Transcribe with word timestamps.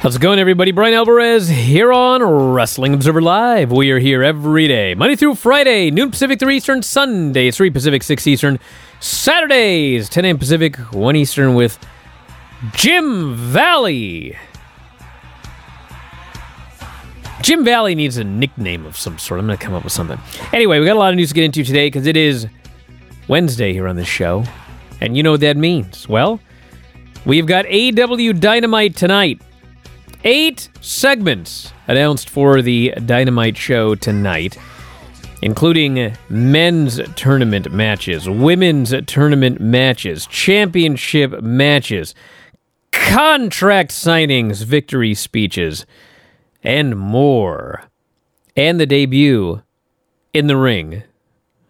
How's 0.00 0.16
it 0.16 0.22
going, 0.22 0.38
everybody? 0.38 0.72
Bryan 0.72 0.94
Alvarez 0.94 1.46
here 1.46 1.92
on 1.92 2.22
Wrestling 2.22 2.94
Observer 2.94 3.20
Live. 3.20 3.70
We 3.70 3.90
are 3.90 3.98
here 3.98 4.22
every 4.22 4.66
day, 4.66 4.94
Monday 4.94 5.14
through 5.14 5.34
Friday, 5.34 5.90
noon 5.90 6.10
Pacific, 6.10 6.38
3 6.40 6.56
Eastern, 6.56 6.82
Sunday, 6.82 7.50
3 7.50 7.68
Pacific, 7.68 8.02
6 8.02 8.26
Eastern, 8.26 8.58
Saturdays, 9.00 10.08
10 10.08 10.24
a.m. 10.24 10.38
Pacific, 10.38 10.76
1 10.76 11.16
Eastern 11.16 11.54
with 11.54 11.78
Jim 12.72 13.34
Valley. 13.34 14.38
Jim 17.42 17.62
Valley 17.62 17.94
needs 17.94 18.16
a 18.16 18.24
nickname 18.24 18.86
of 18.86 18.96
some 18.96 19.18
sort. 19.18 19.38
I'm 19.38 19.46
going 19.46 19.58
to 19.58 19.62
come 19.62 19.74
up 19.74 19.84
with 19.84 19.92
something. 19.92 20.18
Anyway, 20.54 20.80
we 20.80 20.86
got 20.86 20.96
a 20.96 20.98
lot 20.98 21.10
of 21.10 21.16
news 21.16 21.28
to 21.28 21.34
get 21.34 21.44
into 21.44 21.62
today 21.62 21.88
because 21.88 22.06
it 22.06 22.16
is 22.16 22.46
Wednesday 23.28 23.74
here 23.74 23.86
on 23.86 23.96
this 23.96 24.08
show. 24.08 24.44
And 25.02 25.14
you 25.14 25.22
know 25.22 25.32
what 25.32 25.40
that 25.40 25.58
means. 25.58 26.08
Well, 26.08 26.40
we've 27.26 27.44
got 27.44 27.66
AEW 27.66 28.40
Dynamite 28.40 28.96
tonight. 28.96 29.42
Eight 30.22 30.68
segments 30.82 31.72
announced 31.86 32.28
for 32.28 32.60
the 32.60 32.92
Dynamite 33.06 33.56
show 33.56 33.94
tonight, 33.94 34.58
including 35.40 36.14
men's 36.28 37.00
tournament 37.16 37.72
matches, 37.72 38.28
women's 38.28 38.92
tournament 39.06 39.60
matches, 39.60 40.26
championship 40.26 41.40
matches, 41.40 42.14
contract 42.92 43.92
signings, 43.92 44.62
victory 44.62 45.14
speeches, 45.14 45.86
and 46.62 46.98
more. 46.98 47.84
And 48.54 48.78
the 48.78 48.84
debut 48.84 49.62
in 50.34 50.48
the 50.48 50.56
ring 50.56 51.02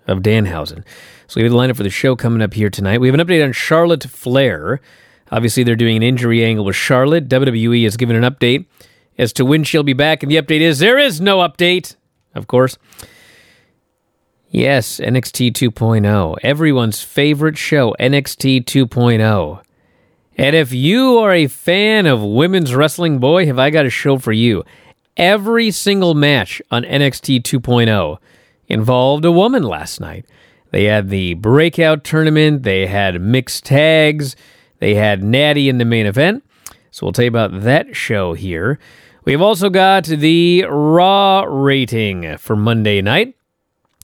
of 0.09 0.23
Danhausen. 0.23 0.83
So 1.29 1.37
we 1.37 1.45
have 1.45 1.53
the 1.53 1.59
lineup 1.59 1.77
for 1.77 1.85
the 1.85 1.91
show 1.91 2.17
coming 2.17 2.43
up 2.43 2.55
here 2.55 2.69
tonight. 2.69 3.01
We 3.01 3.07
have 3.07 3.15
an 3.15 3.25
update 3.25 3.45
on 3.45 3.53
Charlotte 3.53 4.03
Flair. 4.03 4.81
Obviously, 5.31 5.63
they're 5.63 5.77
doing 5.77 5.97
an 5.97 6.03
injury 6.03 6.45
angle 6.45 6.65
with 6.65 6.77
Charlotte. 6.77 7.29
WWE 7.29 7.85
has 7.85 7.97
given 7.97 8.17
an 8.17 8.31
update 8.31 8.67
as 9.17 9.33
to 9.35 9.45
when 9.45 9.65
she'll 9.65 9.83
be 9.83 9.93
back, 9.93 10.23
and 10.23 10.31
the 10.31 10.37
update 10.37 10.61
is 10.61 10.79
there 10.79 10.99
is 10.99 11.21
no 11.21 11.39
update, 11.39 11.97
of 12.35 12.47
course. 12.47 12.79
Yes, 14.49 14.99
NXT 14.99 15.53
2.0, 15.53 16.37
everyone's 16.43 17.03
favorite 17.03 17.57
show, 17.57 17.95
NXT 18.01 18.65
2.0. 18.65 19.63
And 20.37 20.57
if 20.57 20.73
you 20.73 21.19
are 21.19 21.33
a 21.33 21.47
fan 21.47 22.07
of 22.07 22.23
women's 22.23 22.75
wrestling, 22.75 23.19
boy, 23.19 23.47
have 23.47 23.59
I 23.59 23.71
got 23.71 23.87
a 23.87 23.91
show 23.91 24.19
for 24.19 24.33
you. 24.33 24.65
Every 25.17 25.71
single 25.71 26.15
match 26.15 26.63
on 26.71 26.83
NXT 26.83 27.43
2.0 27.43 28.19
involved 28.67 29.25
a 29.25 29.31
woman 29.31 29.63
last 29.63 30.01
night. 30.01 30.25
They 30.71 30.85
had 30.85 31.11
the 31.11 31.35
breakout 31.35 32.03
tournament, 32.05 32.63
they 32.63 32.87
had 32.87 33.21
mixed 33.21 33.67
tags, 33.67 34.35
they 34.81 34.95
had 34.95 35.23
Natty 35.23 35.69
in 35.69 35.79
the 35.79 35.85
main 35.85 36.07
event. 36.07 36.45
So 36.91 37.07
we'll 37.07 37.13
tell 37.13 37.25
you 37.25 37.29
about 37.29 37.63
that 37.63 37.95
show 37.95 38.35
here. 38.35 38.79
We've 39.25 39.41
also 39.41 39.71
got 39.71 40.05
the 40.05 40.65
Raw 40.69 41.45
rating 41.49 42.37
for 42.39 42.57
Monday 42.57 43.01
night, 43.01 43.37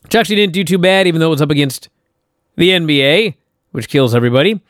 which 0.03 0.15
actually 0.15 0.37
didn't 0.37 0.53
do 0.53 0.63
too 0.63 0.77
bad, 0.77 1.07
even 1.07 1.19
though 1.19 1.27
it 1.27 1.31
was 1.31 1.41
up 1.41 1.51
against 1.51 1.89
the 2.55 2.69
NBA, 2.69 3.35
which 3.71 3.89
kills 3.89 4.15
everybody. 4.15 4.61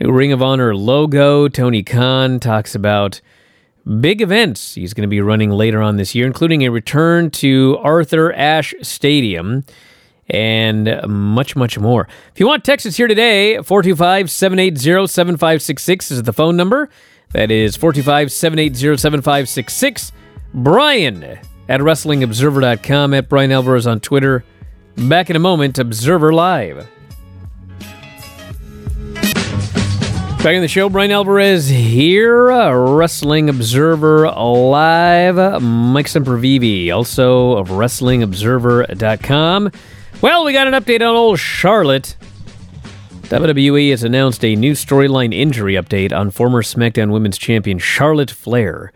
New 0.00 0.12
Ring 0.12 0.32
of 0.32 0.42
Honor 0.42 0.74
logo. 0.74 1.48
Tony 1.48 1.82
Khan 1.82 2.38
talks 2.40 2.74
about 2.74 3.20
big 4.00 4.20
events 4.20 4.74
he's 4.74 4.94
going 4.94 5.02
to 5.02 5.08
be 5.08 5.20
running 5.20 5.50
later 5.50 5.82
on 5.82 5.96
this 5.96 6.14
year, 6.14 6.26
including 6.26 6.62
a 6.62 6.70
return 6.70 7.30
to 7.30 7.78
Arthur 7.82 8.32
Ashe 8.32 8.74
Stadium 8.82 9.64
and 10.28 11.00
much, 11.08 11.56
much 11.56 11.78
more. 11.78 12.08
If 12.32 12.40
you 12.40 12.46
want 12.46 12.64
Texas 12.64 12.96
here 12.96 13.08
today, 13.08 13.56
425 13.56 14.30
780 14.30 15.06
7566 15.06 16.10
is 16.10 16.22
the 16.22 16.32
phone 16.32 16.56
number. 16.56 16.88
That 17.32 17.50
is 17.50 17.76
425 17.76 18.32
780 18.32 18.96
7566. 18.96 20.12
Bryan 20.54 21.38
at 21.68 21.80
WrestlingObserver.com, 21.80 23.14
at 23.14 23.28
Bryan 23.28 23.52
Alvarez 23.52 23.86
on 23.86 24.00
Twitter. 24.00 24.44
Back 24.96 25.30
in 25.30 25.36
a 25.36 25.40
moment, 25.40 25.78
Observer 25.78 26.32
Live. 26.32 26.88
Back 30.42 30.54
in 30.54 30.62
the 30.62 30.68
show, 30.68 30.88
Bryan 30.88 31.10
Alvarez 31.10 31.68
here, 31.68 32.52
uh, 32.52 32.72
Wrestling 32.72 33.48
Observer 33.48 34.30
Live. 34.30 35.36
Mike 35.60 36.06
Sempervive, 36.06 36.94
also 36.94 37.56
of 37.56 37.68
WrestlingObserver.com. 37.68 39.72
Well, 40.22 40.46
we 40.46 40.54
got 40.54 40.66
an 40.66 40.72
update 40.72 41.02
on 41.02 41.14
old 41.14 41.38
Charlotte. 41.38 42.16
WWE 43.24 43.90
has 43.90 44.02
announced 44.02 44.42
a 44.44 44.56
new 44.56 44.72
storyline 44.72 45.34
injury 45.34 45.74
update 45.74 46.10
on 46.10 46.30
former 46.30 46.62
SmackDown 46.62 47.12
Women's 47.12 47.36
Champion 47.36 47.78
Charlotte 47.78 48.30
Flair. 48.30 48.92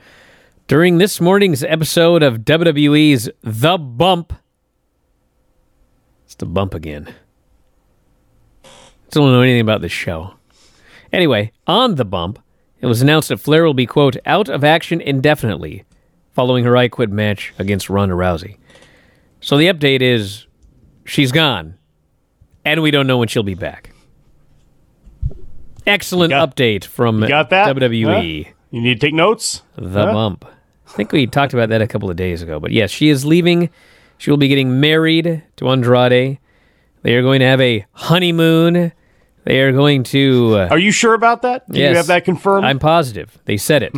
During 0.66 0.96
this 0.96 1.20
morning's 1.20 1.62
episode 1.62 2.22
of 2.22 2.38
WWE's 2.38 3.28
The 3.42 3.76
Bump, 3.76 4.32
it's 6.24 6.36
The 6.36 6.46
Bump 6.46 6.72
again. 6.72 7.14
Still 9.08 9.24
don't 9.24 9.32
know 9.32 9.42
anything 9.42 9.60
about 9.60 9.82
this 9.82 9.92
show. 9.92 10.34
Anyway, 11.12 11.52
on 11.66 11.96
The 11.96 12.04
Bump, 12.06 12.38
it 12.80 12.86
was 12.86 13.02
announced 13.02 13.28
that 13.28 13.40
Flair 13.40 13.64
will 13.64 13.74
be, 13.74 13.86
quote, 13.86 14.16
out 14.24 14.48
of 14.48 14.64
action 14.64 15.02
indefinitely 15.02 15.84
following 16.32 16.64
her 16.64 16.78
I 16.78 16.88
Quit 16.88 17.10
match 17.10 17.52
against 17.58 17.90
Ronda 17.90 18.14
Rousey. 18.14 18.56
So 19.40 19.58
the 19.58 19.68
update 19.68 20.00
is 20.00 20.46
she's 21.10 21.32
gone, 21.32 21.74
and 22.64 22.82
we 22.82 22.90
don't 22.90 23.06
know 23.06 23.18
when 23.18 23.28
she'll 23.28 23.42
be 23.42 23.54
back. 23.54 23.90
Excellent 25.86 26.30
got- 26.30 26.54
update 26.54 26.84
from 26.84 27.20
got 27.26 27.50
that? 27.50 27.66
WWE. 27.74 28.44
Huh? 28.46 28.52
You 28.70 28.80
need 28.80 29.00
to 29.00 29.06
take 29.06 29.14
notes? 29.14 29.62
The 29.76 30.06
Huh? 30.06 30.12
bump. 30.12 30.44
I 30.86 30.92
think 30.92 31.12
we 31.12 31.26
talked 31.26 31.52
about 31.54 31.68
that 31.70 31.82
a 31.82 31.86
couple 31.86 32.10
of 32.10 32.16
days 32.16 32.42
ago. 32.42 32.60
But 32.60 32.70
yes, 32.72 32.90
she 32.90 33.08
is 33.08 33.24
leaving. 33.24 33.70
She 34.18 34.30
will 34.30 34.36
be 34.38 34.48
getting 34.48 34.80
married 34.80 35.42
to 35.56 35.68
Andrade. 35.68 36.38
They 37.02 37.14
are 37.14 37.22
going 37.22 37.40
to 37.40 37.46
have 37.46 37.60
a 37.60 37.86
honeymoon. 37.92 38.92
They 39.44 39.60
are 39.62 39.72
going 39.72 40.02
to. 40.04 40.56
Uh, 40.58 40.68
Are 40.70 40.78
you 40.78 40.92
sure 40.92 41.14
about 41.14 41.42
that? 41.42 41.68
Do 41.70 41.78
yes, 41.78 41.90
you 41.90 41.96
have 41.96 42.06
that 42.08 42.24
confirmed? 42.24 42.66
I'm 42.66 42.78
positive. 42.78 43.38
They 43.46 43.56
said 43.56 43.82
it. 43.82 43.94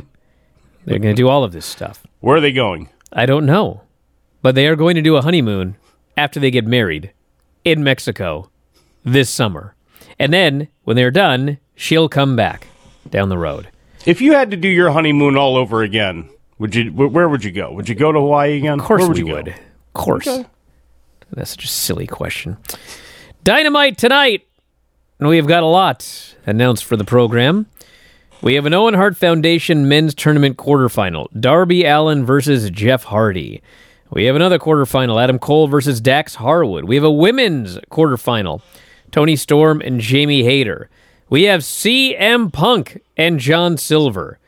They're 0.84 0.98
going 1.00 1.14
to 1.14 1.20
do 1.20 1.28
all 1.28 1.42
of 1.44 1.52
this 1.52 1.66
stuff. 1.66 2.04
Where 2.20 2.36
are 2.36 2.40
they 2.40 2.52
going? 2.52 2.88
I 3.12 3.26
don't 3.26 3.44
know. 3.46 3.82
But 4.40 4.54
they 4.54 4.66
are 4.68 4.76
going 4.76 4.94
to 4.94 5.02
do 5.02 5.16
a 5.16 5.22
honeymoon 5.22 5.76
after 6.16 6.40
they 6.40 6.50
get 6.50 6.66
married 6.66 7.12
in 7.64 7.82
Mexico 7.84 8.50
this 9.04 9.30
summer. 9.30 9.74
And 10.18 10.32
then, 10.32 10.68
when 10.84 10.96
they're 10.96 11.10
done, 11.10 11.58
she'll 11.74 12.08
come 12.08 12.36
back 12.36 12.66
down 13.10 13.28
the 13.28 13.38
road. 13.38 13.68
If 14.06 14.20
you 14.20 14.32
had 14.32 14.50
to 14.50 14.56
do 14.56 14.68
your 14.68 14.90
honeymoon 14.90 15.36
all 15.36 15.56
over 15.56 15.82
again, 15.82 16.28
would 16.58 16.74
you? 16.74 16.90
Where 16.92 17.28
would 17.28 17.44
you 17.44 17.50
go? 17.52 17.72
Would 17.72 17.88
you 17.88 17.94
go 17.94 18.12
to 18.12 18.18
Hawaii 18.20 18.58
again? 18.58 18.80
Of 18.80 18.86
course 18.86 19.00
Where 19.00 19.08
would 19.08 19.16
we 19.16 19.20
you 19.22 19.26
go? 19.28 19.34
would. 19.34 19.48
Of 19.48 19.92
course. 19.94 20.26
Okay. 20.26 20.48
That's 21.32 21.50
such 21.50 21.64
a 21.64 21.68
silly 21.68 22.06
question. 22.06 22.58
Dynamite 23.42 23.96
tonight. 23.98 24.46
And 25.18 25.28
we 25.28 25.36
have 25.36 25.46
got 25.46 25.62
a 25.62 25.66
lot 25.66 26.34
announced 26.46 26.84
for 26.84 26.96
the 26.96 27.04
program. 27.04 27.66
We 28.42 28.54
have 28.54 28.66
an 28.66 28.74
Owen 28.74 28.94
Hart 28.94 29.16
Foundation 29.16 29.88
men's 29.88 30.14
tournament 30.16 30.56
quarterfinal. 30.56 31.28
Darby 31.40 31.84
Allin 31.84 32.24
versus 32.26 32.68
Jeff 32.70 33.04
Hardy. 33.04 33.62
We 34.12 34.24
have 34.24 34.36
another 34.36 34.58
quarterfinal. 34.58 35.22
Adam 35.22 35.38
Cole 35.38 35.68
versus 35.68 35.98
Dax 35.98 36.34
Harwood. 36.34 36.84
We 36.84 36.96
have 36.96 37.04
a 37.04 37.10
women's 37.10 37.78
quarterfinal. 37.90 38.60
Toni 39.10 39.36
Storm 39.36 39.80
and 39.80 40.00
Jamie 40.00 40.44
Hayter. 40.44 40.90
We 41.30 41.44
have 41.44 41.62
CM 41.62 42.52
Punk 42.52 43.02
and 43.16 43.38
John 43.38 43.78
Silver. 43.78 44.38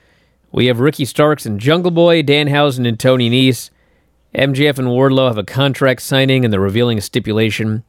We 0.53 0.67
have 0.67 0.81
Ricky 0.81 1.07
Starks 1.07 1.47
and 1.47 1.59
Jungle 1.59 1.91
Boy, 1.91 2.23
Danhausen 2.23 2.87
and 2.87 3.01
Tony 3.01 3.31
Nese. 3.31 3.71
MJF 4.35 4.79
and 4.79 4.89
Wardlow 4.89 5.29
have 5.29 5.39
a 5.39 5.45
contract 5.45 6.03
signing 6.03 6.45
and 6.45 6.53
they're 6.53 6.61
revealing 6.61 7.01
stipulation, 7.01 7.85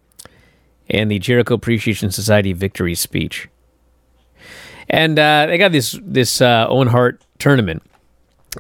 and 0.89 1.11
the 1.11 1.19
Jericho 1.19 1.55
Appreciation 1.55 2.09
Society 2.09 2.53
victory 2.53 2.95
speech. 2.95 3.49
And 4.87 5.19
uh, 5.19 5.47
they 5.47 5.57
got 5.57 5.71
this 5.71 5.99
this 6.01 6.41
uh, 6.41 6.67
Owen 6.69 6.87
Hart 6.87 7.21
tournament, 7.39 7.83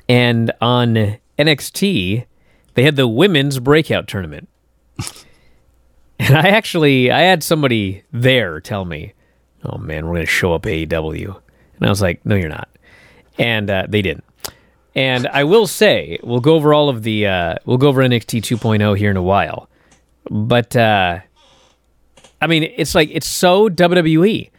and 0.09 0.51
on 0.59 1.17
NXT 1.37 2.25
they 2.75 2.83
had 2.83 2.95
the 2.95 3.07
women's 3.07 3.59
breakout 3.59 4.07
tournament. 4.07 4.47
And 6.17 6.33
I 6.33 6.47
actually 6.47 7.11
I 7.11 7.23
had 7.23 7.43
somebody 7.43 8.03
there 8.13 8.61
tell 8.61 8.85
me, 8.85 9.11
"Oh 9.65 9.77
man, 9.77 10.05
we're 10.05 10.13
going 10.13 10.25
to 10.25 10.31
show 10.31 10.53
up 10.53 10.63
AEW," 10.63 11.25
and 11.25 11.85
I 11.85 11.89
was 11.89 12.01
like, 12.01 12.25
"No, 12.25 12.35
you're 12.35 12.47
not," 12.47 12.69
and 13.37 13.69
uh, 13.69 13.85
they 13.89 14.01
didn't. 14.01 14.23
And 14.95 15.27
I 15.27 15.43
will 15.43 15.67
say, 15.67 16.17
we'll 16.23 16.39
go 16.39 16.55
over 16.55 16.73
all 16.73 16.87
of 16.87 17.03
the, 17.03 17.27
uh, 17.27 17.55
we'll 17.65 17.77
go 17.77 17.89
over 17.89 18.01
NXT 18.01 18.41
2.0 18.41 18.97
here 18.97 19.11
in 19.11 19.17
a 19.17 19.21
while. 19.21 19.69
But, 20.31 20.73
uh, 20.75 21.19
I 22.41 22.47
mean, 22.47 22.63
it's 22.63 22.95
like, 22.95 23.09
it's 23.11 23.27
so 23.27 23.67
WWE. 23.67 24.49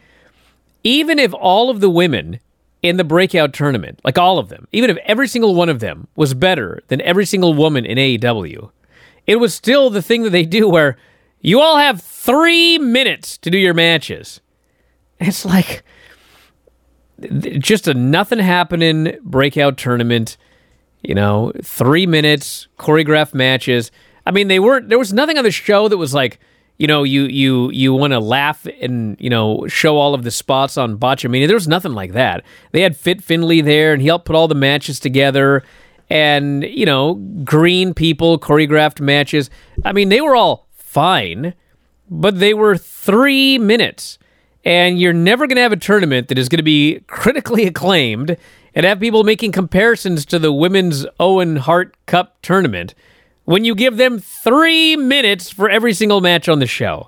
Even 0.83 1.17
if 1.17 1.33
all 1.33 1.71
of 1.71 1.79
the 1.79 1.89
women 1.89 2.39
in 2.87 2.97
the 2.97 3.03
breakout 3.03 3.53
tournament, 3.53 3.99
like 4.03 4.17
all 4.17 4.39
of 4.39 4.49
them, 4.49 4.67
even 4.71 4.89
if 4.89 4.97
every 5.05 5.27
single 5.27 5.55
one 5.55 5.69
of 5.69 5.79
them 5.79 6.07
was 6.15 6.33
better 6.33 6.81
than 6.87 7.01
every 7.01 7.25
single 7.25 7.53
woman 7.53 7.85
in 7.85 7.97
AEW, 7.97 8.71
it 9.25 9.37
was 9.37 9.53
still 9.53 9.89
the 9.89 10.01
thing 10.01 10.23
that 10.23 10.29
they 10.31 10.45
do 10.45 10.67
where 10.67 10.97
you 11.41 11.59
all 11.59 11.77
have 11.77 12.01
three 12.01 12.77
minutes 12.77 13.37
to 13.39 13.49
do 13.49 13.57
your 13.57 13.73
matches. 13.73 14.41
It's 15.19 15.45
like, 15.45 15.83
just 17.59 17.87
a 17.87 17.93
nothing 17.93 18.39
happening 18.39 19.17
breakout 19.23 19.77
tournament. 19.77 20.37
You 21.03 21.15
know, 21.15 21.51
three 21.63 22.05
minutes 22.05 22.67
choreographed 22.77 23.33
matches. 23.33 23.91
I 24.25 24.31
mean, 24.31 24.47
they 24.47 24.59
weren't. 24.59 24.89
There 24.89 24.99
was 24.99 25.13
nothing 25.13 25.37
on 25.37 25.43
the 25.43 25.51
show 25.51 25.87
that 25.87 25.97
was 25.97 26.13
like, 26.13 26.39
you 26.77 26.85
know, 26.85 27.03
you 27.03 27.23
you 27.23 27.71
you 27.71 27.93
want 27.93 28.13
to 28.13 28.19
laugh 28.19 28.67
and 28.79 29.17
you 29.19 29.29
know 29.29 29.67
show 29.67 29.97
all 29.97 30.13
of 30.13 30.23
the 30.23 30.31
spots 30.31 30.77
on 30.77 30.97
Botchamania. 30.97 31.47
There 31.47 31.55
was 31.55 31.67
nothing 31.67 31.93
like 31.93 32.13
that. 32.13 32.43
They 32.71 32.81
had 32.81 32.95
Fit 32.95 33.23
Finlay 33.23 33.61
there, 33.61 33.93
and 33.93 34.01
he 34.01 34.07
helped 34.07 34.25
put 34.25 34.35
all 34.35 34.47
the 34.47 34.55
matches 34.55 34.99
together. 34.99 35.63
And 36.09 36.63
you 36.63 36.85
know, 36.85 37.15
green 37.43 37.93
people 37.93 38.39
choreographed 38.39 39.01
matches. 39.01 39.49
I 39.83 39.91
mean, 39.91 40.09
they 40.09 40.21
were 40.21 40.35
all 40.35 40.67
fine, 40.71 41.55
but 42.09 42.39
they 42.39 42.53
were 42.53 42.77
three 42.77 43.57
minutes. 43.57 44.19
And 44.63 44.99
you're 44.99 45.13
never 45.13 45.47
going 45.47 45.55
to 45.55 45.61
have 45.61 45.71
a 45.71 45.77
tournament 45.77 46.27
that 46.27 46.37
is 46.37 46.49
going 46.49 46.57
to 46.57 46.63
be 46.63 46.99
critically 47.07 47.65
acclaimed 47.65 48.35
and 48.75 48.85
have 48.85 48.99
people 48.99 49.23
making 49.23 49.53
comparisons 49.53 50.25
to 50.25 50.37
the 50.37 50.51
women's 50.51 51.05
Owen 51.19 51.55
Hart 51.55 51.95
Cup 52.05 52.41
tournament 52.41 52.93
when 53.47 53.63
you 53.63 53.75
give 53.75 53.95
them 53.95 54.19
three 54.19 54.97
minutes 54.97 55.49
for 55.49 55.69
every 55.69 55.93
single 55.93 56.19
match 56.19 56.49
on 56.49 56.59
the 56.59 56.67
show. 56.67 57.07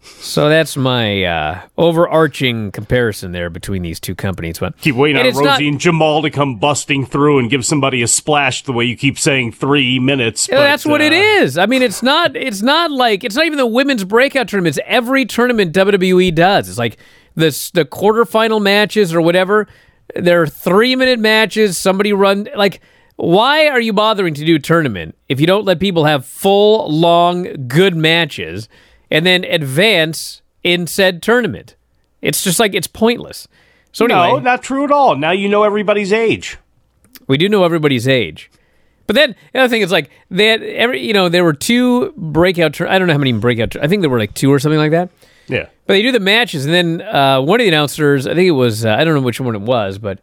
So 0.00 0.48
that's 0.48 0.78
my 0.78 1.24
uh, 1.24 1.60
overarching 1.76 2.72
comparison 2.72 3.32
there 3.32 3.50
between 3.50 3.82
these 3.82 4.00
two 4.00 4.14
companies. 4.14 4.58
But 4.58 4.78
Keep 4.78 4.94
waiting 4.94 5.20
and 5.20 5.28
on 5.28 5.34
Rosey 5.34 5.44
not- 5.44 5.60
and 5.60 5.78
Jamal 5.78 6.22
to 6.22 6.30
come 6.30 6.56
busting 6.56 7.04
through 7.04 7.38
and 7.38 7.50
give 7.50 7.66
somebody 7.66 8.00
a 8.00 8.08
splash 8.08 8.62
the 8.62 8.72
way 8.72 8.86
you 8.86 8.96
keep 8.96 9.18
saying 9.18 9.52
three 9.52 9.98
minutes. 9.98 10.46
But, 10.46 10.56
that's 10.56 10.86
what 10.86 11.02
it 11.02 11.12
uh, 11.12 11.42
is. 11.42 11.58
I 11.58 11.66
mean, 11.66 11.82
it's 11.82 12.02
not. 12.02 12.34
It's 12.34 12.62
not 12.62 12.90
like 12.90 13.22
it's 13.22 13.36
not 13.36 13.44
even 13.44 13.58
the 13.58 13.66
women's 13.66 14.04
breakout 14.04 14.48
tournaments. 14.48 14.78
Every 14.86 15.26
tournament 15.26 15.74
WWE 15.74 16.34
does. 16.34 16.70
It's 16.70 16.78
like 16.78 16.96
the 17.34 17.50
the 17.74 17.84
quarterfinal 17.84 18.62
matches 18.62 19.12
or 19.12 19.20
whatever. 19.20 19.68
They're 20.14 20.46
three 20.46 20.96
minute 20.96 21.18
matches. 21.18 21.76
Somebody 21.76 22.14
run 22.14 22.48
like. 22.56 22.80
Why 23.16 23.68
are 23.68 23.80
you 23.80 23.92
bothering 23.92 24.34
to 24.34 24.44
do 24.44 24.56
a 24.56 24.58
tournament 24.58 25.16
if 25.28 25.40
you 25.40 25.46
don't 25.46 25.64
let 25.64 25.80
people 25.80 26.04
have 26.04 26.26
full, 26.26 26.90
long, 26.90 27.66
good 27.66 27.96
matches 27.96 28.68
and 29.10 29.24
then 29.24 29.44
advance 29.44 30.42
in 30.62 30.86
said 30.86 31.22
tournament? 31.22 31.76
It's 32.20 32.44
just 32.44 32.60
like 32.60 32.74
it's 32.74 32.86
pointless. 32.86 33.48
So 33.92 34.04
anyway, 34.04 34.28
No, 34.32 34.38
not 34.38 34.62
true 34.62 34.84
at 34.84 34.90
all. 34.90 35.16
Now 35.16 35.30
you 35.30 35.48
know 35.48 35.62
everybody's 35.62 36.12
age. 36.12 36.58
we 37.26 37.38
do 37.38 37.48
know 37.48 37.64
everybody's 37.64 38.06
age. 38.06 38.50
But 39.06 39.14
then 39.16 39.34
the 39.52 39.60
other 39.60 39.68
thing 39.68 39.82
is 39.82 39.92
like 39.92 40.10
they 40.30 40.48
had 40.48 40.62
every 40.62 41.00
you 41.06 41.12
know 41.14 41.28
there 41.28 41.44
were 41.44 41.52
two 41.54 42.12
breakout. 42.16 42.74
Tur- 42.74 42.88
I 42.88 42.98
don't 42.98 43.06
know 43.06 43.14
how 43.14 43.18
many 43.18 43.32
breakout. 43.32 43.70
Tur- 43.70 43.80
I 43.82 43.86
think 43.88 44.00
there 44.02 44.10
were 44.10 44.18
like 44.18 44.34
two 44.34 44.52
or 44.52 44.58
something 44.58 44.78
like 44.78 44.90
that. 44.90 45.10
Yeah. 45.48 45.66
But 45.86 45.94
they 45.94 46.02
do 46.02 46.10
the 46.10 46.18
matches, 46.20 46.66
and 46.66 46.74
then 46.74 47.00
uh, 47.02 47.40
one 47.40 47.60
of 47.60 47.64
the 47.64 47.68
announcers, 47.68 48.26
I 48.26 48.34
think 48.34 48.48
it 48.48 48.50
was, 48.52 48.84
uh, 48.84 48.90
I 48.98 49.04
don't 49.04 49.14
know 49.14 49.20
which 49.20 49.38
one 49.40 49.54
it 49.54 49.60
was, 49.60 49.96
but 49.98 50.18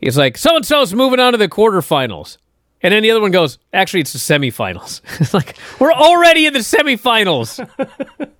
he's 0.00 0.16
like, 0.18 0.36
so 0.38 0.56
and 0.56 0.64
so's 0.66 0.94
moving 0.94 1.20
on 1.20 1.32
to 1.32 1.38
the 1.38 1.48
quarterfinals. 1.48 2.38
And 2.82 2.92
then 2.92 3.02
the 3.02 3.10
other 3.10 3.20
one 3.20 3.30
goes, 3.30 3.58
actually, 3.72 4.00
it's 4.00 4.12
the 4.12 4.18
semifinals. 4.18 5.00
it's 5.20 5.32
like, 5.34 5.56
we're 5.80 5.92
already 5.92 6.46
in 6.46 6.52
the 6.52 6.60
semifinals. 6.60 7.66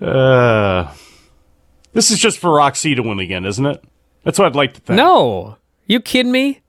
Uh, 0.00 0.92
this 1.92 2.10
is 2.12 2.18
just 2.20 2.38
for 2.38 2.52
Roxy 2.52 2.94
to 2.94 3.02
win 3.02 3.18
again, 3.18 3.44
isn't 3.44 3.66
it? 3.66 3.82
That's 4.22 4.38
what 4.38 4.46
I'd 4.46 4.54
like 4.56 4.74
to 4.74 4.80
think. 4.80 4.96
no. 4.96 5.56
You 5.86 6.00
kidding 6.00 6.30
me? 6.30 6.60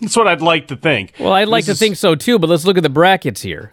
That's 0.00 0.16
what 0.16 0.28
I'd 0.28 0.42
like 0.42 0.68
to 0.68 0.76
think. 0.76 1.14
Well, 1.18 1.32
I'd 1.32 1.48
like 1.48 1.64
This 1.64 1.66
to 1.66 1.72
is- 1.72 1.78
think 1.78 1.96
so 1.96 2.14
too, 2.14 2.38
but 2.38 2.50
let's 2.50 2.64
look 2.64 2.76
at 2.76 2.82
the 2.82 2.88
brackets 2.90 3.40
here. 3.40 3.70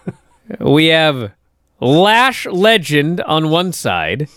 we 0.60 0.86
have 0.86 1.32
Lash 1.80 2.46
Legend 2.46 3.20
on 3.22 3.50
one 3.50 3.72
side. 3.72 4.28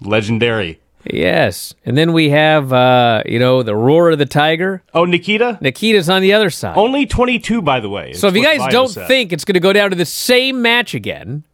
Legendary. 0.00 0.79
Yes. 1.04 1.74
And 1.84 1.96
then 1.96 2.12
we 2.12 2.30
have, 2.30 2.72
uh, 2.72 3.22
you 3.26 3.38
know, 3.38 3.62
the 3.62 3.74
Roar 3.74 4.10
of 4.10 4.18
the 4.18 4.26
Tiger. 4.26 4.82
Oh, 4.92 5.04
Nikkita? 5.04 5.60
Nikkita's 5.60 6.08
on 6.08 6.22
the 6.22 6.32
other 6.32 6.50
side. 6.50 6.76
Only 6.76 7.06
22, 7.06 7.62
by 7.62 7.80
the 7.80 7.88
way. 7.88 8.12
So 8.12 8.28
if 8.28 8.34
you 8.34 8.42
guys 8.42 8.60
don't 8.72 8.90
think 8.90 9.32
it's 9.32 9.44
going 9.44 9.54
to 9.54 9.60
go 9.60 9.72
down 9.72 9.90
to 9.90 9.96
the 9.96 10.04
same 10.04 10.62
match 10.62 10.94
again, 10.94 11.44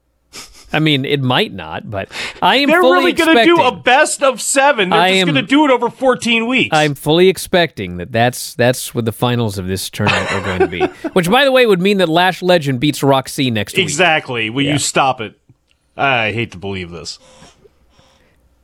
I 0.73 0.81
mean, 0.81 1.05
it 1.05 1.23
might 1.23 1.53
not, 1.53 1.89
but 1.89 2.11
I 2.43 2.57
am 2.57 2.69
they're 2.69 2.81
really 2.81 3.13
going 3.13 3.37
to 3.37 3.45
do 3.45 3.63
a 3.63 3.75
best 3.75 4.23
of 4.23 4.41
seven, 4.41 4.91
they're 4.91 4.99
I 4.99 5.13
just 5.15 5.27
going 5.27 5.37
to 5.37 5.43
do 5.43 5.65
it 5.65 5.71
over 5.71 5.89
14 5.91 6.47
weeks. 6.49 6.77
I'm 6.77 6.95
fully 6.95 7.29
expecting 7.29 7.99
that 7.99 8.11
that's 8.11 8.55
that's 8.55 8.95
what 8.95 9.05
the 9.05 9.13
finals 9.13 9.59
of 9.59 9.69
this 9.69 9.89
tournament 9.89 10.31
are 10.33 10.43
going 10.43 10.59
to 10.61 10.67
be. 10.67 10.81
Which, 11.13 11.31
by 11.31 11.45
the 11.45 11.53
way, 11.53 11.67
would 11.67 11.81
mean 11.81 11.99
that 11.99 12.09
Lash 12.09 12.43
Legend 12.43 12.81
beats 12.81 13.03
Roxy 13.03 13.51
next 13.51 13.77
week. 13.77 13.85
exactly. 13.85 14.51
Will 14.51 14.65
you 14.65 14.79
stop 14.79 15.21
it? 15.21 15.39
I 15.97 16.33
hate 16.33 16.53
to 16.53 16.59
believe 16.59 16.91
this. 16.91 17.19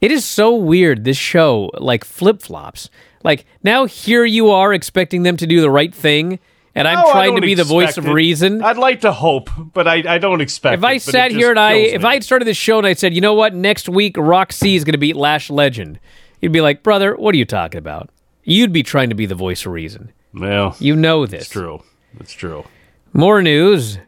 It 0.02 0.10
is 0.10 0.24
so 0.26 0.54
weird. 0.54 1.04
This 1.04 1.16
show 1.16 1.70
like 1.78 2.04
flip 2.04 2.42
flops. 2.42 2.90
Like 3.24 3.46
now, 3.62 3.86
here 3.86 4.24
you 4.24 4.50
are 4.50 4.74
expecting 4.74 5.22
them 5.22 5.36
to 5.38 5.46
do 5.46 5.60
the 5.60 5.70
right 5.70 5.94
thing, 5.94 6.40
and 6.74 6.88
I'm 6.88 6.98
No, 7.04 7.12
trying 7.12 7.36
to 7.36 7.40
be 7.40 7.54
the 7.54 7.62
voice 7.64 7.90
expect 7.90 8.08
of 8.08 8.12
reason. 8.12 8.62
I'd 8.62 8.76
like 8.78 9.02
to 9.02 9.12
hope, 9.12 9.48
but 9.72 9.86
I, 9.86 10.02
I 10.14 10.18
don't 10.18 10.40
expect 10.40 10.74
if 10.78 10.84
I 10.84 10.94
it, 10.94 11.02
sat 11.02 11.30
here 11.30 11.50
and 11.50 11.58
I, 11.58 11.74
kills 11.80 11.92
if. 11.94 12.04
I 12.04 12.14
had 12.14 12.24
started 12.24 12.46
this 12.46 12.56
show 12.56 12.78
and 12.78 12.86
I 12.86 12.94
said, 12.94 13.14
you 13.14 13.20
know 13.20 13.34
what, 13.34 13.54
next 13.54 13.88
week 13.88 14.16
Roxy 14.18 14.74
is 14.74 14.82
going 14.84 14.92
to 14.94 14.98
beat 14.98 15.14
Lash 15.14 15.48
Legend, 15.50 16.00
you'd 16.40 16.50
be 16.52 16.60
like, 16.60 16.82
brother, 16.82 17.14
what 17.14 17.32
are 17.34 17.38
you 17.38 17.44
talking 17.44 17.78
about? 17.78 18.10
You'd 18.42 18.72
be 18.72 18.82
trying 18.82 19.08
to 19.10 19.14
be 19.14 19.24
the 19.26 19.36
voice 19.36 19.64
of 19.64 19.70
reason. 19.72 20.12
Well, 20.34 20.74
You 20.80 20.96
know 20.96 21.26
this. 21.26 21.42
it's 21.42 21.50
true. 21.50 21.80
It's 22.18 22.32
true. 22.32 22.64
More 23.12 23.40
news, 23.40 23.98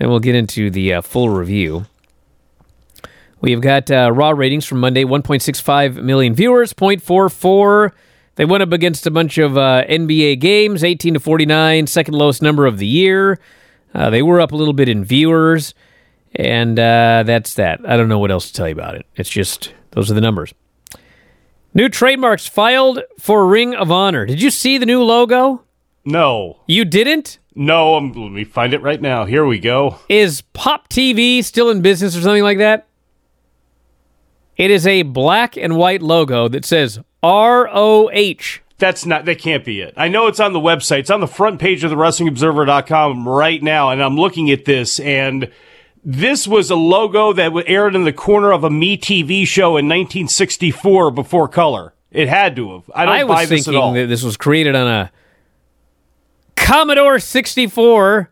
and 0.00 0.08
we'll 0.08 0.20
get 0.20 0.34
into 0.34 0.70
the 0.70 0.94
uh, 0.94 1.02
full 1.02 1.28
review. 1.28 1.84
We've 3.44 3.60
got 3.60 3.90
uh, 3.90 4.10
raw 4.10 4.30
ratings 4.30 4.64
from 4.64 4.80
Monday 4.80 5.04
1.65 5.04 6.02
million 6.02 6.32
viewers, 6.32 6.72
0.44. 6.72 7.92
They 8.36 8.46
went 8.46 8.62
up 8.62 8.72
against 8.72 9.06
a 9.06 9.10
bunch 9.10 9.36
of 9.36 9.58
uh, 9.58 9.84
NBA 9.86 10.40
games, 10.40 10.82
18 10.82 11.12
to 11.12 11.20
49, 11.20 11.86
second 11.86 12.14
lowest 12.14 12.40
number 12.40 12.64
of 12.64 12.78
the 12.78 12.86
year. 12.86 13.38
Uh, 13.92 14.08
they 14.08 14.22
were 14.22 14.40
up 14.40 14.52
a 14.52 14.56
little 14.56 14.72
bit 14.72 14.88
in 14.88 15.04
viewers, 15.04 15.74
and 16.34 16.78
uh, 16.78 17.22
that's 17.26 17.52
that. 17.56 17.86
I 17.86 17.98
don't 17.98 18.08
know 18.08 18.18
what 18.18 18.30
else 18.30 18.46
to 18.46 18.54
tell 18.54 18.66
you 18.66 18.72
about 18.72 18.94
it. 18.94 19.04
It's 19.14 19.28
just, 19.28 19.74
those 19.90 20.10
are 20.10 20.14
the 20.14 20.22
numbers. 20.22 20.54
New 21.74 21.90
trademarks 21.90 22.46
filed 22.46 23.02
for 23.18 23.46
Ring 23.46 23.74
of 23.74 23.92
Honor. 23.92 24.24
Did 24.24 24.40
you 24.40 24.50
see 24.50 24.78
the 24.78 24.86
new 24.86 25.02
logo? 25.02 25.64
No. 26.06 26.60
You 26.66 26.86
didn't? 26.86 27.40
No, 27.54 27.96
um, 27.96 28.10
let 28.14 28.32
me 28.32 28.44
find 28.44 28.72
it 28.72 28.80
right 28.80 29.02
now. 29.02 29.26
Here 29.26 29.44
we 29.44 29.58
go. 29.58 29.98
Is 30.08 30.40
Pop 30.54 30.88
TV 30.88 31.44
still 31.44 31.68
in 31.68 31.82
business 31.82 32.16
or 32.16 32.22
something 32.22 32.42
like 32.42 32.56
that? 32.56 32.88
It 34.56 34.70
is 34.70 34.86
a 34.86 35.02
black 35.02 35.56
and 35.56 35.76
white 35.76 36.02
logo 36.02 36.48
that 36.48 36.64
says 36.64 37.00
R 37.22 37.68
O 37.72 38.10
H. 38.12 38.62
That's 38.78 39.06
not, 39.06 39.24
that 39.24 39.38
can't 39.38 39.64
be 39.64 39.80
it. 39.80 39.94
I 39.96 40.08
know 40.08 40.26
it's 40.26 40.40
on 40.40 40.52
the 40.52 40.60
website. 40.60 41.00
It's 41.00 41.10
on 41.10 41.20
the 41.20 41.28
front 41.28 41.60
page 41.60 41.84
of 41.84 41.90
the 41.90 41.96
WrestlingObserver.com 41.96 43.26
right 43.28 43.62
now, 43.62 43.90
and 43.90 44.02
I'm 44.02 44.16
looking 44.16 44.50
at 44.50 44.64
this, 44.64 44.98
and 44.98 45.50
this 46.04 46.46
was 46.46 46.70
a 46.70 46.76
logo 46.76 47.32
that 47.32 47.52
aired 47.66 47.94
in 47.94 48.04
the 48.04 48.12
corner 48.12 48.52
of 48.52 48.64
a 48.64 48.70
Me 48.70 48.98
TV 48.98 49.46
show 49.46 49.76
in 49.76 49.86
1964 49.86 51.12
before 51.12 51.48
color. 51.48 51.94
It 52.10 52.28
had 52.28 52.56
to 52.56 52.74
have. 52.74 52.90
I 52.94 53.04
don't 53.06 53.14
I 53.14 53.24
buy 53.24 53.40
was 53.42 53.48
this 53.48 53.68
at 53.68 53.74
all. 53.74 53.92
thinking 53.92 54.02
that 54.02 54.06
this 54.08 54.22
was 54.22 54.36
created 54.36 54.74
on 54.74 54.86
a 54.86 55.12
Commodore 56.56 57.18
64. 57.18 58.30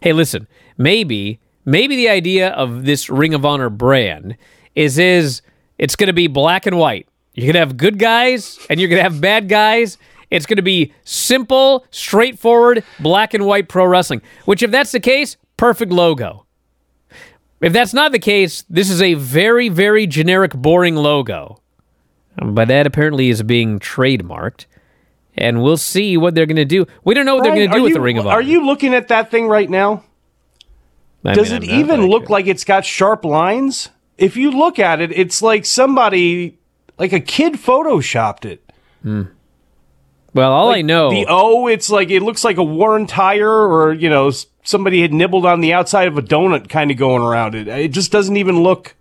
Hey, 0.00 0.12
listen, 0.12 0.46
maybe 0.78 1.40
maybe 1.64 1.96
the 1.96 2.08
idea 2.08 2.50
of 2.50 2.84
this 2.84 3.10
Ring 3.10 3.34
of 3.34 3.44
Honor 3.44 3.70
brand 3.70 4.36
is 4.74 4.98
is 4.98 5.42
it's 5.78 5.96
going 5.96 6.08
to 6.08 6.12
be 6.12 6.26
black 6.26 6.66
and 6.66 6.76
white. 6.78 7.08
You're 7.34 7.46
going 7.46 7.54
to 7.54 7.60
have 7.60 7.76
good 7.76 7.98
guys 7.98 8.58
and 8.70 8.78
you're 8.78 8.88
going 8.88 8.98
to 9.02 9.10
have 9.10 9.20
bad 9.20 9.48
guys. 9.48 9.98
It's 10.30 10.46
going 10.46 10.56
to 10.56 10.62
be 10.62 10.92
simple, 11.04 11.84
straightforward, 11.90 12.84
black 13.00 13.34
and 13.34 13.44
white 13.46 13.68
pro 13.68 13.84
wrestling. 13.86 14.22
Which 14.44 14.62
if 14.62 14.70
that's 14.70 14.92
the 14.92 15.00
case, 15.00 15.36
perfect 15.56 15.92
logo. 15.92 16.46
If 17.60 17.72
that's 17.72 17.94
not 17.94 18.12
the 18.12 18.18
case, 18.18 18.64
this 18.68 18.90
is 18.90 19.00
a 19.02 19.14
very 19.14 19.68
very 19.68 20.06
generic 20.06 20.52
boring 20.54 20.96
logo. 20.96 21.60
But 22.36 22.68
that 22.68 22.86
apparently 22.86 23.28
is 23.30 23.42
being 23.42 23.78
trademarked. 23.78 24.66
And 25.36 25.62
we'll 25.62 25.76
see 25.76 26.16
what 26.16 26.34
they're 26.34 26.46
going 26.46 26.56
to 26.56 26.64
do. 26.64 26.86
We 27.04 27.14
don't 27.14 27.26
know 27.26 27.34
what 27.36 27.42
they're 27.44 27.54
going 27.54 27.70
to 27.70 27.76
do 27.76 27.82
with 27.82 27.90
you- 27.90 27.94
the 27.96 28.00
Ring 28.00 28.18
of 28.18 28.26
Honor. 28.26 28.36
Are 28.36 28.42
you 28.42 28.64
looking 28.64 28.94
at 28.94 29.08
that 29.08 29.30
thing 29.30 29.48
right 29.48 29.68
now? 29.68 30.04
I 31.24 31.34
Does 31.34 31.50
mean, 31.52 31.62
it 31.62 31.68
even 31.68 32.06
look 32.06 32.24
good. 32.24 32.30
like 32.30 32.46
it's 32.46 32.64
got 32.64 32.84
sharp 32.84 33.24
lines? 33.24 33.88
If 34.18 34.36
you 34.36 34.50
look 34.50 34.78
at 34.78 35.00
it, 35.00 35.10
it's 35.12 35.42
like 35.42 35.64
somebody, 35.64 36.58
like 36.98 37.12
a 37.12 37.20
kid 37.20 37.54
photoshopped 37.54 38.44
it. 38.44 38.60
Well, 40.34 40.52
all 40.52 40.70
I 40.70 40.82
know. 40.82 41.10
The 41.10 41.26
O, 41.28 41.66
it's 41.66 41.90
like 41.90 42.10
it 42.10 42.22
looks 42.22 42.42
like 42.44 42.56
a 42.56 42.62
worn 42.64 43.06
tire, 43.06 43.50
or 43.50 43.92
you 43.92 44.08
know, 44.08 44.30
somebody 44.62 45.02
had 45.02 45.12
nibbled 45.12 45.46
on 45.46 45.60
the 45.60 45.72
outside 45.72 46.08
of 46.08 46.16
a 46.18 46.22
donut, 46.22 46.68
kind 46.68 46.90
of 46.90 46.96
going 46.96 47.22
around 47.22 47.54
it. 47.54 47.68
It 47.68 47.92
just 47.92 48.10
doesn't 48.10 48.36
even 48.36 48.62
look. 48.62 48.94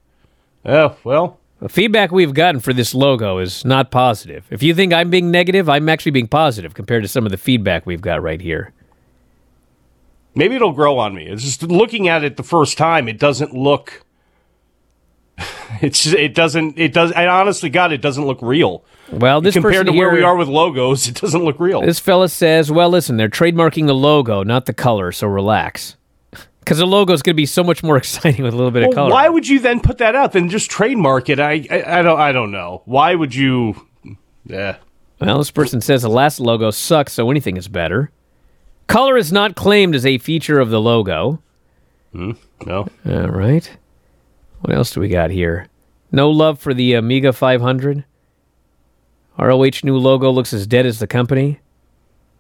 Oh 0.66 0.96
well, 1.04 1.40
The 1.60 1.70
feedback 1.70 2.12
we've 2.12 2.34
gotten 2.34 2.60
for 2.62 2.74
this 2.74 2.94
logo 2.94 3.38
is 3.40 3.64
not 3.66 3.90
positive. 3.92 4.46
If 4.50 4.62
you 4.64 4.74
think 4.76 4.94
I'm 4.94 5.10
being 5.10 5.32
negative, 5.32 5.70
I'm 5.70 5.90
actually 5.90 6.12
being 6.12 6.28
positive 6.28 6.74
compared 6.74 7.04
to 7.04 7.08
some 7.10 7.26
of 7.26 7.32
the 7.32 7.38
feedback 7.38 7.86
we've 7.86 8.02
got 8.02 8.22
right 8.22 8.42
here. 8.42 8.74
maybe 10.36 10.56
it'll 10.56 10.72
grow 10.74 10.98
on 11.00 11.14
me. 11.16 11.28
It's 11.28 11.44
just 11.44 11.64
looking 11.64 12.08
at 12.08 12.24
it 12.24 12.38
the 12.38 12.44
first 12.44 12.78
time, 12.78 13.08
it 13.08 13.20
doesn't 13.20 13.54
look 13.54 14.04
It's 15.82 16.06
it 16.06 16.34
doesn't 16.34 16.78
it 16.80 16.94
does. 16.94 17.12
I 17.12 17.28
honestly, 17.28 17.70
God, 17.70 17.92
it 17.92 18.02
doesn't 18.02 18.26
look 18.26 18.40
real. 18.42 18.86
Well, 19.12 19.42
this 19.42 19.54
compared 19.54 19.86
to 19.88 19.92
person 19.92 19.98
where 19.98 20.12
we 20.14 20.22
are 20.24 20.36
with 20.36 20.48
logos, 20.48 21.08
it 21.10 21.20
doesn't 21.20 21.44
look 21.44 21.60
real. 21.60 21.82
This 21.82 22.00
fella 22.00 22.30
says, 22.30 22.72
"Well, 22.72 22.90
listen, 22.90 23.18
they're 23.18 23.28
trademarking 23.28 23.88
the 23.88 23.96
logo, 23.96 24.44
not 24.44 24.66
the 24.66 24.74
color, 24.74 25.12
so 25.12 25.28
relax." 25.28 25.98
Because 26.60 26.78
the 26.78 26.86
logo 26.88 27.12
is 27.12 27.22
going 27.22 27.34
to 27.34 27.42
be 27.42 27.46
so 27.46 27.62
much 27.62 27.84
more 27.84 27.98
exciting 28.04 28.42
with 28.46 28.54
a 28.54 28.56
little 28.56 28.72
bit 28.72 28.84
of 28.84 28.94
color. 28.94 29.12
why 29.12 29.28
would 29.28 29.46
you 29.46 29.60
then 29.60 29.82
put 29.82 29.98
that 29.98 30.16
out? 30.16 30.32
Then 30.32 30.48
just 30.48 30.72
trademark 30.72 31.30
it. 31.30 31.38
I, 31.38 31.68
I 31.70 32.00
I 32.00 32.02
don't 32.02 32.18
I 32.20 32.32
don't 32.32 32.52
know. 32.52 32.84
Why 32.86 33.14
would 33.16 33.36
you? 33.36 33.86
Yeah. 34.46 34.78
Well, 35.20 35.40
this 35.40 35.52
person 35.52 35.82
says 35.82 36.04
the 36.04 36.10
last 36.10 36.40
logo 36.40 36.72
sucks, 36.72 37.12
so 37.12 37.30
anything 37.30 37.58
is 37.58 37.68
better. 37.68 38.12
Color 38.88 39.18
is 39.18 39.34
not 39.34 39.56
claimed 39.56 39.94
as 39.96 40.06
a 40.06 40.18
feature 40.20 40.62
of 40.62 40.70
the 40.70 40.80
logo. 40.80 41.42
Mm, 42.16 42.38
No. 42.66 42.88
All 43.06 43.28
right. 43.28 43.70
What 44.64 44.74
else 44.74 44.92
do 44.92 45.02
we 45.02 45.10
got 45.10 45.30
here? 45.30 45.68
No 46.10 46.30
love 46.30 46.58
for 46.58 46.74
the 46.74 46.94
Amiga 46.94 47.34
500. 47.34 48.06
ROH 49.38 49.72
new 49.84 49.98
logo 49.98 50.32
looks 50.32 50.54
as 50.54 50.66
dead 50.66 50.86
as 50.86 51.00
the 51.00 51.08
company. 51.08 51.60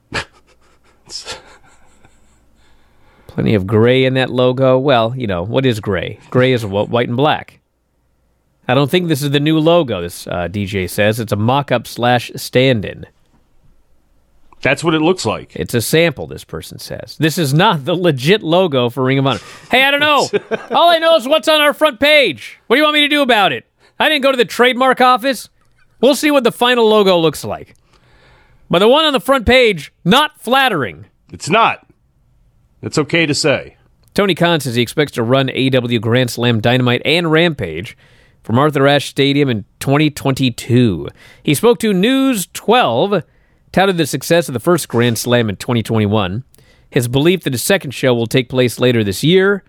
Plenty 3.27 3.55
of 3.55 3.67
gray 3.67 4.05
in 4.05 4.13
that 4.13 4.29
logo. 4.29 4.79
Well, 4.79 5.13
you 5.17 5.27
know, 5.27 5.43
what 5.43 5.65
is 5.65 5.81
gray? 5.81 6.17
Gray 6.29 6.53
is 6.53 6.61
wh- 6.61 6.89
white 6.89 7.09
and 7.09 7.17
black. 7.17 7.59
I 8.69 8.73
don't 8.73 8.89
think 8.89 9.09
this 9.09 9.21
is 9.21 9.31
the 9.31 9.41
new 9.41 9.59
logo, 9.59 10.01
this 10.01 10.25
uh, 10.27 10.47
DJ 10.47 10.89
says. 10.89 11.19
It's 11.19 11.33
a 11.33 11.35
mock 11.35 11.73
up 11.73 11.87
slash 11.87 12.31
stand 12.37 12.85
in. 12.85 13.05
That's 14.63 14.81
what 14.83 14.93
it 14.95 15.01
looks 15.01 15.25
like. 15.25 15.55
It's 15.57 15.73
a 15.73 15.81
sample, 15.81 16.25
this 16.25 16.45
person 16.45 16.79
says. 16.79 17.17
This 17.19 17.37
is 17.37 17.53
not 17.53 17.83
the 17.83 17.93
legit 17.95 18.41
logo 18.41 18.89
for 18.89 19.03
Ring 19.03 19.19
of 19.19 19.27
Honor. 19.27 19.41
Hey, 19.69 19.83
I 19.83 19.91
don't 19.91 19.99
know. 19.99 20.29
All 20.71 20.89
I 20.89 20.99
know 20.99 21.17
is 21.17 21.27
what's 21.27 21.49
on 21.49 21.59
our 21.59 21.73
front 21.73 21.99
page. 21.99 22.59
What 22.67 22.77
do 22.77 22.79
you 22.79 22.83
want 22.85 22.95
me 22.95 23.01
to 23.01 23.09
do 23.09 23.21
about 23.21 23.51
it? 23.51 23.65
I 23.99 24.07
didn't 24.07 24.23
go 24.23 24.31
to 24.31 24.37
the 24.37 24.45
trademark 24.45 25.01
office. 25.01 25.49
We'll 25.99 26.15
see 26.15 26.31
what 26.31 26.45
the 26.45 26.51
final 26.51 26.87
logo 26.87 27.17
looks 27.17 27.43
like. 27.43 27.75
But 28.69 28.79
the 28.79 28.87
one 28.87 29.03
on 29.03 29.11
the 29.11 29.19
front 29.19 29.45
page, 29.45 29.93
not 30.05 30.39
flattering. 30.39 31.07
It's 31.33 31.49
not. 31.49 31.85
It's 32.81 32.97
okay 32.97 33.25
to 33.25 33.35
say. 33.35 33.75
Tony 34.13 34.33
Khan 34.33 34.61
says 34.61 34.75
he 34.75 34.81
expects 34.81 35.11
to 35.13 35.23
run 35.23 35.49
AEW 35.49 35.99
Grand 35.99 36.31
Slam 36.31 36.61
Dynamite 36.61 37.01
and 37.03 37.31
Rampage 37.31 37.97
from 38.43 38.57
Arthur 38.57 38.87
Ashe 38.87 39.09
Stadium 39.09 39.49
in 39.49 39.65
2022. 39.79 41.09
He 41.43 41.53
spoke 41.53 41.79
to 41.79 41.93
News 41.93 42.47
12, 42.53 43.23
touted 43.73 43.97
the 43.97 44.05
success 44.05 44.47
of 44.47 44.53
the 44.53 44.59
first 44.59 44.87
Grand 44.87 45.17
Slam 45.17 45.49
in 45.49 45.57
2021, 45.57 46.45
his 46.89 47.09
belief 47.09 47.43
that 47.43 47.53
his 47.53 47.63
second 47.63 47.91
show 47.91 48.13
will 48.13 48.27
take 48.27 48.47
place 48.47 48.79
later 48.79 49.03
this 49.03 49.23
year, 49.23 49.63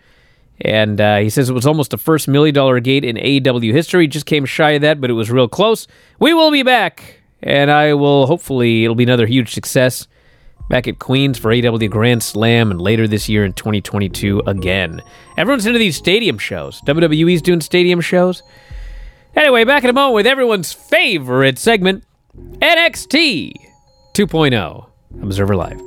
and 0.61 1.01
uh, 1.01 1.17
he 1.17 1.31
says 1.31 1.51
it 1.51 1.55
was 1.55 1.67
almost 1.67 1.91
the 1.91 1.99
first 1.99 2.29
million 2.29 2.55
dollar 2.55 2.79
gate 2.79 3.05
in 3.05 3.17
AEW 3.17 3.73
history. 3.73 4.07
Just 4.07 4.27
came 4.27 4.45
shy 4.45 4.73
of 4.73 4.83
that, 4.83 5.01
but 5.01 5.11
it 5.11 5.15
was 5.15 5.31
real 5.31 5.49
close. 5.49 5.89
We 6.21 6.33
will 6.33 6.53
be 6.53 6.63
back, 6.63 7.23
and 7.43 7.71
I 7.71 7.95
will 7.95 8.27
hopefully 8.27 8.85
it'll 8.85 8.95
be 8.95 9.03
another 9.05 9.27
huge 9.27 9.53
success 9.53 10.07
back 10.69 10.87
at 10.87 10.99
Queens 10.99 11.39
for 11.39 11.51
AEW 11.51 11.91
Grand 11.91 12.23
Slam 12.23 12.71
and 12.71 12.81
later 12.81 13.09
this 13.09 13.29
year 13.29 13.45
in 13.45 13.55
2022 13.55 14.43
again. 14.47 15.03
Everyone's 15.37 15.67
into 15.67 15.79
these 15.79 15.97
stadium 15.97 16.39
shows. 16.39 16.81
WWE's 16.83 17.43
doing 17.43 17.61
stadium 17.61 18.01
shows. 18.01 18.43
Anyway, 19.35 19.65
back 19.65 19.83
in 19.83 19.91
a 19.91 19.93
moment 19.93 20.15
with 20.15 20.27
everyone's 20.27 20.73
favorite 20.73 21.59
segment, 21.59 22.05
NXT 22.37 23.55
2.0 24.15 24.87
Observer 25.23 25.57
Live. 25.57 25.81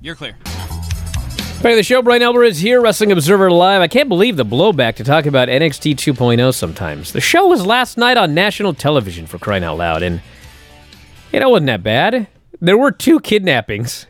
You're 0.00 0.16
clear. 0.16 0.36
Back 0.42 1.72
to 1.72 1.76
the 1.76 1.82
show, 1.84 2.02
Bryan 2.02 2.22
Alvarez 2.22 2.58
here, 2.58 2.82
Wrestling 2.82 3.12
Observer 3.12 3.52
Live. 3.52 3.80
I 3.80 3.86
can't 3.86 4.08
believe 4.08 4.36
the 4.36 4.44
blowback 4.44 4.96
to 4.96 5.04
talk 5.04 5.26
about 5.26 5.48
NXT 5.48 5.94
2.0 5.94 6.52
sometimes. 6.52 7.12
The 7.12 7.20
show 7.20 7.46
was 7.46 7.64
last 7.64 7.96
night 7.96 8.16
on 8.16 8.34
national 8.34 8.74
television 8.74 9.26
for 9.26 9.38
crying 9.38 9.62
out 9.62 9.78
loud, 9.78 10.02
and 10.02 10.20
you 11.32 11.38
know, 11.38 11.48
it 11.48 11.52
wasn't 11.52 11.68
that 11.68 11.84
bad. 11.84 12.26
There 12.60 12.76
were 12.76 12.90
two 12.90 13.20
kidnappings, 13.20 14.06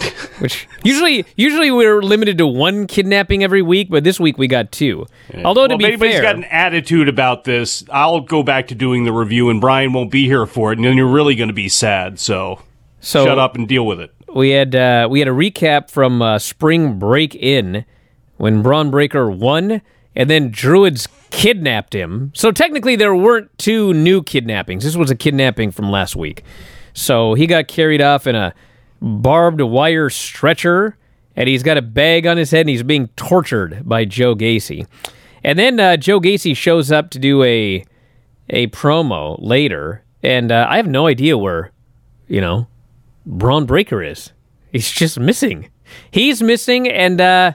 which 0.38 0.68
usually 0.84 1.24
usually 1.36 1.70
we're 1.70 2.02
limited 2.02 2.38
to 2.38 2.46
one 2.46 2.86
kidnapping 2.86 3.42
every 3.42 3.62
week, 3.62 3.88
but 3.90 4.04
this 4.04 4.20
week 4.20 4.38
we 4.38 4.46
got 4.46 4.72
two. 4.72 5.06
Although 5.44 5.66
to 5.66 5.72
well, 5.72 5.78
be 5.78 5.84
if 5.84 5.88
anybody's 5.88 6.14
fair, 6.14 6.22
got 6.22 6.36
an 6.36 6.44
attitude 6.44 7.08
about 7.08 7.44
this, 7.44 7.84
I'll 7.90 8.20
go 8.20 8.42
back 8.42 8.68
to 8.68 8.74
doing 8.74 9.04
the 9.04 9.12
review, 9.12 9.50
and 9.50 9.60
Bryan 9.60 9.92
won't 9.92 10.10
be 10.10 10.26
here 10.26 10.46
for 10.46 10.72
it, 10.72 10.78
and 10.78 10.84
then 10.84 10.96
you're 10.96 11.06
really 11.06 11.34
going 11.34 11.48
to 11.48 11.54
be 11.54 11.68
sad. 11.68 12.18
So, 12.18 12.62
so 13.00 13.24
shut 13.24 13.38
up 13.38 13.54
and 13.54 13.66
deal 13.68 13.86
with 13.86 14.00
it. 14.00 14.14
we 14.34 14.50
had 14.50 14.74
uh, 14.74 15.08
we 15.10 15.20
had 15.20 15.28
a 15.28 15.32
recap 15.32 15.90
from 15.90 16.20
uh, 16.22 16.38
Spring 16.38 16.98
Breakin' 16.98 17.84
when 18.36 18.62
Bron 18.62 18.90
Breakker 18.90 19.30
won, 19.30 19.80
and 20.14 20.30
then 20.30 20.50
Druids 20.50 21.08
kidnapped 21.30 21.94
him. 21.94 22.32
So 22.34 22.52
technically, 22.52 22.96
there 22.96 23.14
weren't 23.14 23.56
two 23.58 23.92
new 23.94 24.22
kidnappings. 24.22 24.84
This 24.84 24.96
was 24.96 25.10
a 25.10 25.16
kidnapping 25.16 25.70
from 25.70 25.90
last 25.90 26.16
week. 26.16 26.42
So 26.92 27.34
he 27.34 27.46
got 27.46 27.68
carried 27.68 28.00
off 28.00 28.26
in 28.26 28.34
a 28.34 28.54
barbed 29.00 29.60
wire 29.60 30.10
stretcher, 30.10 30.96
and 31.34 31.48
he's 31.48 31.62
got 31.62 31.76
a 31.76 31.82
bag 31.82 32.26
on 32.26 32.36
his 32.36 32.50
head, 32.50 32.60
and 32.60 32.70
he's 32.70 32.82
being 32.82 33.08
tortured 33.16 33.82
by 33.84 34.04
Joe 34.04 34.34
Gacy. 34.34 34.86
And 35.44 35.58
then 35.58 35.78
uh, 35.78 35.96
Joe 35.96 36.20
Gacy 36.20 36.56
shows 36.56 36.90
up 36.90 37.10
to 37.10 37.18
do 37.18 37.42
a 37.42 37.84
a 38.48 38.68
promo 38.68 39.36
later, 39.40 40.04
and 40.22 40.52
uh, 40.52 40.66
I 40.68 40.76
have 40.76 40.86
no 40.86 41.06
idea 41.06 41.36
where, 41.36 41.72
you 42.28 42.40
know, 42.40 42.68
Bron 43.24 43.66
Breakker 43.66 44.02
is. 44.02 44.32
He's 44.70 44.90
just 44.90 45.18
missing. 45.18 45.68
He's 46.10 46.42
missing, 46.42 46.88
and 46.88 47.20
uh, 47.20 47.52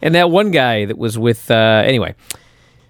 and 0.00 0.14
that 0.14 0.30
one 0.30 0.50
guy 0.50 0.84
that 0.84 0.98
was 0.98 1.18
with. 1.18 1.50
Uh, 1.50 1.82
anyway, 1.84 2.14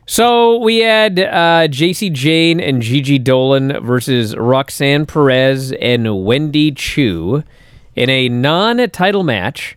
so 0.07 0.59
we 0.59 0.79
had 0.79 1.19
uh, 1.19 1.69
Jacy 1.69 2.11
Jayne 2.11 2.61
and 2.61 2.83
Gigi 2.83 3.19
Dolin 3.19 3.83
versus 3.83 4.37
Roxanne 4.37 5.07
Perez 5.07 5.73
and 5.73 6.25
Wendy 6.25 6.73
Choo 6.73 7.45
in 7.97 8.11
a 8.11 8.29
non-title 8.29 9.23
match, 9.23 9.77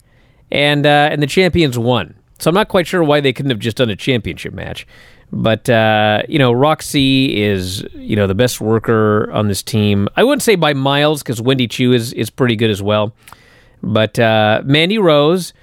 and 0.52 0.86
uh, 0.86 1.10
and 1.12 1.22
the 1.22 1.28
champions 1.28 1.78
won. 1.78 2.16
So 2.40 2.50
I'm 2.50 2.56
not 2.56 2.68
quite 2.68 2.88
sure 2.88 3.04
why 3.04 3.22
they 3.22 3.34
couldn't 3.34 3.52
have 3.52 3.60
just 3.60 3.78
done 3.78 3.90
a 3.90 3.96
championship 3.96 4.54
match. 4.54 4.86
But 5.32 5.70
uh, 5.70 6.24
you 6.28 6.40
know, 6.40 6.52
Roxy 6.52 7.42
is 7.42 7.84
you 7.94 8.16
know 8.16 8.28
the 8.28 8.36
best 8.36 8.62
worker 8.62 9.30
on 9.32 9.48
this 9.48 9.64
team. 9.64 10.08
I 10.16 10.24
wouldn't 10.24 10.44
say 10.44 10.56
by 10.56 10.74
miles 10.74 11.24
because 11.24 11.42
Wendy 11.42 11.68
Choo 11.68 11.94
is 11.94 12.14
is 12.14 12.30
pretty 12.30 12.56
good 12.56 12.70
as 12.70 12.82
well. 12.82 13.14
But 13.82 14.18
uh, 14.18 14.62
Mandy 14.66 14.98
Rose 14.98 15.54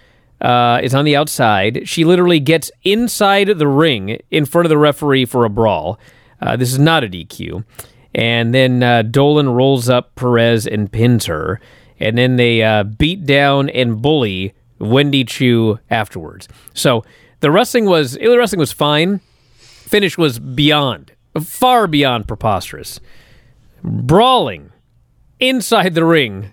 uh, 0.41 0.81
is 0.83 0.95
on 0.95 1.05
the 1.05 1.17
outside. 1.17 1.89
She 1.89 2.05
literally 2.05 2.41
gets 2.41 2.71
inside 2.83 3.47
the 3.47 3.69
ring 3.69 4.21
in 4.31 4.45
front 4.45 4.67
of 4.67 4.71
the 4.71 4.79
referee 4.79 5.25
for 5.25 5.45
a 5.45 5.51
brawl. 5.51 5.99
Uh, 6.41 6.57
this 6.57 6.73
is 6.73 6.79
not 6.79 7.05
a 7.05 7.09
DQ. 7.09 7.65
And 8.15 8.53
then 8.53 8.83
uh, 8.83 9.03
Dolin 9.05 9.55
rolls 9.55 9.89
up 9.89 10.15
Perez 10.17 10.67
and 10.67 10.91
pins 10.91 11.27
her. 11.27 11.61
And 12.01 12.17
then 12.19 12.37
they 12.37 12.63
uh, 12.63 12.85
beat 12.85 13.25
down 13.27 13.69
and 13.71 14.01
bully 14.03 14.55
Wendy 14.79 15.25
Choo 15.25 15.79
afterwards. 15.91 16.49
So 16.75 17.05
the 17.41 17.51
wrestling 17.51 17.85
was 17.87 18.15
the 18.15 18.37
wrestling 18.37 18.61
was 18.61 18.73
fine. 18.73 19.21
Finish 19.59 20.17
was 20.17 20.39
beyond, 20.39 21.13
far 21.43 21.87
beyond 21.87 22.27
preposterous. 22.27 22.99
Brawling 23.83 24.71
inside 25.39 25.95
the 25.95 26.05
ring, 26.05 26.53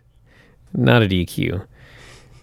not 0.73 1.03
a 1.03 1.07
DQ. 1.07 1.65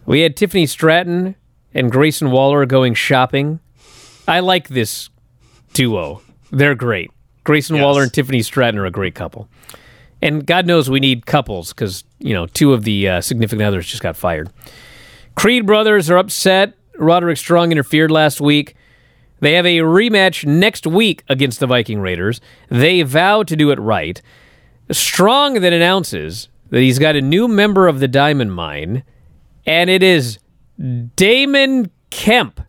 We 0.07 0.21
had 0.21 0.37
Tiffany 0.37 0.67
Stratton 0.67 1.35
and 1.75 1.91
Grayson 1.91 2.31
Waller 2.31 2.65
going 2.67 2.95
shopping. 2.95 3.61
I 4.29 4.41
like 4.41 4.69
this 4.69 5.11
duo. 5.75 6.23
They're 6.51 6.75
great. 6.77 7.11
Grayson 7.45 7.77
Yes. 7.77 7.85
Waller 7.85 8.03
and 8.05 8.13
Tiffany 8.13 8.43
Stratton 8.43 8.79
are 8.79 8.87
a 8.87 8.91
great 8.91 9.15
couple. 9.15 9.49
And 10.23 10.47
God 10.47 10.67
knows 10.67 10.89
we 10.89 11.01
need 11.01 11.27
couples 11.27 11.73
because, 11.73 12.05
you 12.19 12.33
know, 12.33 12.47
two 12.47 12.73
of 12.73 12.85
the 12.85 13.09
uh, 13.09 13.21
significant 13.21 13.63
others 13.63 13.87
just 13.87 14.03
got 14.03 14.17
fired. 14.17 14.51
Creed 15.35 15.67
brothers 15.67 16.11
are 16.11 16.17
upset. 16.17 16.75
Roderick 16.99 17.37
Strong 17.37 17.73
interfered 17.73 18.11
last 18.11 18.41
week. 18.41 18.75
They 19.41 19.53
have 19.53 19.67
a 19.67 19.79
rematch 19.79 20.47
next 20.47 20.87
week 20.87 21.23
against 21.29 21.61
the 21.61 21.67
Viking 21.67 22.01
Raiders. 22.01 22.41
They 22.71 23.03
vow 23.03 23.43
to 23.43 23.55
do 23.55 23.71
it 23.71 23.79
right. 23.79 24.21
Strong 24.91 25.61
then 25.61 25.73
announces 25.73 26.49
that 26.71 26.81
he's 26.81 26.99
got 26.99 27.17
a 27.17 27.21
new 27.21 27.47
member 27.49 27.87
of 27.87 28.01
the 28.01 28.09
Diamond 28.09 28.55
Mine, 28.55 29.03
and 29.67 29.91
it 29.91 30.03
is 30.03 30.39
Damon 31.17 31.91
Kemp, 32.11 32.61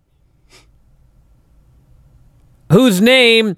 whose 2.72 3.02
name 3.02 3.56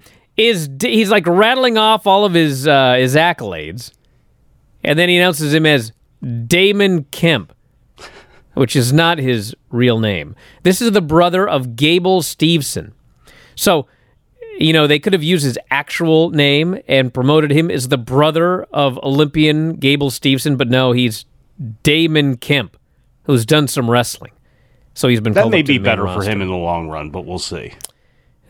is 0.48 0.68
he's 0.80 1.10
like 1.10 1.26
rattling 1.26 1.76
off 1.76 2.06
all 2.06 2.24
of 2.24 2.34
his 2.34 2.66
uh, 2.66 2.94
his 2.94 3.14
accolades, 3.14 3.92
and 4.82 4.98
then 4.98 5.08
he 5.08 5.16
announces 5.16 5.52
him 5.52 5.66
as 5.66 5.92
Damon 6.46 7.04
Kemp, 7.10 7.52
which 8.54 8.74
is 8.74 8.92
not 8.92 9.18
his 9.18 9.54
real 9.70 9.98
name. 9.98 10.34
This 10.62 10.80
is 10.80 10.92
the 10.92 11.02
brother 11.02 11.48
of 11.48 11.76
Gable 11.76 12.22
Steveson. 12.22 12.92
So, 13.54 13.86
you 14.58 14.72
know, 14.72 14.86
they 14.86 14.98
could 14.98 15.12
have 15.12 15.22
used 15.22 15.44
his 15.44 15.58
actual 15.70 16.30
name 16.30 16.78
and 16.88 17.12
promoted 17.12 17.50
him 17.50 17.70
as 17.70 17.88
the 17.88 17.98
brother 17.98 18.62
of 18.72 18.98
Olympian 18.98 19.74
Gable 19.76 20.10
Steveson, 20.10 20.56
but 20.56 20.68
no, 20.68 20.92
he's 20.92 21.24
Damon 21.82 22.36
Kemp, 22.36 22.76
who's 23.24 23.44
done 23.44 23.68
some 23.68 23.90
wrestling. 23.90 24.32
So 24.94 25.08
he's 25.08 25.20
been 25.20 25.34
That 25.34 25.42
called 25.42 25.52
may 25.52 25.62
be 25.62 25.78
better 25.78 26.06
for 26.06 26.22
him 26.22 26.40
in 26.40 26.48
the 26.48 26.56
long 26.56 26.88
run, 26.88 27.10
but 27.10 27.24
we'll 27.26 27.38
see. 27.38 27.72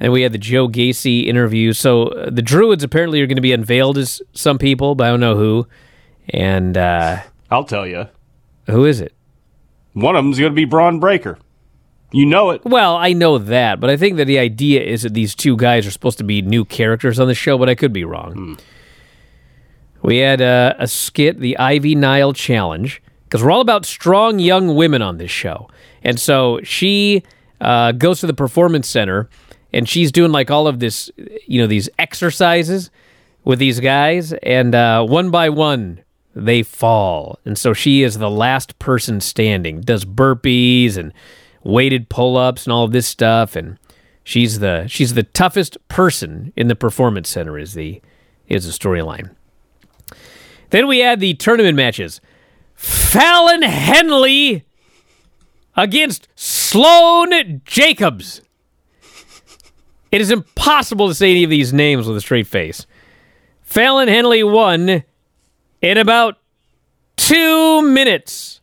And 0.01 0.13
we 0.13 0.23
had 0.23 0.33
the 0.33 0.39
Joe 0.39 0.67
Gacy 0.67 1.27
interview. 1.27 1.73
So 1.75 2.05
uh, 2.05 2.31
the 2.31 2.43
Druids 2.43 2.83
apparently 2.83 3.21
are 3.21 3.27
going 3.27 3.37
to 3.37 3.43
be 3.43 3.53
unveiled 3.53 3.99
as 3.99 4.23
some 4.33 4.59
people, 4.59 4.95
but 4.95 5.07
I 5.07 5.11
don't 5.11 5.21
know 5.21 5.37
who. 5.37 5.69
And 6.31 6.77
uh, 6.77 7.21
I'll 7.51 7.65
tell 7.65 7.87
you. 7.87 8.09
who 8.67 8.87
is 8.87 9.01
it? 9.01 9.13
One 9.93 10.17
of 10.17 10.25
them's 10.25 10.39
going 10.39 10.53
to 10.53 10.57
be 10.57 10.65
Bron 10.65 11.01
Breakker. 11.01 11.39
You 12.13 12.27
know 12.27 12.51
it. 12.51 12.65
Well, 12.65 12.97
I 12.97 13.13
know 13.13 13.39
that, 13.39 13.79
but 13.79 13.91
I 13.91 13.97
think 13.97 14.17
that 14.17 14.25
the 14.25 14.39
idea 14.39 14.83
is 14.83 15.03
that 15.03 15.15
these 15.15 15.35
two 15.35 15.57
guys 15.57 15.87
are 15.87 15.91
supposed 15.93 16.19
to 16.19 16.25
be 16.25 16.43
new 16.43 16.65
characters 16.65 17.21
on 17.21 17.29
the 17.29 17.35
show, 17.35 17.57
but 17.57 17.69
I 17.69 17.75
could 17.75 17.93
be 17.93 18.05
wrong. 18.05 18.59
We 20.03 20.19
had 20.19 20.41
uh, 20.41 20.75
a 20.79 20.89
skit, 20.89 21.39
the 21.39 21.57
Ivy 21.59 21.95
Nile 21.95 22.33
Challenge, 22.33 23.03
because 23.25 23.45
we're 23.45 23.51
all 23.53 23.61
about 23.61 23.85
strong 23.85 24.39
young 24.39 24.75
women 24.75 25.03
on 25.03 25.19
this 25.19 25.31
show. 25.31 25.69
And 26.03 26.19
so 26.19 26.61
she 26.65 27.23
uh, 27.61 27.93
goes 27.93 28.21
to 28.21 28.27
the 28.27 28.35
performance 28.35 28.89
center 28.89 29.29
and 29.73 29.89
she's 29.89 30.13
doing 30.13 30.33
like 30.33 30.51
all 30.51 30.67
of 30.67 30.81
this, 30.81 31.11
you 31.47 31.61
know, 31.61 31.67
these 31.67 31.89
exercises 31.99 32.91
with 33.45 33.59
these 33.59 33.81
guys, 33.81 34.33
and 34.43 34.75
uh, 34.75 35.05
one 35.05 35.31
by 35.31 35.49
one, 35.49 36.03
they 36.35 36.63
fall. 36.63 37.39
And 37.45 37.57
so 37.57 37.73
she 37.73 38.03
is 38.03 38.19
the 38.19 38.31
last 38.31 38.79
person 38.79 39.21
standing, 39.21 39.81
does 39.81 40.05
burpees 40.05 40.97
and 40.97 41.13
weighted 41.63 42.09
pull-ups 42.09 42.65
and 42.65 42.73
all 42.73 42.85
of 42.85 42.93
this 42.93 43.07
stuff 43.07 43.55
and 43.55 43.79
she's 44.25 44.61
the 44.61 44.87
she's 44.87 45.15
the 45.15 45.23
toughest 45.23 45.77
person 45.89 46.53
in 46.57 46.69
the 46.69 46.77
performance 46.77 47.29
center 47.29 47.59
is 47.59 47.75
the 47.75 48.01
is 48.49 48.65
the 48.65 48.73
storyline. 48.73 49.31
Then 50.71 50.87
we 50.87 51.01
had 51.01 51.21
the 51.21 51.35
tournament 51.35 51.77
matches. 51.77 52.21
Fallon 52.75 53.63
Henley 53.63 54.65
against 55.77 56.29
Sloane 56.35 57.61
Jacobs. 57.65 58.41
It 60.13 60.21
is 60.21 60.31
impossible 60.31 61.09
to 61.09 61.15
say 61.15 61.31
any 61.31 61.45
of 61.45 61.51
these 61.51 61.73
names 61.73 62.07
with 62.07 62.17
a 62.17 62.21
straight 62.21 62.47
face. 62.47 62.87
Fallon 63.63 64.09
Henley 64.09 64.43
won 64.43 65.05
in 65.81 65.99
about 65.99 66.39
two 67.17 67.83
minutes. 67.83 68.61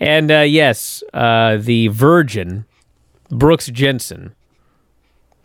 And 0.00 0.30
uh, 0.30 0.40
yes, 0.40 1.02
uh, 1.12 1.58
the 1.58 1.88
virgin, 1.88 2.64
Brooks 3.30 3.66
Jensen, 3.66 4.34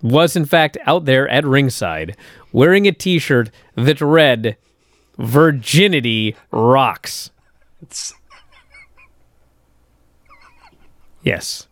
was 0.02 0.36
in 0.36 0.46
fact 0.46 0.78
out 0.86 1.06
there 1.06 1.28
at 1.30 1.46
ringside 1.46 2.18
wearing 2.52 2.88
a 2.88 2.92
t 2.92 3.20
shirt 3.20 3.52
that 3.76 4.02
read, 4.02 4.58
Virginity 5.18 6.36
Rocks. 6.52 7.32
It's, 7.82 8.14
Yes. 11.24 11.68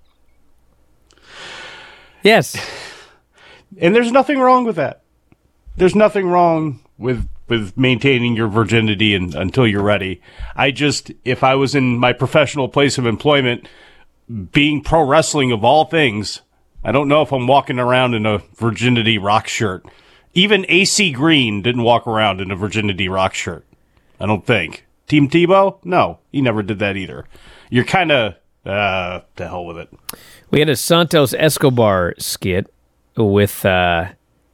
Yes. 2.22 2.56
And 3.78 3.96
there's 3.96 4.12
nothing 4.12 4.40
wrong 4.40 4.66
with 4.66 4.76
that. 4.78 5.02
There's 5.76 5.96
nothing 5.96 6.28
wrong 6.28 6.80
with 6.98 7.28
with 7.50 7.78
maintaining 7.78 8.36
your 8.36 8.48
virginity 8.48 9.16
and, 9.16 9.34
until 9.34 9.68
you're 9.68 9.84
ready. 9.84 10.22
I 10.56 10.72
just, 10.72 11.12
if 11.26 11.44
I 11.44 11.56
was 11.56 11.76
in 11.76 11.98
my 11.98 12.14
professional 12.14 12.70
place 12.70 12.98
of 12.98 13.06
employment, 13.06 13.68
being 14.52 14.84
pro 14.84 15.04
wrestling 15.04 15.52
of 15.52 15.64
all 15.64 15.86
things, 15.86 16.42
I 16.84 16.92
don't 16.92 17.08
know 17.08 17.24
if 17.24 17.34
I'm 17.34 17.48
walking 17.48 17.80
around 17.80 18.14
in 18.14 18.26
a 18.26 18.38
virginity 18.56 19.18
rock 19.18 19.48
shirt. 19.48 19.84
Even 20.34 20.66
AC 20.70 21.12
Green 21.12 21.62
didn't 21.62 21.84
walk 21.84 22.06
around 22.06 22.40
in 22.40 22.52
a 22.52 22.56
virginity 22.56 23.10
rock 23.10 23.34
shirt. 23.34 23.66
I 24.20 24.28
don't 24.28 24.46
think. 24.46 24.86
Team 25.08 25.28
Tebow? 25.28 25.84
No, 25.84 26.20
he 26.32 26.42
never 26.42 26.62
did 26.62 26.78
that 26.80 26.96
either. 26.96 27.26
You're 27.72 27.84
kind 27.84 28.12
of, 28.12 28.36
uh, 28.64 29.22
to 29.38 29.48
hell 29.48 29.66
with 29.66 29.78
it. 29.78 29.90
We 30.52 30.60
had 30.60 30.70
a 30.70 30.76
Santos 30.76 31.34
Escobar 31.34 32.14
skit 32.20 32.72
with 33.26 33.66
uh, 33.66 34.10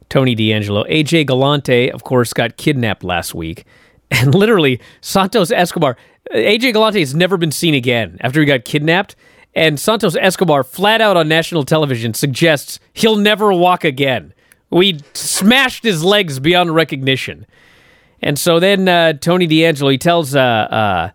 Tony 0.08 0.34
D'Angelo. 0.34 0.84
AJ 0.84 1.26
Galante, 1.26 1.90
of 1.90 2.04
course, 2.04 2.32
got 2.32 2.56
kidnapped 2.56 3.04
last 3.04 3.34
week. 3.34 3.64
And 4.08 4.36
literally, 4.36 4.80
Santos 5.00 5.50
Escobar, 5.50 5.96
AJ 6.32 6.74
Galante 6.74 7.00
has 7.00 7.12
never 7.12 7.36
been 7.36 7.50
seen 7.50 7.74
again 7.74 8.18
after 8.20 8.38
he 8.38 8.46
got 8.46 8.64
kidnapped. 8.64 9.16
And 9.52 9.80
Santos 9.80 10.14
Escobar, 10.14 10.62
flat 10.62 11.00
out 11.00 11.16
on 11.16 11.26
national 11.26 11.64
television, 11.64 12.14
suggests 12.14 12.78
he'll 12.92 13.16
never 13.16 13.52
walk 13.52 13.82
again. 13.82 14.32
We 14.70 15.00
smashed 15.14 15.82
his 15.82 16.04
legs 16.04 16.38
beyond 16.38 16.72
recognition. 16.72 17.46
And 18.22 18.38
so 18.38 18.60
then 18.60 18.86
uh, 18.86 19.14
Tony 19.14 19.46
D'Angelo, 19.46 19.90
he 19.90 19.98
tells 19.98 20.36
uh, 20.36 20.40
uh, 20.40 21.10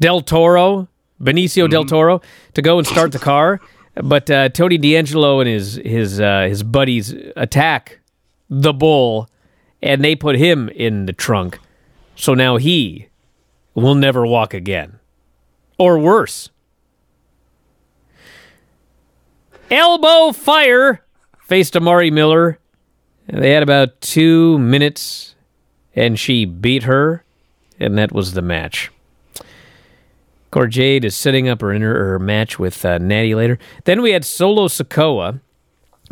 Del 0.00 0.20
Toro, 0.22 0.88
Benicio 1.20 1.70
Del 1.70 1.84
Toro, 1.84 2.22
to 2.54 2.62
go 2.62 2.78
and 2.78 2.86
start 2.86 3.12
the 3.12 3.18
car. 3.18 3.60
But 4.02 4.30
uh, 4.30 4.50
Tony 4.50 4.76
D'Angelo 4.76 5.40
and 5.40 5.48
his 5.48 5.76
his 5.76 6.20
uh, 6.20 6.46
his 6.48 6.62
buddies 6.62 7.14
attack 7.34 8.00
the 8.50 8.72
bull, 8.72 9.28
and 9.82 10.04
they 10.04 10.14
put 10.14 10.36
him 10.36 10.68
in 10.68 11.06
the 11.06 11.12
trunk. 11.12 11.58
So 12.14 12.34
now 12.34 12.56
he 12.56 13.08
will 13.74 13.94
never 13.94 14.26
walk 14.26 14.52
again, 14.52 14.98
or 15.78 15.98
worse. 15.98 16.50
Elbow 19.70 20.32
fire 20.32 21.02
faced 21.40 21.76
Amari 21.76 22.10
Miller. 22.10 22.58
They 23.26 23.50
had 23.50 23.62
about 23.62 24.00
two 24.00 24.58
minutes, 24.58 25.34
and 25.94 26.18
she 26.18 26.44
beat 26.44 26.84
her, 26.84 27.24
and 27.80 27.98
that 27.98 28.12
was 28.12 28.34
the 28.34 28.42
match. 28.42 28.90
Jade 30.66 31.04
is 31.04 31.14
setting 31.14 31.48
up 31.48 31.60
her 31.60 31.72
inter- 31.72 32.04
her 32.06 32.18
match 32.18 32.58
with 32.58 32.84
uh, 32.84 32.98
Natty 32.98 33.34
later. 33.34 33.58
Then 33.84 34.00
we 34.00 34.12
had 34.12 34.24
Solo 34.24 34.68
Sikoa 34.68 35.40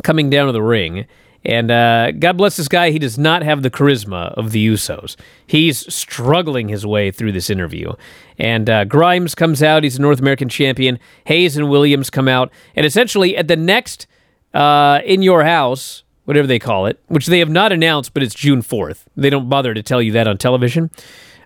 coming 0.03 0.29
down 0.29 0.47
to 0.47 0.53
the 0.53 0.63
ring, 0.63 1.07
and 1.45 1.71
uh, 1.71 2.13
God 2.13 2.37
bless 2.37 2.57
this 2.57 2.69
guy, 2.69 2.91
he 2.91 2.99
does 2.99 3.19
not 3.19 3.43
have 3.43 3.63
the 3.63 3.71
charisma 3.71 4.33
of 4.35 4.53
the 4.53 4.67
Usos. 4.67 5.17
He's 5.47 5.93
struggling 5.93 6.69
his 6.69 6.87
way 6.87 7.11
through 7.11 7.33
this 7.33 7.51
interview. 7.51 7.93
And 8.39 8.69
uh, 8.71 8.85
Grimes 8.85 9.35
comes 9.35 9.63
out, 9.63 9.83
he's 9.83 9.99
a 9.99 10.03
North 10.03 10.21
American 10.21 10.49
champion. 10.49 10.99
Hayes 11.27 11.57
and 11.57 11.69
Williams 11.69 12.11
come 12.11 12.29
out, 12.29 12.51
and 12.75 12.87
essentially 12.87 13.37
at 13.37 13.49
the 13.49 13.57
next 13.57 14.07
uh, 14.55 15.01
In 15.05 15.23
Your 15.23 15.45
House, 15.45 16.03
whatever 16.25 16.47
they 16.47 16.59
call 16.59 16.87
it, 16.87 16.99
which 17.09 17.27
they 17.27 17.41
have 17.41 17.51
not 17.51 17.73
announced, 17.73 18.15
but 18.15 18.23
it's 18.23 18.35
June 18.35 18.63
4th. 18.63 19.05
They 19.15 19.31
don't 19.31 19.49
bother 19.49 19.75
to 19.75 19.83
tell 19.83 20.01
you 20.01 20.13
that 20.13 20.27
on 20.27 20.39
television. 20.39 20.91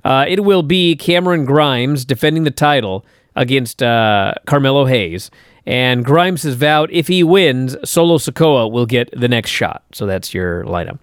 Uh, 0.08 0.24
it 0.26 0.42
will 0.42 0.62
be 0.62 0.96
Cameron 0.96 1.44
Grimes 1.44 2.06
defending 2.06 2.44
the 2.44 2.50
title 2.50 3.04
against 3.36 3.82
uh, 3.82 4.32
Carmelo 4.46 4.86
Hayes. 4.86 5.30
And 5.66 6.02
Grimes 6.02 6.44
has 6.44 6.54
vowed 6.54 6.90
if 6.90 7.08
he 7.08 7.22
wins, 7.22 7.76
Solo 7.84 8.16
Sikoa 8.16 8.72
will 8.72 8.86
get 8.86 9.10
the 9.12 9.28
next 9.28 9.50
shot. 9.50 9.82
So 9.92 10.06
that's 10.06 10.32
your 10.32 10.64
lineup. 10.64 10.98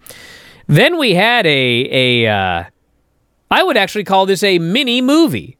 Then 0.66 0.98
we 0.98 1.14
had 1.14 1.46
a 1.46 2.24
a 2.26 2.28
uh, 2.28 2.64
I 3.52 3.62
would 3.62 3.78
actually 3.78 4.06
call 4.06 4.26
this 4.26 4.42
a 4.42 4.58
mini 4.58 5.04
movie 5.04 5.60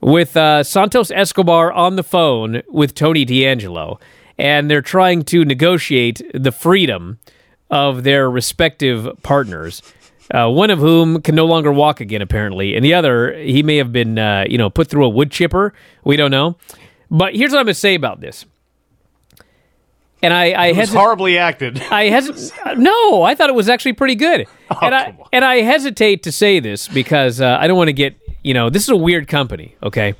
with 0.00 0.36
uh, 0.36 0.64
Santos 0.64 1.12
Escobar 1.12 1.72
on 1.72 1.94
the 1.94 2.02
phone 2.02 2.62
with 2.68 2.96
Tony 2.96 3.24
D'Angelo, 3.24 4.00
and 4.36 4.68
they're 4.68 4.82
trying 4.82 5.22
to 5.26 5.44
negotiate 5.44 6.22
the 6.34 6.50
freedom 6.50 7.20
of 7.70 8.02
their 8.02 8.28
respective 8.28 9.08
partners. 9.22 9.80
Uh, 10.32 10.48
one 10.50 10.70
of 10.70 10.78
whom 10.78 11.20
can 11.20 11.34
no 11.34 11.44
longer 11.44 11.70
walk 11.70 12.00
again, 12.00 12.22
apparently, 12.22 12.74
and 12.74 12.84
the 12.84 12.94
other 12.94 13.34
he 13.34 13.62
may 13.62 13.76
have 13.76 13.92
been, 13.92 14.18
uh, 14.18 14.44
you 14.48 14.56
know, 14.56 14.70
put 14.70 14.88
through 14.88 15.04
a 15.04 15.08
wood 15.08 15.30
chipper. 15.30 15.74
We 16.02 16.16
don't 16.16 16.30
know. 16.30 16.56
But 17.10 17.34
here's 17.36 17.50
what 17.52 17.58
I'm 17.58 17.66
going 17.66 17.74
to 17.74 17.78
say 17.80 17.94
about 17.94 18.20
this. 18.20 18.46
And 20.22 20.32
I, 20.32 20.52
I 20.52 20.66
It 20.68 20.76
was 20.78 20.90
hesi- 20.90 20.94
horribly 20.96 21.36
acted. 21.36 21.78
I 21.90 22.04
hesitate. 22.04 22.78
No, 22.78 23.22
I 23.22 23.34
thought 23.34 23.50
it 23.50 23.54
was 23.54 23.68
actually 23.68 23.92
pretty 23.92 24.14
good, 24.14 24.46
and 24.82 24.94
I 24.94 25.14
and 25.32 25.44
I 25.44 25.56
hesitate 25.56 26.22
to 26.22 26.32
say 26.32 26.60
this 26.60 26.88
because 26.88 27.40
uh, 27.42 27.58
I 27.60 27.66
don't 27.66 27.76
want 27.76 27.88
to 27.88 27.92
get 27.92 28.16
you 28.42 28.54
know 28.54 28.70
this 28.70 28.84
is 28.84 28.88
a 28.88 28.96
weird 28.96 29.28
company. 29.28 29.76
Okay, 29.82 30.14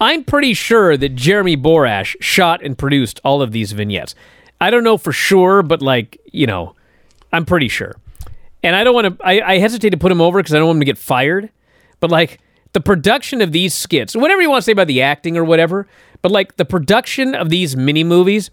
I'm 0.00 0.22
pretty 0.22 0.54
sure 0.54 0.96
that 0.96 1.16
Jeremy 1.16 1.56
Borash 1.56 2.14
shot 2.20 2.62
and 2.62 2.78
produced 2.78 3.20
all 3.24 3.42
of 3.42 3.50
these 3.50 3.72
vignettes. 3.72 4.14
I 4.60 4.70
don't 4.70 4.84
know 4.84 4.96
for 4.96 5.12
sure, 5.12 5.64
but 5.64 5.82
like 5.82 6.16
you 6.30 6.46
know, 6.46 6.76
I'm 7.32 7.44
pretty 7.44 7.68
sure. 7.68 7.96
And 8.64 8.74
I 8.74 8.82
don't 8.82 8.94
want 8.94 9.18
to. 9.18 9.24
I, 9.24 9.54
I 9.54 9.58
hesitate 9.58 9.90
to 9.90 9.96
put 9.98 10.10
him 10.10 10.22
over 10.22 10.38
because 10.38 10.54
I 10.54 10.58
don't 10.58 10.66
want 10.66 10.76
him 10.78 10.80
to 10.80 10.86
get 10.86 10.98
fired. 10.98 11.50
But 12.00 12.10
like 12.10 12.40
the 12.72 12.80
production 12.80 13.40
of 13.42 13.52
these 13.52 13.74
skits, 13.74 14.16
whatever 14.16 14.42
you 14.42 14.50
want 14.50 14.62
to 14.62 14.64
say 14.64 14.72
about 14.72 14.88
the 14.88 15.02
acting 15.02 15.36
or 15.36 15.44
whatever, 15.44 15.86
but 16.22 16.32
like 16.32 16.56
the 16.56 16.64
production 16.64 17.34
of 17.34 17.50
these 17.50 17.76
mini 17.76 18.02
movies, 18.02 18.50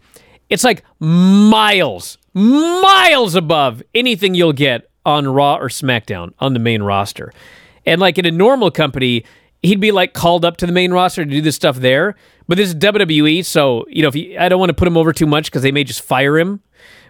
it's 0.50 0.66
like 0.66 0.84
miles, 1.00 2.18
miles 2.34 3.36
above 3.36 3.82
anything 3.96 4.36
you'll 4.36 4.54
get 4.54 4.90
on 5.06 5.28
Raw 5.28 5.56
or 5.56 5.70
SmackDown 5.70 6.34
on 6.40 6.54
the 6.54 6.60
main 6.60 6.84
roster. 6.84 7.32
And 7.86 8.02
like 8.02 8.18
in 8.18 8.26
a 8.26 8.32
normal 8.32 8.70
company, 8.70 9.24
he'd 9.64 9.80
be 9.80 9.92
like 9.92 10.14
called 10.14 10.44
up 10.44 10.58
to 10.58 10.66
the 10.66 10.74
main 10.74 10.92
roster 10.92 11.24
to 11.24 11.32
do 11.32 11.42
this 11.42 11.56
stuff 11.56 11.78
there. 11.78 12.16
But 12.50 12.58
this 12.58 12.70
is 12.70 12.76
WWE, 12.76 13.46
so 13.46 13.86
you 13.88 14.02
know, 14.02 14.10
if 14.10 14.14
he, 14.14 14.38
I 14.38 14.50
don't 14.50 14.60
want 14.60 14.70
to 14.70 14.76
put 14.76 14.88
him 14.88 14.98
over 14.98 15.14
too 15.14 15.26
much 15.26 15.46
because 15.46 15.62
they 15.62 15.72
may 15.72 15.86
just 15.86 16.02
fire 16.02 16.38
him. 16.38 16.62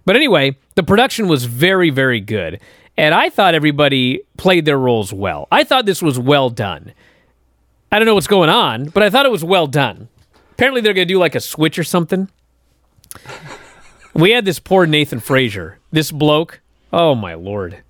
But 0.06 0.16
anyway, 0.16 0.58
the 0.76 0.84
production 0.84 1.28
was 1.28 1.46
very, 1.46 1.90
very 1.90 2.20
good. 2.20 2.62
And 2.98 3.16
I 3.16 3.30
thought 3.30 3.56
everybody 3.56 4.22
played 4.38 4.66
their 4.66 4.78
roles 4.78 5.14
well. 5.14 5.48
I 5.52 5.64
thought 5.64 5.86
this 5.86 6.02
was 6.02 6.20
well 6.20 6.50
done. 6.50 6.94
I 7.92 8.00
don't 8.00 8.06
know 8.06 8.14
what's 8.14 8.28
going 8.28 8.50
on, 8.50 8.86
but 8.86 9.04
I 9.04 9.10
thought 9.10 9.26
it 9.26 9.32
was 9.32 9.44
well 9.44 9.68
done. 9.68 10.08
Apparently, 10.52 10.82
they're 10.82 10.94
going 10.94 11.08
to 11.08 11.14
do 11.14 11.20
like 11.20 11.36
a 11.36 11.42
switch 11.42 11.80
or 11.80 11.84
something. 11.84 12.30
we 14.14 14.32
had 14.32 14.46
this 14.46 14.60
poor 14.60 14.86
Nathan 14.86 15.20
Frazer, 15.20 15.80
this 15.92 16.12
bloke. 16.12 16.62
Oh 16.94 17.16
my 17.16 17.34
lord, 17.34 17.84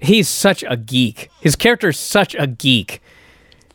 he's 0.00 0.28
such 0.28 0.64
a 0.66 0.76
geek. 0.76 1.30
His 1.40 1.56
character's 1.56 1.98
such 1.98 2.34
a 2.34 2.46
geek, 2.46 3.02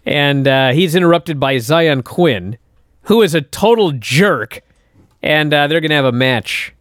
and 0.06 0.48
uh, 0.48 0.72
he's 0.72 0.96
interrupted 0.96 1.39
by 1.39 1.58
Zion 1.58 2.04
Quinn, 2.04 2.58
who 3.04 3.22
is 3.22 3.34
a 3.36 3.41
total 3.41 3.91
jerk, 3.91 4.62
and 5.22 5.54
uh, 5.54 5.68
they're 5.68 5.82
gonna 5.82 5.96
have 5.96 6.06
a 6.06 6.12
match. 6.12 6.74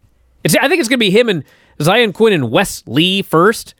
It's, 0.43 0.55
I 0.55 0.67
think 0.67 0.79
it's 0.79 0.89
gonna 0.89 0.97
be 0.97 1.11
him 1.11 1.29
and 1.29 1.43
Zion 1.81 2.13
Quinn 2.13 2.33
and 2.33 2.51
Wes 2.51 2.83
Lee 2.87 3.21
first, 3.21 3.75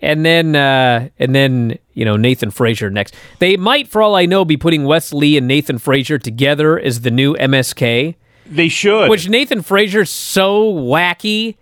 and 0.00 0.24
then 0.24 0.54
uh, 0.56 1.08
and 1.18 1.34
then 1.34 1.78
you 1.94 2.04
know 2.04 2.16
Nathan 2.16 2.50
Frazer 2.50 2.90
next. 2.90 3.14
They 3.38 3.56
might, 3.56 3.88
for 3.88 4.02
all 4.02 4.14
I 4.14 4.26
know, 4.26 4.44
be 4.44 4.56
putting 4.56 4.84
Wes 4.84 5.12
Lee 5.12 5.36
and 5.36 5.46
Nathan 5.48 5.78
Frazer 5.78 6.18
together 6.18 6.78
as 6.78 7.00
the 7.00 7.10
new 7.10 7.34
MSK. 7.34 8.14
They 8.46 8.68
should. 8.68 9.10
Which 9.10 9.28
Nathan 9.28 9.62
Frazer's 9.62 10.10
so 10.10 10.72
wacky 10.72 11.56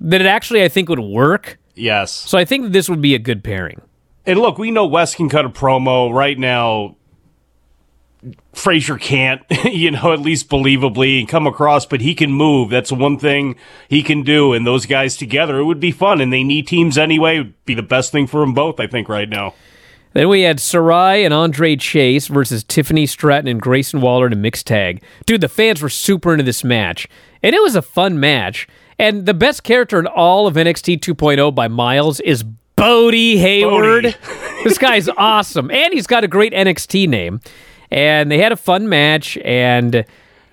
that 0.00 0.20
it 0.20 0.26
actually 0.26 0.62
I 0.64 0.68
think 0.68 0.88
would 0.88 0.98
work. 1.00 1.58
yes. 1.74 2.12
So 2.12 2.36
I 2.38 2.44
think 2.44 2.72
this 2.72 2.88
would 2.88 3.00
be 3.00 3.14
a 3.14 3.18
good 3.18 3.44
pairing. 3.44 3.80
And 4.26 4.38
look, 4.38 4.58
we 4.58 4.70
know 4.70 4.86
Wes 4.86 5.14
can 5.14 5.28
cut 5.28 5.44
a 5.44 5.48
promo 5.50 6.12
right 6.12 6.38
now. 6.38 6.96
Frazer 8.54 8.98
can't, 8.98 9.42
you 9.64 9.90
know, 9.90 10.12
at 10.12 10.20
least 10.20 10.48
believably 10.48 11.18
and 11.18 11.28
come 11.28 11.46
across, 11.46 11.86
but 11.86 12.00
he 12.00 12.14
can 12.14 12.32
move. 12.32 12.70
That's 12.70 12.92
one 12.92 13.18
thing 13.18 13.56
he 13.88 14.02
can 14.02 14.22
do. 14.22 14.52
And 14.52 14.66
those 14.66 14.86
guys 14.86 15.16
together, 15.16 15.58
it 15.58 15.64
would 15.64 15.80
be 15.80 15.90
fun. 15.90 16.20
And 16.20 16.32
they 16.32 16.44
need 16.44 16.66
teams 16.66 16.96
anyway. 16.98 17.36
It 17.36 17.38
would 17.38 17.64
be 17.64 17.74
the 17.74 17.82
best 17.82 18.12
thing 18.12 18.26
for 18.26 18.40
them 18.40 18.54
both, 18.54 18.78
I 18.80 18.86
think, 18.86 19.08
right 19.08 19.28
now. 19.28 19.54
Then 20.14 20.28
we 20.28 20.42
had 20.42 20.60
Sarai 20.60 21.24
and 21.24 21.32
Andre 21.32 21.74
Chase 21.76 22.26
versus 22.26 22.62
Tiffany 22.64 23.06
Stratton 23.06 23.48
and 23.48 23.60
Grayson 23.60 24.02
Waller 24.02 24.26
in 24.26 24.32
a 24.32 24.36
mixed 24.36 24.66
tag. 24.66 25.02
Dude, 25.24 25.40
the 25.40 25.48
fans 25.48 25.80
were 25.80 25.88
super 25.88 26.32
into 26.32 26.44
this 26.44 26.62
match. 26.62 27.08
And 27.42 27.54
it 27.54 27.62
was 27.62 27.74
a 27.74 27.82
fun 27.82 28.20
match. 28.20 28.68
And 28.98 29.24
the 29.24 29.34
best 29.34 29.64
character 29.64 29.98
in 29.98 30.06
all 30.06 30.46
of 30.46 30.54
NXT 30.54 31.00
2.0 31.00 31.54
by 31.54 31.66
miles 31.66 32.20
is 32.20 32.44
Bodhi 32.76 33.38
Hayward. 33.38 34.04
Bodhi. 34.04 34.16
this 34.64 34.76
guy's 34.76 35.08
awesome. 35.08 35.70
And 35.70 35.94
he's 35.94 36.06
got 36.06 36.24
a 36.24 36.28
great 36.28 36.52
NXT 36.52 37.08
name. 37.08 37.40
And 37.92 38.30
they 38.30 38.38
had 38.38 38.52
a 38.52 38.56
fun 38.56 38.88
match. 38.88 39.36
And 39.38 40.04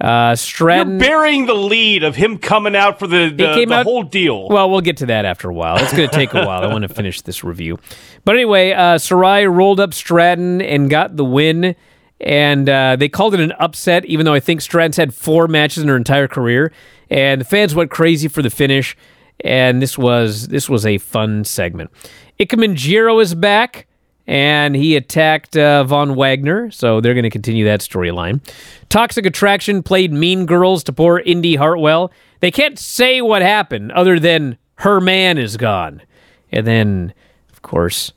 uh, 0.02 0.36
Stratton. 0.36 1.00
You're 1.00 1.10
burying 1.10 1.46
the 1.46 1.54
lead 1.54 2.04
of 2.04 2.16
him 2.16 2.38
coming 2.38 2.76
out 2.76 3.00
for 3.00 3.08
the, 3.08 3.30
the, 3.30 3.66
the 3.66 3.74
out- 3.74 3.86
whole 3.86 4.04
deal. 4.04 4.48
Well, 4.48 4.70
we'll 4.70 4.82
get 4.82 4.98
to 4.98 5.08
that 5.08 5.26
after 5.26 5.50
a 5.50 5.54
while. 5.54 5.78
It's 5.78 5.92
going 5.92 6.10
to 6.10 6.16
take 6.16 6.34
a 6.34 6.46
while. 6.46 6.64
I 6.64 6.68
want 6.68 6.84
to 6.84 6.88
finish 6.94 7.22
this 7.22 7.44
review. 7.44 7.80
But 8.26 8.36
anyway, 8.36 8.72
uh, 8.72 8.98
Sarai 8.98 9.46
rolled 9.48 9.80
up 9.80 9.94
Stratton 9.94 10.62
and 10.62 10.90
got 10.90 11.16
the 11.16 11.26
win. 11.26 11.76
And 12.22 12.68
uh, 12.68 12.98
they 12.98 13.08
called 13.08 13.34
it 13.34 13.40
an 13.40 13.54
upset, 13.54 14.04
even 14.06 14.26
though 14.26 14.34
I 14.34 14.42
think 14.42 14.62
Stratton's 14.62 14.98
had 14.98 15.14
four 15.14 15.48
matches 15.48 15.84
in 15.84 15.90
her 15.90 15.96
entire 15.96 16.28
career. 16.28 16.74
And 17.10 17.42
the 17.42 17.46
fans 17.46 17.74
went 17.74 17.92
crazy 17.92 18.28
for 18.28 18.42
the 18.42 18.50
finish. 18.50 18.96
And 19.42 19.82
this 19.82 19.98
was 19.98 20.50
this 20.50 20.68
was 20.68 20.86
a 20.86 20.98
fun 20.98 21.46
segment. 21.46 21.92
Ikemen 22.40 22.76
Jiro 22.76 23.20
is 23.20 23.34
back, 23.36 23.88
and 24.30 24.76
he 24.76 24.96
attacked 24.96 25.58
uh, 25.58 25.84
Von 25.86 26.16
Wagner, 26.16 26.70
so 26.70 27.02
they're 27.02 27.16
going 27.16 27.24
to 27.24 27.32
continue 27.32 27.66
that 27.66 27.80
storyline. 27.80 28.42
Toxic 28.88 29.26
Attraction 29.26 29.82
played 29.82 30.14
Mean 30.14 30.46
Girls 30.46 30.84
to 30.84 30.94
poor 30.94 31.18
Indi 31.18 31.56
Hartwell. 31.56 32.12
They 32.40 32.52
can't 32.52 32.78
say 32.78 33.22
what 33.22 33.42
happened 33.42 33.92
other 33.94 34.20
than 34.20 34.60
her 34.76 35.02
man 35.02 35.40
is 35.40 35.58
gone. 35.58 36.04
And 36.52 36.68
then, 36.68 37.12
of 37.52 37.64
course, 37.64 38.14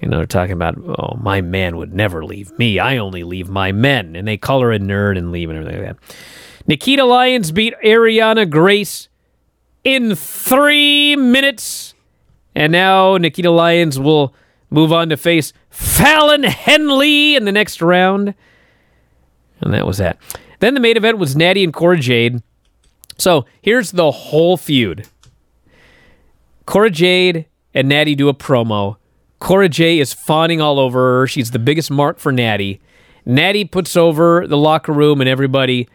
you 0.00 0.08
know, 0.08 0.16
they're 0.16 0.26
talking 0.26 0.54
about, 0.54 0.78
oh, 0.78 1.18
my 1.20 1.42
man 1.42 1.76
would 1.76 1.92
never 1.92 2.24
leave 2.24 2.58
me. 2.58 2.78
I 2.78 2.96
only 2.96 3.22
leave 3.22 3.50
my 3.50 3.70
men. 3.70 4.16
And 4.16 4.26
they 4.26 4.38
call 4.38 4.62
her 4.62 4.72
a 4.72 4.78
nerd 4.78 5.18
and 5.18 5.30
leave 5.30 5.50
and 5.50 5.58
everything 5.58 5.84
like 5.84 5.94
that. 5.94 6.16
Nikkita 6.66 7.06
Lyons 7.06 7.52
beat 7.52 7.74
Arianna 7.84 8.48
Grace 8.48 9.10
in 9.84 10.14
three 10.14 11.16
minutes. 11.16 11.92
And 12.54 12.72
now 12.72 13.18
Nikkita 13.18 13.54
Lyons 13.54 13.98
will 13.98 14.34
move 14.70 14.92
on 14.92 15.08
to 15.10 15.16
face 15.16 15.52
Fallon 15.68 16.44
Henley 16.44 17.36
in 17.36 17.44
the 17.44 17.52
next 17.52 17.82
round. 17.82 18.34
And 19.60 19.74
that 19.74 19.86
was 19.86 19.98
that. 19.98 20.18
Then 20.60 20.74
the 20.74 20.80
main 20.80 20.96
event 20.96 21.18
was 21.18 21.36
Natty 21.36 21.64
and 21.64 21.72
Cora 21.72 21.98
Jade. 21.98 22.42
So 23.18 23.44
here's 23.60 23.92
the 23.92 24.10
whole 24.10 24.56
feud. 24.56 25.06
Cora 26.66 26.90
Jade 26.90 27.46
and 27.74 27.88
Natty 27.88 28.14
do 28.14 28.28
a 28.28 28.34
promo. 28.34 28.96
Cora 29.38 29.68
Jade 29.68 30.00
is 30.00 30.12
fawning 30.12 30.60
all 30.60 30.78
over 30.78 31.20
her. 31.20 31.26
She's 31.26 31.50
the 31.50 31.58
biggest 31.58 31.90
mark 31.90 32.18
for 32.18 32.30
Natty. 32.30 32.80
Natty 33.26 33.64
puts 33.64 33.96
over 33.96 34.46
the 34.46 34.56
locker 34.56 34.92
room 34.92 35.20
and 35.20 35.28
everybody, 35.28 35.88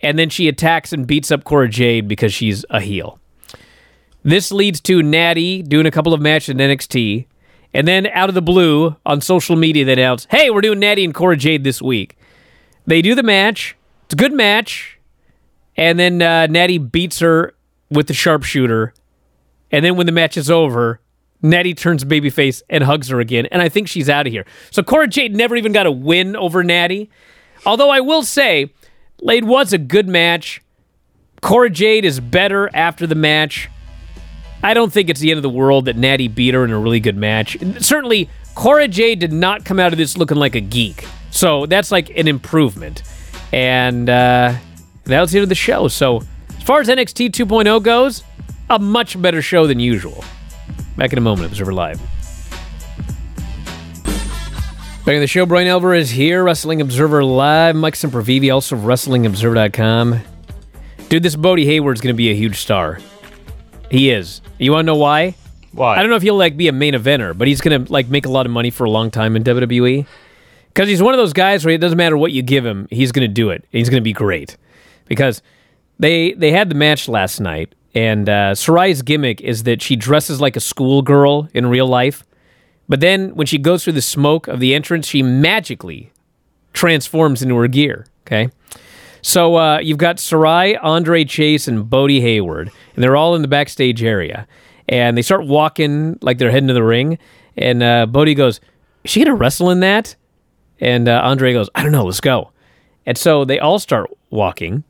and 0.00 0.18
then 0.18 0.30
she 0.30 0.48
attacks 0.48 0.92
and 0.92 1.06
beats 1.06 1.30
up 1.30 1.44
Cora 1.44 1.68
Jade 1.68 2.08
because 2.08 2.32
she's 2.32 2.64
a 2.70 2.80
heel. 2.80 3.18
This 4.22 4.52
leads 4.52 4.80
to 4.82 5.02
Natty 5.02 5.62
doing 5.62 5.86
a 5.86 5.90
couple 5.90 6.12
of 6.12 6.20
matches 6.20 6.50
in 6.50 6.58
NXT, 6.58 7.26
and 7.74 7.86
then 7.86 8.06
out 8.08 8.28
of 8.28 8.34
the 8.34 8.42
blue 8.42 8.96
on 9.04 9.20
social 9.20 9.56
media 9.56 9.84
they 9.84 9.92
announce, 9.94 10.26
"Hey, 10.30 10.50
we're 10.50 10.60
doing 10.60 10.78
Natty 10.78 11.04
and 11.04 11.14
Cora 11.14 11.36
Jade 11.36 11.64
this 11.64 11.82
week." 11.82 12.16
They 12.86 13.02
do 13.02 13.14
the 13.14 13.22
match. 13.22 13.76
It's 14.04 14.14
a 14.14 14.16
good 14.16 14.32
match, 14.32 14.98
and 15.76 15.98
then 15.98 16.22
uh, 16.22 16.46
Natty 16.46 16.78
beats 16.78 17.18
her 17.20 17.54
with 17.90 18.06
the 18.06 18.14
sharpshooter, 18.14 18.94
and 19.70 19.84
then 19.84 19.96
when 19.96 20.06
the 20.06 20.12
match 20.12 20.36
is 20.36 20.50
over, 20.50 21.00
Natty 21.42 21.74
turns 21.74 22.04
babyface 22.04 22.62
and 22.68 22.84
hugs 22.84 23.08
her 23.08 23.20
again, 23.20 23.46
and 23.52 23.62
I 23.62 23.68
think 23.68 23.88
she's 23.88 24.08
out 24.08 24.26
of 24.26 24.32
here. 24.32 24.44
So 24.70 24.82
Cora 24.82 25.06
Jade 25.06 25.36
never 25.36 25.56
even 25.56 25.72
got 25.72 25.86
a 25.86 25.92
win 25.92 26.34
over 26.36 26.64
Natty. 26.64 27.10
Although 27.66 27.90
I 27.90 28.00
will 28.00 28.22
say, 28.22 28.72
it 29.22 29.44
was 29.44 29.72
a 29.72 29.78
good 29.78 30.08
match. 30.08 30.62
Cora 31.40 31.70
Jade 31.70 32.04
is 32.04 32.20
better 32.20 32.70
after 32.74 33.06
the 33.06 33.14
match. 33.14 33.68
I 34.62 34.74
don't 34.74 34.92
think 34.92 35.08
it's 35.08 35.20
the 35.20 35.30
end 35.30 35.38
of 35.38 35.42
the 35.42 35.50
world 35.50 35.84
that 35.84 35.96
Natty 35.96 36.28
beat 36.28 36.54
her 36.54 36.64
in 36.64 36.70
a 36.70 36.78
really 36.78 37.00
good 37.00 37.16
match. 37.16 37.56
Certainly, 37.78 38.28
Cora 38.54 38.88
Jade 38.88 39.20
did 39.20 39.32
not 39.32 39.64
come 39.64 39.78
out 39.78 39.92
of 39.92 39.98
this 39.98 40.16
looking 40.16 40.36
like 40.36 40.54
a 40.54 40.60
geek. 40.60 41.06
So 41.30 41.66
that's 41.66 41.92
like 41.92 42.10
an 42.10 42.26
improvement. 42.26 43.02
And 43.52 44.10
uh, 44.10 44.54
was 45.06 45.30
the 45.32 45.38
end 45.38 45.44
of 45.44 45.48
the 45.48 45.54
show. 45.54 45.88
So, 45.88 46.22
as 46.56 46.62
far 46.64 46.80
as 46.80 46.88
NXT 46.88 47.30
2.0 47.30 47.82
goes, 47.82 48.24
a 48.68 48.78
much 48.78 49.20
better 49.20 49.40
show 49.40 49.66
than 49.66 49.80
usual. 49.80 50.24
Back 50.96 51.12
in 51.12 51.18
a 51.18 51.22
moment, 51.22 51.48
Observer 51.52 51.72
Live. 51.72 52.00
Back 55.06 55.14
in 55.14 55.20
the 55.20 55.26
show, 55.26 55.46
Bryan 55.46 55.68
Alvarez 55.68 56.10
here, 56.10 56.44
Wrestling 56.44 56.82
Observer 56.82 57.24
Live. 57.24 57.76
Mike 57.76 57.94
Sempervive, 57.94 58.52
also 58.52 58.76
WrestlingObserver.com. 58.76 60.20
Dude, 61.08 61.22
this 61.22 61.36
Bodhi 61.36 61.64
Hayward's 61.64 62.02
going 62.02 62.12
to 62.12 62.16
be 62.16 62.30
a 62.30 62.34
huge 62.34 62.56
star. 62.56 62.98
He 63.90 64.10
is. 64.10 64.40
You 64.58 64.72
want 64.72 64.84
to 64.84 64.86
know 64.86 64.96
why? 64.96 65.34
Why? 65.72 65.96
I 65.96 66.00
don't 66.00 66.10
know 66.10 66.16
if 66.16 66.22
he'll 66.22 66.36
like 66.36 66.56
be 66.56 66.68
a 66.68 66.72
main 66.72 66.94
eventer, 66.94 67.36
but 67.36 67.48
he's 67.48 67.60
going 67.60 67.84
to 67.84 67.92
like 67.92 68.08
make 68.08 68.26
a 68.26 68.30
lot 68.30 68.46
of 68.46 68.52
money 68.52 68.70
for 68.70 68.84
a 68.84 68.90
long 68.90 69.10
time 69.10 69.36
in 69.36 69.44
WWE. 69.44 70.06
Because 70.68 70.88
he's 70.88 71.02
one 71.02 71.14
of 71.14 71.18
those 71.18 71.32
guys 71.32 71.64
where 71.64 71.74
it 71.74 71.78
doesn't 71.78 71.96
matter 71.96 72.16
what 72.16 72.32
you 72.32 72.42
give 72.42 72.64
him, 72.64 72.86
he's 72.90 73.12
going 73.12 73.28
to 73.28 73.32
do 73.32 73.50
it. 73.50 73.64
He's 73.70 73.88
going 73.88 74.00
to 74.00 74.04
be 74.04 74.12
great. 74.12 74.56
Because 75.06 75.42
they 75.98 76.32
they 76.32 76.52
had 76.52 76.68
the 76.68 76.74
match 76.74 77.08
last 77.08 77.40
night, 77.40 77.74
and 77.94 78.28
uh, 78.28 78.54
Sarai's 78.54 79.02
gimmick 79.02 79.40
is 79.40 79.64
that 79.64 79.82
she 79.82 79.96
dresses 79.96 80.40
like 80.40 80.56
a 80.56 80.60
schoolgirl 80.60 81.48
in 81.54 81.66
real 81.66 81.86
life, 81.86 82.24
but 82.88 83.00
then 83.00 83.34
when 83.34 83.46
she 83.46 83.58
goes 83.58 83.84
through 83.84 83.94
the 83.94 84.02
smoke 84.02 84.46
of 84.48 84.60
the 84.60 84.74
entrance, 84.74 85.06
she 85.06 85.22
magically 85.22 86.12
transforms 86.72 87.42
into 87.42 87.56
her 87.56 87.68
gear. 87.68 88.06
Okay. 88.26 88.50
So 89.22 89.56
uh, 89.56 89.78
you've 89.78 89.98
got 89.98 90.18
Sarai, 90.18 90.76
Andre 90.76 91.24
Chase, 91.24 91.68
and 91.68 91.88
Bodhi 91.88 92.20
Hayward, 92.20 92.70
and 92.94 93.02
they're 93.02 93.16
all 93.16 93.34
in 93.34 93.42
the 93.42 93.48
backstage 93.48 94.02
area. 94.02 94.46
And 94.88 95.16
they 95.18 95.22
start 95.22 95.46
walking 95.46 96.18
like 96.22 96.38
they're 96.38 96.50
heading 96.50 96.68
to 96.68 96.74
the 96.74 96.82
ring. 96.82 97.18
And 97.56 97.82
uh, 97.82 98.06
Bodie 98.06 98.34
goes, 98.34 98.60
"Is 99.04 99.10
she 99.10 99.22
gonna 99.22 99.34
wrestle 99.34 99.70
in 99.70 99.80
that?" 99.80 100.16
And 100.80 101.08
uh, 101.08 101.20
Andre 101.24 101.52
goes, 101.52 101.68
"I 101.74 101.82
don't 101.82 101.92
know. 101.92 102.04
Let's 102.04 102.20
go." 102.20 102.52
And 103.04 103.18
so 103.18 103.44
they 103.44 103.58
all 103.58 103.78
start 103.78 104.10
walking, 104.30 104.84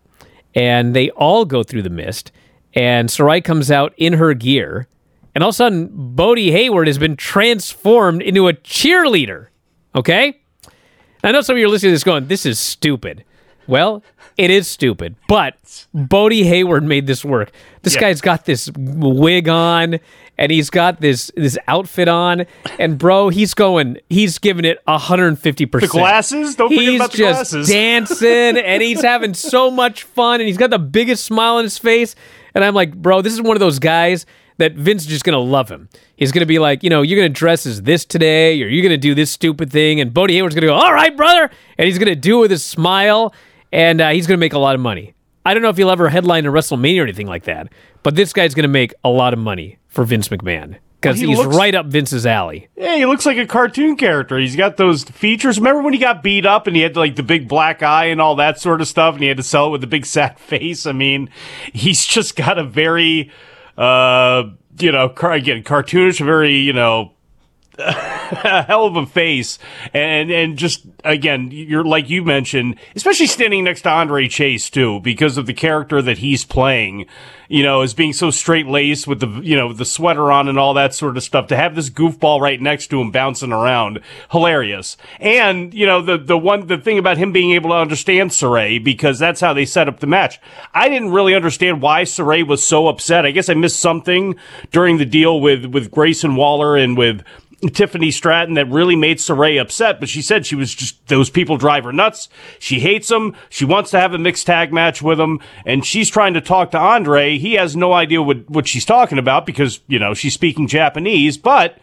and 0.55 0.95
they 0.95 1.11
all 1.11 1.45
go 1.45 1.63
through 1.63 1.83
the 1.83 1.91
mist. 1.91 2.31
And 2.75 3.11
Sarai 3.11 3.41
comes 3.41 3.71
out 3.71 3.95
in 3.97 4.15
her 4.15 4.35
gear, 4.35 4.87
and 5.35 5.43
all 5.43 5.51
of 5.51 5.55
a 5.55 5.57
sudden, 5.57 5.89
Bodie 5.93 6.53
Hayward 6.53 6.87
has 6.87 6.99
been 6.99 7.17
transformed 7.17 8.23
into 8.23 8.49
a 8.49 8.53
cheerleader. 8.53 9.47
Okay. 9.95 10.41
I 11.25 11.33
know 11.33 11.41
some 11.41 11.57
of 11.57 11.61
you 11.61 11.67
are 11.67 11.71
listening 11.71 11.91
to 11.91 11.95
this 11.95 12.05
going, 12.05 12.29
"This 12.29 12.47
is 12.47 12.59
stupid." 12.59 13.25
Well, 13.67 14.03
it 14.39 14.51
is 14.51 14.67
stupid, 14.69 15.17
but 15.29 15.87
Bodhi 15.93 16.45
Hayward 16.45 16.85
made 16.85 17.07
this 17.07 17.25
work. 17.25 17.51
This 17.83 17.95
Yeah. 17.97 18.01
guy's 18.03 18.21
got 18.23 18.45
this 18.47 18.71
wig 18.77 19.49
on 19.49 19.99
and 20.39 20.53
he's 20.53 20.71
got 20.71 21.01
this 21.01 21.31
this 21.37 21.59
outfit 21.69 22.09
on 22.09 22.47
and 22.79 22.97
bro, 22.99 23.29
he's 23.29 23.53
going 23.53 23.99
he's 24.09 24.39
giving 24.39 24.65
it 24.65 24.79
150%. 24.87 25.81
the 25.81 25.87
glasses? 25.89 26.55
Don't 26.55 26.69
forget 26.71 26.85
He's 26.85 26.97
about 27.01 27.13
the 27.13 27.19
just 27.19 27.51
glasses. 27.53 27.69
dancing 27.69 28.57
and 28.65 28.83
he's 28.83 29.03
having 29.03 29.35
so 29.35 29.71
much 29.71 30.05
fun 30.05 30.41
and 30.41 30.47
he's 30.49 30.57
got 30.57 30.71
the 30.71 30.79
biggest 30.79 31.25
smile 31.25 31.57
on 31.57 31.65
his 31.65 31.77
face 31.77 32.15
and 32.55 32.65
I'm 32.65 32.75
like, 32.75 32.95
"Bro, 32.95 33.23
this 33.23 33.33
is 33.33 33.43
one 33.43 33.57
of 33.57 33.61
those 33.61 33.79
guys 33.79 34.25
that 34.59 34.73
Vince 34.75 35.03
is 35.03 35.09
just 35.09 35.25
gonna 35.25 35.39
love 35.39 35.69
him. 35.69 35.89
He's 36.17 36.33
gonna 36.33 36.47
be 36.47 36.59
like, 36.59 36.83
you 36.83 36.91
know, 36.91 37.03
you're 37.03 37.17
gonna 37.19 37.29
dress 37.29 37.65
as 37.67 37.83
this 37.83 38.05
today, 38.05 38.61
or 38.63 38.67
you're 38.69 38.83
gonna 38.83 38.97
do 38.97 39.15
this 39.15 39.31
stupid 39.31 39.71
thing, 39.71 40.01
and 40.01 40.13
Bodhi 40.13 40.35
Hayward's 40.35 40.55
gonna 40.57 40.67
go, 40.67 40.75
all 40.75 40.93
right, 40.93 41.17
brother, 41.17 41.49
and 41.79 41.87
he's 41.87 41.99
gonna 41.99 42.17
do 42.17 42.39
it 42.39 42.41
with 42.43 42.53
a 42.53 42.59
smile, 42.59 43.33
and 43.73 44.01
uh, 44.01 44.11
he's 44.11 44.27
gonna 44.27 44.39
make 44.39 44.53
a 44.55 44.59
lot 44.59 44.75
of 44.75 44.81
money. 44.81 45.15
I 45.47 45.55
don't 45.55 45.63
know 45.63 45.71
if 45.71 45.77
he'll 45.79 45.91
ever 45.91 46.09
headline 46.11 46.45
a 46.45 46.51
WrestleMania 46.53 47.01
or 47.01 47.03
anything 47.05 47.27
like 47.27 47.45
that, 47.45 47.69
but 48.03 48.15
this 48.17 48.33
guy's 48.35 48.55
going 48.55 48.65
to 48.65 48.69
make 48.69 48.93
a 49.03 49.09
lot 49.09 49.33
of 49.33 49.39
money 49.39 49.79
for 49.87 50.05
Vince 50.05 50.29
McMahon 50.29 50.77
because 51.01 51.17
Well, 51.17 51.23
he 51.23 51.27
he's 51.29 51.39
looks- 51.39 51.57
right 51.57 51.75
up 51.75 51.87
Vince's 51.87 52.27
alley. 52.27 52.69
Yeah, 52.77 52.97
he 52.97 53.07
looks 53.07 53.25
like 53.25 53.39
a 53.39 53.47
cartoon 53.47 53.97
character. 53.97 54.37
He's 54.39 54.57
got 54.57 54.77
those 54.77 55.05
features. 55.05 55.57
Remember 55.59 55.81
when 55.81 55.95
he 55.95 55.99
got 55.99 56.23
beat 56.23 56.45
up 56.45 56.67
and 56.67 56.77
he 56.77 56.83
had 56.83 56.97
like 56.97 57.17
the 57.17 57.23
big 57.23 57.49
black 57.49 57.83
eye 57.83 58.07
and 58.07 58.21
all 58.21 58.35
that 58.37 58.61
sort 58.61 58.83
of 58.83 58.89
stuff, 58.89 59.15
and 59.15 59.23
he 59.23 59.29
had 59.29 59.39
to 59.39 59.43
sell 59.43 59.69
it 59.69 59.71
with 59.71 59.81
the 59.81 59.87
big 59.87 60.05
sad 60.17 60.39
face? 60.39 60.85
I 60.85 60.93
mean, 60.93 61.31
he's 61.73 62.05
just 62.05 62.37
got 62.37 62.59
a 62.59 62.65
very, 62.65 63.31
uh, 63.79 64.43
you 64.79 64.93
know, 64.93 65.09
car- 65.09 65.33
again, 65.33 65.63
cartoonish, 65.63 66.23
very, 66.23 66.57
you 66.57 66.75
know, 66.75 67.13
a 67.79 67.93
hell 68.67 68.87
of 68.87 68.97
a 68.97 69.07
face. 69.07 69.59
And 69.95 70.31
and 70.31 70.57
just 70.57 70.87
again 71.05 71.51
you're 71.51 71.85
like 71.85 72.11
you 72.11 72.25
mentioned 72.25 72.77
especially 72.97 73.27
standing 73.27 73.65
next 73.65 73.83
to 73.83 73.91
Andre 73.91 74.29
Chase 74.29 74.69
too 74.69 75.01
because 75.01 75.37
of 75.37 75.47
the 75.47 75.55
character 75.55 76.03
that 76.03 76.19
he's 76.19 76.45
playing 76.45 77.07
you 77.49 77.63
know 77.63 77.81
as 77.81 77.95
being 77.95 78.13
so 78.13 78.31
straight 78.31 78.67
laced 78.67 79.07
with 79.07 79.21
the 79.21 79.29
you 79.43 79.57
know 79.57 79.73
the 79.73 79.85
sweater 79.85 80.31
on 80.31 80.49
and 80.49 80.59
all 80.59 80.75
that 80.75 80.95
sort 80.95 81.17
of 81.17 81.23
stuff 81.23 81.47
to 81.49 81.57
have 81.57 81.75
this 81.75 81.91
goofball 81.91 82.41
right 82.41 82.61
next 82.61 82.89
to 82.89 83.01
him 83.01 83.11
bouncing 83.11 83.53
around 83.53 84.01
hilarious. 84.31 84.97
And 85.19 85.73
you 85.73 85.87
know 85.87 86.03
the 86.03 86.19
the 86.19 86.39
one 86.39 86.67
the 86.67 86.79
thing 86.79 86.99
about 86.99 87.17
him 87.17 87.33
being 87.33 87.53
able 87.53 87.71
to 87.71 87.77
understand 87.77 88.33
Sarai 88.33 88.79
because 88.79 89.19
that's 89.19 89.41
how 89.41 89.53
they 89.53 89.65
set 89.65 89.89
up 89.89 90.01
the 90.01 90.07
match. 90.07 90.41
I 90.75 90.89
didn't 90.89 91.11
really 91.11 91.35
understand 91.35 91.81
why 91.81 92.05
Sarai 92.05 92.43
was 92.43 92.63
so 92.63 92.89
upset. 92.89 93.25
I 93.25 93.31
guess 93.31 93.49
I 93.49 93.55
missed 93.55 93.81
something 93.81 94.37
during 94.71 94.99
the 94.99 95.07
deal 95.07 95.41
with 95.41 95.67
with 95.67 95.91
Grayson 95.91 96.37
Waller 96.37 96.77
and 96.77 96.97
with 96.97 97.23
Tiffany 97.73 98.13
Stratton 98.13 98.55
that 98.55 98.71
really 98.71 98.95
made 98.95 99.21
Sarai 99.21 99.59
upset, 99.59 99.99
but 99.99 100.09
she 100.09 100.23
said 100.23 100.47
she 100.47 100.55
was 100.55 100.73
just, 100.75 101.05
those 101.09 101.29
people 101.29 101.57
drive 101.57 101.85
her 101.85 101.93
nuts. 101.93 102.29
She 102.61 102.79
hates 102.79 103.09
them. 103.09 103.35
She 103.49 103.65
wants 103.65 103.91
to 103.91 104.01
have 104.01 104.15
a 104.15 104.19
mixed 104.19 104.47
tag 104.47 104.73
match 104.73 105.03
with 105.03 105.19
them. 105.19 105.41
And 105.67 105.85
she's 105.85 106.09
trying 106.09 106.35
to 106.35 106.41
talk 106.41 106.71
to 106.71 106.79
Andre. 106.79 107.37
He 107.37 107.55
has 107.55 107.75
no 107.75 107.93
idea 107.93 108.23
what, 108.23 108.49
what 108.49 108.69
she's 108.69 108.85
talking 108.85 109.19
about 109.19 109.45
because, 109.45 109.81
you 109.89 109.99
know, 109.99 110.15
she's 110.15 110.35
speaking 110.35 110.69
Japanese, 110.69 111.37
but 111.37 111.79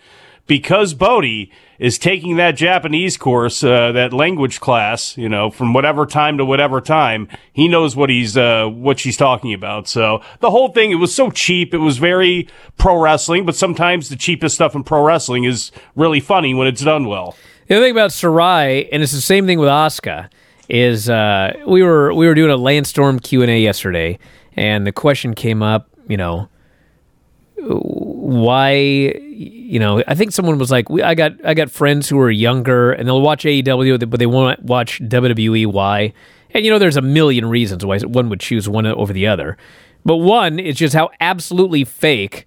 because 0.48 0.94
Bodhi 0.94 1.52
is 1.80 1.98
taking 1.98 2.38
that 2.38 2.56
Japanese 2.56 3.18
course, 3.18 3.64
uh, 3.64 3.92
that 3.92 4.14
language 4.14 4.60
class, 4.60 5.18
you 5.18 5.28
know, 5.28 5.50
from 5.50 5.74
whatever 5.74 6.06
time 6.06 6.38
to 6.38 6.46
whatever 6.46 6.80
time, 6.80 7.28
he 7.52 7.68
knows 7.68 7.96
what 7.96 8.10
he's, 8.10 8.38
uh, 8.38 8.66
what 8.68 9.00
she's 9.00 9.18
talking 9.18 9.54
about. 9.54 9.88
So 9.88 10.22
the 10.40 10.52
whole 10.52 10.70
thing, 10.70 10.92
it 10.92 10.96
was 10.96 11.14
so 11.14 11.32
cheap. 11.32 11.74
It 11.74 11.80
was 11.80 11.98
very 11.98 12.48
pro 12.78 12.98
wrestling, 12.98 13.46
but 13.46 13.56
sometimes 13.56 14.10
the 14.10 14.16
cheapest 14.16 14.56
stuff 14.56 14.76
in 14.76 14.84
pro 14.84 15.04
wrestling 15.04 15.44
is 15.44 15.72
really 15.96 16.20
funny 16.20 16.54
when 16.54 16.68
it's 16.68 16.84
done 16.84 17.08
well. 17.08 17.36
The 17.68 17.76
other 17.76 17.86
thing 17.86 17.92
about 17.92 18.12
Sarai, 18.12 18.92
and 18.92 19.02
it's 19.02 19.12
the 19.12 19.22
same 19.22 19.48
thing 19.48 19.60
with 19.60 19.70
Asuka, 19.70 20.30
is 20.70 21.10
uh, 21.10 21.54
we 21.68 21.82
were 21.84 22.14
we 22.14 22.28
were 22.28 22.36
doing 22.36 22.52
a 22.52 22.58
Landstorm 22.58 23.22
Q 23.22 23.42
and 23.42 23.52
A 23.52 23.60
yesterday, 23.60 24.20
and 24.56 24.86
the 24.86 24.92
question 24.92 25.34
came 25.34 25.64
up, 25.64 25.90
you 26.08 26.18
know, 26.18 26.48
why, 27.58 29.14
you 29.36 29.80
know, 29.80 30.04
I 30.08 30.16
think 30.16 30.32
someone 30.32 30.58
was 30.58 30.72
like, 30.72 30.90
we, 30.90 31.02
I 31.02 31.14
got 31.14 31.34
I 31.46 31.54
got 31.54 31.70
friends 31.70 32.08
who 32.08 32.20
are 32.20 32.32
younger 32.32 32.92
and 32.92 33.08
they'll 33.08 33.22
watch 33.22 33.44
AEW, 33.44 34.10
but 34.10 34.20
they 34.20 34.26
won't 34.26 34.64
watch 34.64 35.00
WWE. 35.02 35.68
Why? 35.68 36.14
And 36.52 36.64
you 36.64 36.72
know, 36.72 36.80
there's 36.80 36.98
a 36.98 37.02
million 37.02 37.46
reasons 37.46 37.86
why 37.86 38.00
one 38.00 38.30
would 38.30 38.40
choose 38.40 38.70
one 38.70 38.86
over 38.86 39.12
the 39.12 39.28
other, 39.28 39.58
but 40.06 40.18
one 40.18 40.58
is 40.60 40.78
just 40.78 40.96
how 40.96 41.10
absolutely 41.20 41.84
fake 41.84 42.46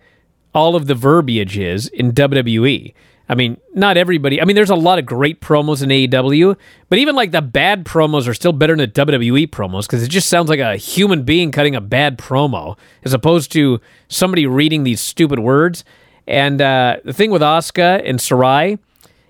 all 0.54 0.74
of 0.74 0.86
the 0.86 0.94
verbiage 0.94 1.58
is 1.58 1.88
in 1.88 2.12
WWE. 2.12 2.94
I 3.28 3.34
mean, 3.34 3.58
not 3.74 3.98
everybody. 3.98 4.40
I 4.40 4.46
mean, 4.46 4.56
there's 4.56 4.70
a 4.70 4.74
lot 4.74 4.98
of 4.98 5.04
great 5.04 5.42
promos 5.42 5.82
in 5.82 5.90
AEW, 5.90 6.56
but 6.88 6.98
even 6.98 7.14
like 7.14 7.30
the 7.30 7.42
bad 7.42 7.84
promos 7.84 8.26
are 8.26 8.32
still 8.32 8.54
better 8.54 8.74
than 8.74 8.90
the 8.90 9.06
WWE 9.06 9.48
promos 9.48 9.82
because 9.82 10.02
it 10.02 10.08
just 10.08 10.30
sounds 10.30 10.48
like 10.48 10.60
a 10.60 10.76
human 10.76 11.24
being 11.24 11.52
cutting 11.52 11.76
a 11.76 11.80
bad 11.80 12.16
promo 12.16 12.78
as 13.04 13.12
opposed 13.12 13.52
to 13.52 13.80
somebody 14.08 14.46
reading 14.46 14.84
these 14.84 15.02
stupid 15.02 15.40
words. 15.40 15.84
And 16.28 16.60
uh, 16.60 16.98
the 17.04 17.14
thing 17.14 17.30
with 17.30 17.40
Asuka 17.40 18.02
and 18.04 18.20
Sarai 18.20 18.78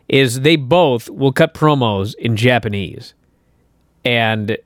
is 0.09 0.41
they 0.41 0.57
both 0.57 1.09
will 1.09 1.33
cut 1.33 1.55
promos 1.55 2.17
in 2.17 2.37
Japanese, 2.37 3.15
and 4.05 4.59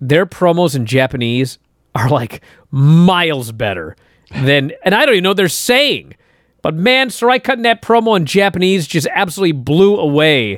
their 0.00 0.24
promos 0.24 0.74
in 0.74 0.86
Japanese 0.86 1.58
are 1.94 2.08
like 2.08 2.42
miles 2.70 3.52
better 3.52 3.96
than, 4.30 4.72
and 4.82 4.94
I 4.94 5.04
don't 5.04 5.16
even 5.16 5.24
know 5.24 5.30
what 5.30 5.36
they're 5.36 5.48
saying. 5.48 6.14
But 6.62 6.74
man, 6.74 7.10
Sarai 7.10 7.38
cutting 7.38 7.64
that 7.64 7.82
promo 7.82 8.16
in 8.16 8.24
Japanese 8.24 8.86
just 8.86 9.06
absolutely 9.12 9.52
blew 9.52 9.98
away 9.98 10.54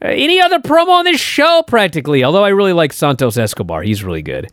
uh, 0.00 0.06
any 0.06 0.40
other 0.40 0.60
promo 0.60 0.90
on 0.90 1.04
this 1.06 1.20
show, 1.20 1.64
practically. 1.66 2.22
Although 2.22 2.44
I 2.44 2.50
really 2.50 2.72
like 2.72 2.92
Santos 2.92 3.36
Escobar, 3.36 3.82
he's 3.82 4.04
really 4.04 4.22
good. 4.22 4.46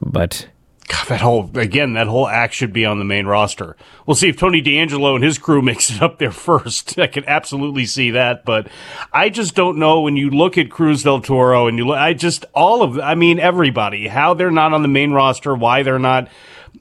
But 0.00 0.46
God, 0.88 1.06
that 1.08 1.20
whole 1.20 1.50
again, 1.54 1.92
that 1.92 2.06
whole 2.06 2.26
act 2.26 2.54
should 2.54 2.72
be 2.72 2.86
on 2.86 2.98
the 2.98 3.04
main 3.04 3.26
roster. 3.26 3.76
We'll 4.06 4.14
see 4.14 4.30
if 4.30 4.38
Tony 4.38 4.62
D'Angelo 4.62 5.14
and 5.14 5.22
his 5.22 5.36
crew 5.36 5.60
makes 5.62 5.90
it 5.90 6.02
up 6.02 6.18
there 6.18 6.30
first. 6.30 6.98
I 6.98 7.06
can 7.06 7.24
absolutely 7.26 7.84
see 7.84 8.10
that, 8.12 8.44
but 8.44 8.68
I 9.12 9.28
just 9.28 9.54
don't 9.54 9.78
know 9.78 10.00
when 10.00 10.16
you 10.16 10.30
look 10.30 10.56
at 10.56 10.70
Cruz 10.70 11.02
del 11.02 11.20
Toro 11.20 11.66
and 11.66 11.76
you 11.76 11.86
look, 11.86 11.98
I 11.98 12.14
just 12.14 12.46
all 12.54 12.82
of, 12.82 12.98
I 12.98 13.14
mean, 13.14 13.38
everybody, 13.38 14.08
how 14.08 14.34
they're 14.34 14.50
not 14.50 14.72
on 14.72 14.82
the 14.82 14.88
main 14.88 15.12
roster, 15.12 15.54
why 15.54 15.82
they're 15.82 15.98
not 15.98 16.28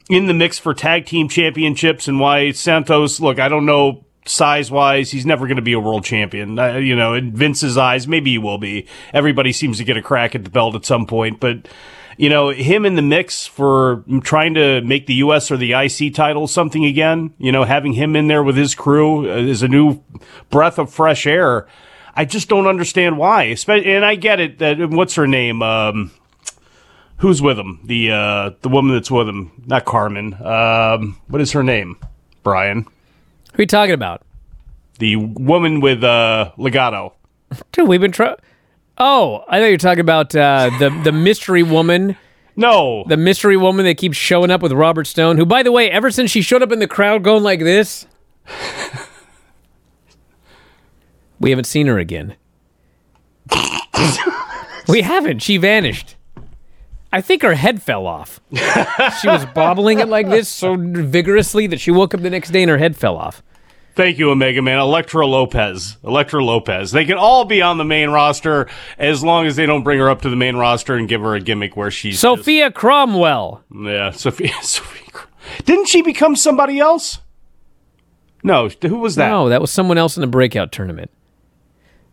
in 0.10 0.28
the 0.28 0.34
mix 0.34 0.58
for 0.58 0.74
tag 0.74 1.06
team 1.06 1.28
championships, 1.28 2.08
and 2.08 2.20
why 2.20 2.52
Santos. 2.52 3.20
Look, 3.20 3.40
I 3.40 3.50
don't 3.50 3.66
know 3.66 4.06
size 4.30 4.70
wise, 4.70 5.12
he's 5.12 5.26
never 5.26 5.48
going 5.48 5.58
to 5.58 5.62
be 5.62 5.74
a 5.74 5.80
world 5.80 6.04
champion. 6.04 6.60
Uh, 6.60 6.78
you 6.78 6.96
know, 6.96 7.14
in 7.14 7.34
Vince's 7.34 7.78
eyes, 7.78 8.08
maybe 8.08 8.32
he 8.32 8.38
will 8.38 8.58
be. 8.58 8.86
Everybody 9.14 9.52
seems 9.52 9.78
to 9.78 9.84
get 9.84 9.98
a 9.98 10.02
crack 10.02 10.36
at 10.36 10.44
the 10.44 10.50
belt 10.50 10.76
at 10.76 10.86
some 10.86 11.06
point, 11.06 11.40
but 11.40 11.68
you 12.18 12.30
know, 12.30 12.50
him 12.50 12.86
in 12.86 12.96
the 12.96 13.02
mix 13.02 13.46
for 13.46 14.04
trying 14.24 14.56
to 14.56 14.82
make 14.82 15.06
the 15.06 15.14
U.S. 15.16 15.52
or 15.52 15.58
the 15.58 15.74
IC 15.74 16.16
title 16.16 16.48
something 16.48 16.84
again, 16.84 17.34
you 17.38 17.52
know, 17.52 17.64
having 17.64 17.94
him 17.94 18.16
in 18.16 18.28
there 18.28 18.44
with 18.44 18.58
his 18.58 18.74
crew 18.74 19.32
uh, 19.32 19.36
is 19.38 19.62
a 19.62 19.68
new 19.68 20.04
breath 20.50 20.80
of 20.80 20.92
fresh 20.92 21.28
air. 21.28 21.68
I 22.16 22.26
just 22.26 22.50
don't 22.50 22.66
understand 22.66 23.20
why. 23.20 23.56
And 23.68 24.04
I 24.04 24.16
get 24.16 24.40
it 24.40 24.58
that, 24.58 24.90
what's 24.90 25.14
her 25.16 25.28
name? 25.28 25.62
Um, 25.62 26.12
who's 27.18 27.44
with 27.44 27.60
him? 27.60 27.82
The, 27.86 28.12
uh, 28.12 28.50
the 28.62 28.70
woman 28.70 28.96
that's 28.96 29.12
with 29.12 29.30
him. 29.30 29.52
Not 29.68 29.86
Carmen. 29.86 30.34
Um, 30.44 31.22
what 31.28 31.40
is 31.42 31.52
her 31.52 31.64
name? 31.64 31.98
Bryan. 32.42 32.84
who 33.54 33.60
are 33.60 33.62
you 33.62 33.68
talking 33.68 33.94
about? 33.94 34.24
The 34.98 35.18
woman 35.18 35.80
with, 35.80 36.04
uh, 36.04 36.52
Legado. 36.58 37.14
Dude, 37.72 37.88
we've 37.88 38.02
been 38.02 38.12
trying. 38.12 38.38
Oh, 38.98 39.44
I 39.48 39.60
thought 39.60 39.66
you 39.66 39.72
were 39.74 39.78
talking 39.78 40.00
about 40.02 40.36
uh, 40.36 40.72
the 40.80 40.90
the 41.04 41.12
mystery 41.12 41.64
woman, 41.64 42.18
No. 42.56 43.04
the 43.08 43.18
mystery 43.18 43.56
woman 43.58 43.86
that 43.86 43.98
keeps 43.98 44.18
showing 44.18 44.50
up 44.52 44.62
with 44.62 44.72
Robert 44.72 45.06
Stone. 45.06 45.38
Who, 45.38 45.46
by 45.46 45.62
the 45.64 45.72
way, 45.72 45.90
ever 45.92 46.10
since 46.12 46.32
she 46.32 46.42
showed 46.42 46.64
up 46.64 46.72
in 46.72 46.80
the 46.80 46.88
crowd 46.88 47.24
going 47.24 47.44
like 47.44 47.60
this, 47.60 48.08
we 51.40 51.50
haven't 51.52 51.66
seen 51.66 51.88
her 51.88 52.00
again. 52.00 52.36
we 54.88 55.02
haven't. 55.02 55.40
She 55.44 55.58
vanished. 55.58 56.16
I 57.14 57.22
think 57.22 57.42
her 57.42 57.54
head 57.56 57.82
fell 57.82 58.06
off. 58.06 58.40
she 59.22 59.28
was 59.30 59.46
bobbling 59.54 60.00
it 60.00 60.10
like 60.10 60.28
this 60.30 60.50
so 60.50 60.76
vigorously 60.76 61.66
that 61.68 61.80
she 61.80 61.90
woke 61.92 62.14
up 62.14 62.22
the 62.22 62.30
next 62.30 62.50
day 62.52 62.64
and 62.64 62.70
her 62.70 62.78
head 62.78 62.98
fell 62.98 63.16
off. 63.18 63.42
Thank 63.98 64.20
you, 64.20 64.30
Omega 64.30 64.62
Man. 64.62 64.78
Elektra 64.78 65.26
Lopez. 65.26 65.98
Elektra 66.04 66.44
Lopez. 66.44 66.92
They 66.92 67.04
can 67.04 67.18
all 67.18 67.46
be 67.46 67.64
on 67.64 67.80
the 67.80 67.84
main 67.84 68.12
roster 68.12 68.70
as 69.00 69.24
long 69.24 69.48
as 69.48 69.56
they 69.56 69.66
don't 69.66 69.84
bring 69.84 69.98
her 69.98 70.08
up 70.08 70.22
to 70.22 70.30
the 70.30 70.36
main 70.36 70.56
roster 70.56 70.94
and 70.94 71.10
give 71.10 71.22
her 71.22 71.34
a 71.34 71.40
gimmick 71.42 71.76
where 71.76 71.90
she's. 71.90 72.20
Sophia 72.20 72.70
Cromwell. 72.70 73.64
yeah, 73.74 74.12
Sophia. 74.14 74.54
Sophia. 74.62 75.24
Didn't 75.66 75.88
she 75.88 76.04
become 76.04 76.36
somebody 76.36 76.78
else? 76.78 77.22
No, 78.44 78.70
who 78.70 79.00
was 79.00 79.16
that? 79.16 79.30
No, 79.30 79.50
that 79.50 79.62
was 79.62 79.72
someone 79.72 79.98
else 79.98 80.16
in 80.16 80.22
the 80.22 80.28
breakout 80.28 80.72
tournament. 80.72 81.10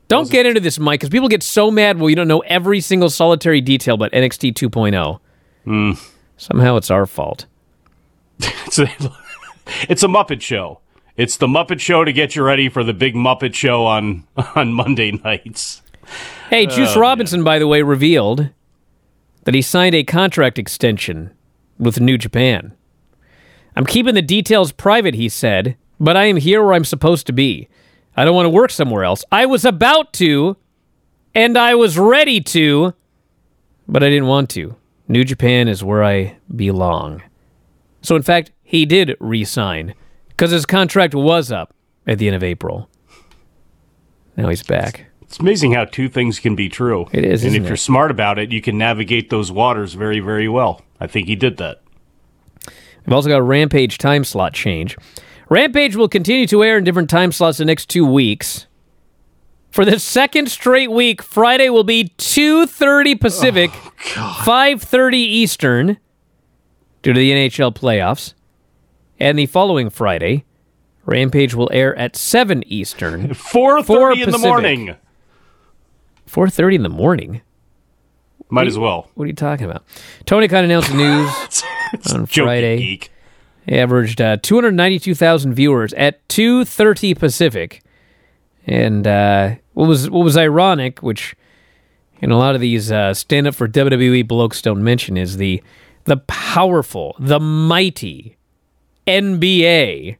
Don't 0.09 0.31
get 0.31 0.47
into 0.47 0.61
this, 0.61 0.79
Mike, 0.79 1.01
because 1.01 1.11
people 1.11 1.29
get 1.29 1.43
so 1.43 1.71
mad 1.71 1.99
when 1.99 2.09
you 2.09 2.17
don't 2.17 2.29
know 2.29 2.41
every 2.41 2.81
single 2.81 3.11
solitary 3.11 3.61
detail 3.61 3.95
about 3.95 4.11
NXT 4.13 4.55
2.0. 4.55 5.21
Hmm. 5.65 5.93
Somehow 6.39 6.77
it's 6.77 6.91
our 6.91 7.05
fault. 7.05 7.45
It's 8.67 8.79
a, 8.79 8.89
it's 9.89 10.03
a 10.03 10.09
Muppet 10.09 10.41
show. 10.41 10.81
It's 11.17 11.37
the 11.37 11.47
Muppet 11.47 11.79
Show 11.79 12.05
to 12.05 12.13
get 12.13 12.35
you 12.35 12.43
ready 12.43 12.69
for 12.69 12.83
the 12.83 12.93
big 12.93 13.15
Muppet 13.15 13.55
Show 13.55 13.87
on 13.87 14.27
on 14.57 14.73
Monday 14.73 15.13
nights. 15.13 15.83
Hey, 16.51 16.67
Juice 16.67 16.97
oh, 16.97 17.01
Robinson, 17.01 17.45
by 17.45 17.59
the 17.61 17.69
way, 17.69 17.83
revealed 17.83 18.51
that 19.45 19.55
he 19.55 19.63
signed 19.63 19.95
a 19.95 20.03
contract 20.03 20.59
extension 20.59 21.33
with 21.79 22.01
New 22.01 22.19
Japan. 22.19 22.75
I'm 23.77 23.87
keeping 23.87 24.15
the 24.15 24.23
details 24.23 24.73
private, 24.73 25.15
he 25.15 25.29
said, 25.29 25.77
but 26.01 26.17
I 26.17 26.25
am 26.25 26.37
here 26.37 26.63
where 26.63 26.75
I'm 26.75 26.85
supposed 26.85 27.27
to 27.29 27.33
be. 27.33 27.69
I 28.17 28.25
don't 28.25 28.35
want 28.35 28.47
to 28.47 28.51
work 28.51 28.71
somewhere 28.71 29.05
else. 29.05 29.25
I 29.31 29.47
was 29.47 29.65
about 29.65 30.13
to, 30.15 30.57
and 31.35 31.57
I 31.57 31.75
was 31.75 31.99
ready 31.99 32.41
to, 32.41 32.93
but 33.87 34.03
I 34.03 34.09
didn't 34.09 34.29
want 34.29 34.51
to. 34.51 34.77
New 35.07 35.25
Japan 35.25 35.69
is 35.69 35.85
where 35.85 36.03
I 36.03 36.39
belong. 36.55 37.23
So, 38.03 38.17
in 38.17 38.23
fact, 38.23 38.51
he 38.63 38.85
did 38.85 39.17
re 39.21 39.45
sign 39.45 39.95
because 40.37 40.51
his 40.51 40.67
contract 40.67 41.15
was 41.15 41.53
up 41.53 41.75
at 42.07 42.19
the 42.19 42.27
end 42.27 42.37
of 42.37 42.43
April. 42.43 42.89
Now 44.37 44.49
he's 44.49 44.63
back. 44.63 45.07
It's 45.23 45.39
amazing 45.39 45.73
how 45.73 45.85
two 45.85 46.09
things 46.09 46.39
can 46.39 46.55
be 46.55 46.69
true. 46.69 47.07
It 47.13 47.25
is, 47.25 47.45
and 47.45 47.57
if 47.57 47.67
you're 47.67 47.77
smart 47.77 48.11
about 48.11 48.39
it, 48.39 48.53
you 48.53 48.61
can 48.61 48.79
navigate 48.79 49.31
those 49.31 49.51
waters 49.51 49.95
very, 49.95 50.21
very 50.21 50.49
well. 50.49 50.83
I 51.01 51.07
think 51.07 51.27
he 51.27 51.35
did 51.35 51.57
that. 51.57 51.83
We've 53.05 53.13
also 53.13 53.29
got 53.29 53.39
a 53.39 53.43
Rampage 53.43 53.99
time 53.99 54.25
slot 54.25 54.55
change. 54.55 54.97
Rampage 55.49 55.97
will 55.97 56.09
continue 56.09 56.47
to 56.47 56.65
air 56.65 56.79
in 56.79 56.85
different 56.85 57.11
time 57.11 57.33
slots 57.33 57.59
the 57.59 57.65
next 57.65 57.87
two 57.87 58.07
weeks. 58.07 58.67
For 59.71 59.85
the 59.85 59.99
second 59.99 60.51
straight 60.51 60.91
week, 60.91 61.21
Friday 61.21 61.69
will 61.69 61.85
be 61.85 62.15
2.30 62.17 63.21
Pacific, 63.21 63.71
5.30 63.73 65.15
Eastern, 65.15 65.99
due 67.03 67.13
to 67.13 67.19
the 67.19 67.33
NHL 67.33 67.75
playoffs. 67.75 68.35
And 69.25 69.39
the 69.39 69.47
following 69.47 69.89
Friday, 69.89 70.45
Rampage 71.07 71.55
will 71.55 71.71
air 71.73 71.97
at 71.97 72.15
7 72.15 72.63
Eastern, 72.67 73.29
4.30 73.31 74.23
in 74.23 74.31
the 74.31 74.37
morning. 74.37 74.97
4.30 76.29 76.75
in 76.75 76.83
the 76.83 76.91
morning. 76.91 77.41
Might 78.51 78.67
as 78.67 78.77
well. 78.77 79.09
What 79.15 79.25
are 79.25 79.29
you 79.29 79.33
talking 79.33 79.65
about? 79.65 79.83
Tony 80.27 80.47
Khan 80.47 80.65
announced 80.65 80.91
the 80.91 80.97
news 80.99 81.65
on 82.13 82.27
Friday. 82.27 82.77
geek. 82.77 83.13
Averaged 83.67 84.21
uh, 84.21 84.37
292,000 84.43 85.55
viewers 85.55 85.95
at 85.95 86.29
2:30 86.29 87.19
Pacific, 87.19 87.83
and 88.67 89.07
uh, 89.07 89.55
what 89.73 89.89
was 89.89 90.11
what 90.11 90.23
was 90.23 90.37
ironic, 90.37 91.03
which 91.03 91.35
in 92.21 92.31
a 92.31 92.37
lot 92.37 92.55
of 92.55 92.61
these 92.61 92.93
uh, 92.93 93.15
stand 93.15 93.47
up 93.47 93.55
for 93.55 93.67
WWE 93.67 94.29
blokes 94.29 94.61
don't 94.61 94.85
mention, 94.85 95.17
is 95.17 95.39
the 95.39 95.63
the 96.05 96.19
powerful, 96.19 97.17
the 97.19 97.41
mighty 97.41 98.37
NBA 99.07 100.17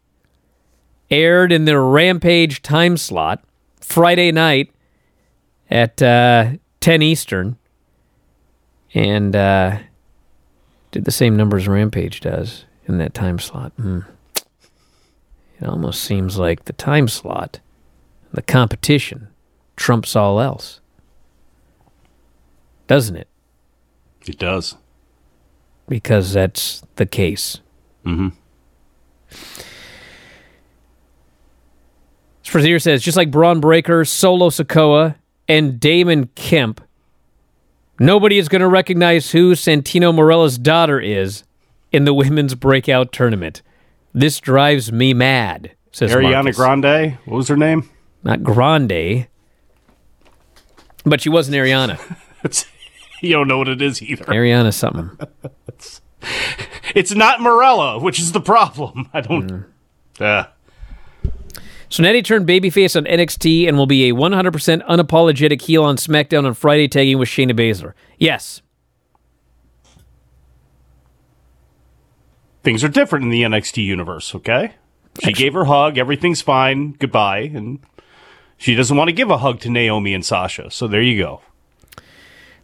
aired 1.11 1.53
in 1.53 1.65
the 1.65 1.79
Rampage 1.79 2.63
time 2.63 2.97
slot 2.97 3.45
Friday 3.81 4.33
night 4.33 4.71
at 5.71 6.01
uh, 6.03 6.53
10 6.81 7.03
Eastern, 7.03 7.57
and 8.93 9.35
uh, 9.35 9.79
did 10.91 11.05
the 11.05 11.11
same 11.11 11.37
numbers 11.37 11.67
Rampage 11.67 12.21
does 12.21 12.65
in 12.87 12.99
that 12.99 13.15
time 13.15 13.39
slot. 13.39 13.73
Hmm. 13.77 14.01
It 15.61 15.67
almost 15.67 16.03
seems 16.03 16.39
like 16.39 16.65
the 16.65 16.73
time 16.73 17.09
slot, 17.09 17.61
the 18.33 18.43
competition, 18.43 19.29
trumps 19.77 20.15
all 20.17 20.41
else. 20.41 20.81
Doesn't 22.87 23.17
it? 23.17 23.29
It 24.27 24.39
does. 24.39 24.77
Because 25.89 26.33
that's 26.33 26.83
the 26.97 27.07
case. 27.07 27.61
Mm-hmm. 28.05 28.29
Frazier 32.45 32.79
says 32.79 33.03
just 33.03 33.17
like 33.17 33.31
Bron 33.31 33.61
Breakker, 33.61 34.05
Solo 34.05 34.49
Sikoa, 34.49 35.17
and 35.49 35.81
Damon 35.81 36.29
Kemp, 36.37 36.81
nobody 37.99 38.39
is 38.39 38.49
going 38.49 38.61
to 38.61 38.69
recognize 38.69 39.33
who 39.33 39.53
Santino 39.55 40.15
Marella's 40.15 40.57
daughter 40.57 41.01
is 41.01 41.43
in 41.91 42.05
the 42.05 42.15
women's 42.15 42.55
breakout 42.55 43.11
tournament. 43.13 43.61
This 44.13 44.39
drives 44.39 44.93
me 44.93 45.13
mad. 45.15 45.73
Says 45.91 46.13
Ariana 46.13 46.45
Marcus. 46.45 46.57
Grande. 46.57 47.19
What 47.25 47.37
was 47.37 47.49
her 47.49 47.57
name? 47.57 47.89
not 48.23 48.43
Grande, 48.43 49.27
but 51.05 51.21
she 51.21 51.29
wasn't 51.29 51.57
Ariana. 51.57 51.99
You 53.21 53.33
don't 53.33 53.49
know 53.49 53.57
what 53.57 53.69
it 53.69 53.81
is 53.81 54.03
either. 54.03 54.27
Ariana 54.27 54.75
something. 54.75 55.11
It's 56.95 57.13
not 57.13 57.41
Marella, 57.41 58.01
which 58.01 58.21
is 58.21 58.31
the 58.33 58.41
problem. 58.41 59.09
I 59.15 59.21
don't. 59.21 59.65
Uh, 60.21 60.45
So 61.89 62.03
Nattie 62.05 62.25
turned 62.25 62.47
babyface 62.47 62.95
on 62.97 63.05
NXT 63.05 63.67
and 63.67 63.77
will 63.77 63.87
be 63.87 64.09
a 64.09 64.15
100% 64.15 64.87
unapologetic 64.87 65.63
heel 65.63 65.83
on 65.83 65.97
SmackDown 65.97 66.45
on 66.47 66.55
Friday, 66.55 66.87
tagging 66.87 67.19
with 67.19 67.29
Shayna 67.29 67.53
Baszler. 67.53 67.95
Yes, 68.19 68.63
things 72.63 72.83
are 72.85 72.89
different 72.89 73.25
in 73.25 73.31
the 73.31 73.43
NXT 73.43 73.85
universe. 73.85 74.35
Okay. 74.35 74.75
She 75.23 75.33
gave 75.33 75.55
her 75.55 75.65
hug. 75.67 75.97
Everything's 75.99 76.43
fine. 76.43 76.93
Goodbye. 76.99 77.51
And 77.55 77.79
she 78.57 78.75
doesn't 78.75 78.97
want 78.97 79.09
to 79.09 79.13
give 79.13 79.31
a 79.31 79.39
hug 79.39 79.61
to 79.61 79.71
Naomi 79.71 80.13
and 80.15 80.25
Sasha. 80.25 80.71
So 80.71 80.89
there 80.89 81.03
you 81.03 81.23
go. 81.23 81.41
A 81.99 82.03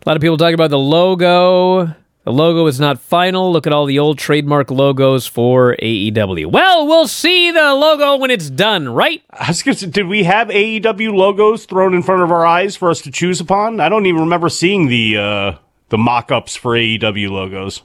lot 0.09 0.16
of 0.16 0.23
people 0.23 0.37
talking 0.37 0.55
about 0.55 0.70
the 0.70 0.79
logo. 0.79 1.94
The 2.24 2.33
logo 2.33 2.66
is 2.66 2.78
not 2.78 3.00
final. 3.00 3.50
Look 3.50 3.66
at 3.66 3.72
all 3.72 3.87
the 3.87 3.98
old 3.98 4.18
trademark 4.18 4.70
logos 4.70 5.26
for 5.26 5.74
AEW. 5.83 6.52
Well, 6.52 6.87
we'll 6.87 7.09
see 7.09 7.50
the 7.50 7.74
logo 7.74 8.16
when 8.16 8.30
it's 8.30 8.50
done, 8.50 8.90
right? 8.90 9.22
I 9.30 9.48
was 9.48 9.62
gonna 9.62 9.76
say, 9.76 9.87
did 9.87 10.06
we 10.06 10.24
have 10.24 10.48
AEW 10.48 11.14
logos 11.14 11.64
thrown 11.64 11.94
in 11.94 12.02
front 12.02 12.22
of 12.22 12.30
our 12.30 12.44
eyes 12.44 12.76
for 12.76 12.90
us 12.90 13.00
to 13.02 13.11
choose 13.11 13.40
upon? 13.40 13.80
I 13.80 13.88
don't 13.88 14.04
even 14.04 14.20
remember 14.20 14.50
seeing 14.50 14.88
the 14.88 15.16
uh, 15.16 15.52
the 15.88 15.96
mock-ups 15.96 16.56
for 16.56 16.72
AEW 16.72 17.30
logos. 17.30 17.83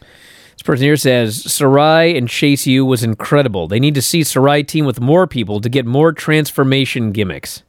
This 0.00 0.62
person 0.62 0.84
here 0.84 0.96
says 0.98 1.42
Sarai 1.50 2.16
and 2.16 2.28
Chase 2.28 2.66
U 2.66 2.84
was 2.84 3.02
incredible. 3.02 3.68
They 3.68 3.80
need 3.80 3.94
to 3.94 4.02
see 4.02 4.22
Sarai 4.22 4.62
team 4.62 4.84
with 4.84 5.00
more 5.00 5.26
people 5.26 5.60
to 5.62 5.70
get 5.70 5.86
more 5.86 6.12
transformation 6.12 7.10
gimmicks. 7.10 7.62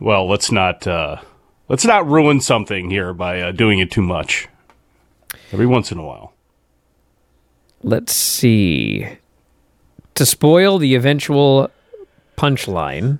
Well, 0.00 0.26
let's 0.26 0.50
not 0.50 0.86
uh, 0.86 1.18
let's 1.68 1.84
not 1.84 2.08
ruin 2.08 2.40
something 2.40 2.88
here 2.88 3.12
by 3.12 3.42
uh, 3.42 3.52
doing 3.52 3.78
it 3.78 3.90
too 3.90 4.02
much. 4.02 4.48
Every 5.52 5.66
once 5.66 5.92
in 5.92 5.98
a 5.98 6.02
while. 6.02 6.32
Let's 7.82 8.14
see. 8.14 9.06
To 10.14 10.26
spoil 10.26 10.78
the 10.78 10.94
eventual 10.94 11.70
punchline, 12.36 13.18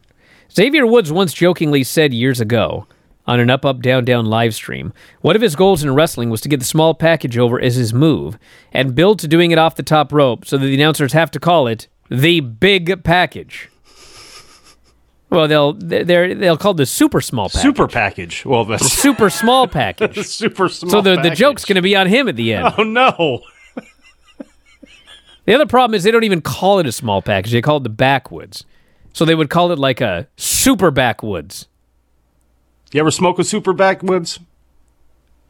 Xavier 0.50 0.86
Woods 0.86 1.12
once 1.12 1.32
jokingly 1.32 1.84
said 1.84 2.14
years 2.14 2.40
ago 2.40 2.86
on 3.26 3.38
an 3.40 3.50
Up 3.50 3.64
Up 3.64 3.80
Down 3.80 4.04
Down 4.04 4.26
live 4.26 4.54
stream, 4.54 4.92
one 5.20 5.36
of 5.36 5.42
his 5.42 5.56
goals 5.56 5.82
in 5.82 5.94
wrestling 5.94 6.30
was 6.30 6.40
to 6.42 6.48
get 6.48 6.60
the 6.60 6.66
small 6.66 6.94
package 6.94 7.38
over 7.38 7.60
as 7.60 7.76
his 7.76 7.92
move 7.92 8.38
and 8.72 8.94
build 8.94 9.18
to 9.20 9.28
doing 9.28 9.50
it 9.50 9.58
off 9.58 9.76
the 9.76 9.82
top 9.82 10.12
rope 10.12 10.44
so 10.44 10.56
that 10.58 10.66
the 10.66 10.74
announcers 10.74 11.12
have 11.12 11.30
to 11.32 11.40
call 11.40 11.66
it 11.66 11.88
the 12.10 12.40
big 12.40 13.04
package. 13.04 13.68
Well, 15.32 15.48
they'll 15.48 15.72
they're 15.72 16.34
they'll 16.34 16.58
call 16.58 16.74
the 16.74 16.84
super 16.84 17.22
small 17.22 17.48
package. 17.48 17.62
Super 17.62 17.88
package. 17.88 18.44
Well, 18.44 18.66
that's 18.66 18.92
super 18.92 19.30
small 19.30 19.66
package. 19.80 20.26
super 20.26 20.68
small. 20.68 20.90
So 20.90 21.00
the, 21.00 21.12
the 21.12 21.22
package. 21.22 21.38
joke's 21.38 21.64
going 21.64 21.76
to 21.76 21.82
be 21.82 21.96
on 21.96 22.06
him 22.06 22.28
at 22.28 22.36
the 22.36 22.52
end. 22.52 22.74
Oh 22.76 22.82
no! 22.82 23.40
The 25.44 25.54
other 25.54 25.66
problem 25.66 25.96
is 25.96 26.04
they 26.04 26.12
don't 26.12 26.22
even 26.22 26.40
call 26.40 26.78
it 26.78 26.86
a 26.86 26.92
small 26.92 27.20
package. 27.20 27.50
They 27.50 27.60
call 27.60 27.78
it 27.78 27.82
the 27.82 27.88
backwoods. 27.88 28.64
So 29.12 29.24
they 29.24 29.34
would 29.34 29.50
call 29.50 29.72
it 29.72 29.78
like 29.78 30.00
a 30.00 30.28
super 30.36 30.92
backwoods. 30.92 31.66
You 32.92 33.00
ever 33.00 33.10
smoke 33.10 33.40
a 33.40 33.44
super 33.44 33.72
backwoods? 33.72 34.38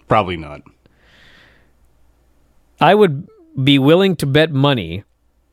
Probably 0.09 0.39
not. 0.39 0.63
I 2.81 2.95
would 2.95 3.29
be 3.63 3.79
willing 3.79 4.17
to 4.17 4.25
bet 4.27 4.51
money 4.51 5.05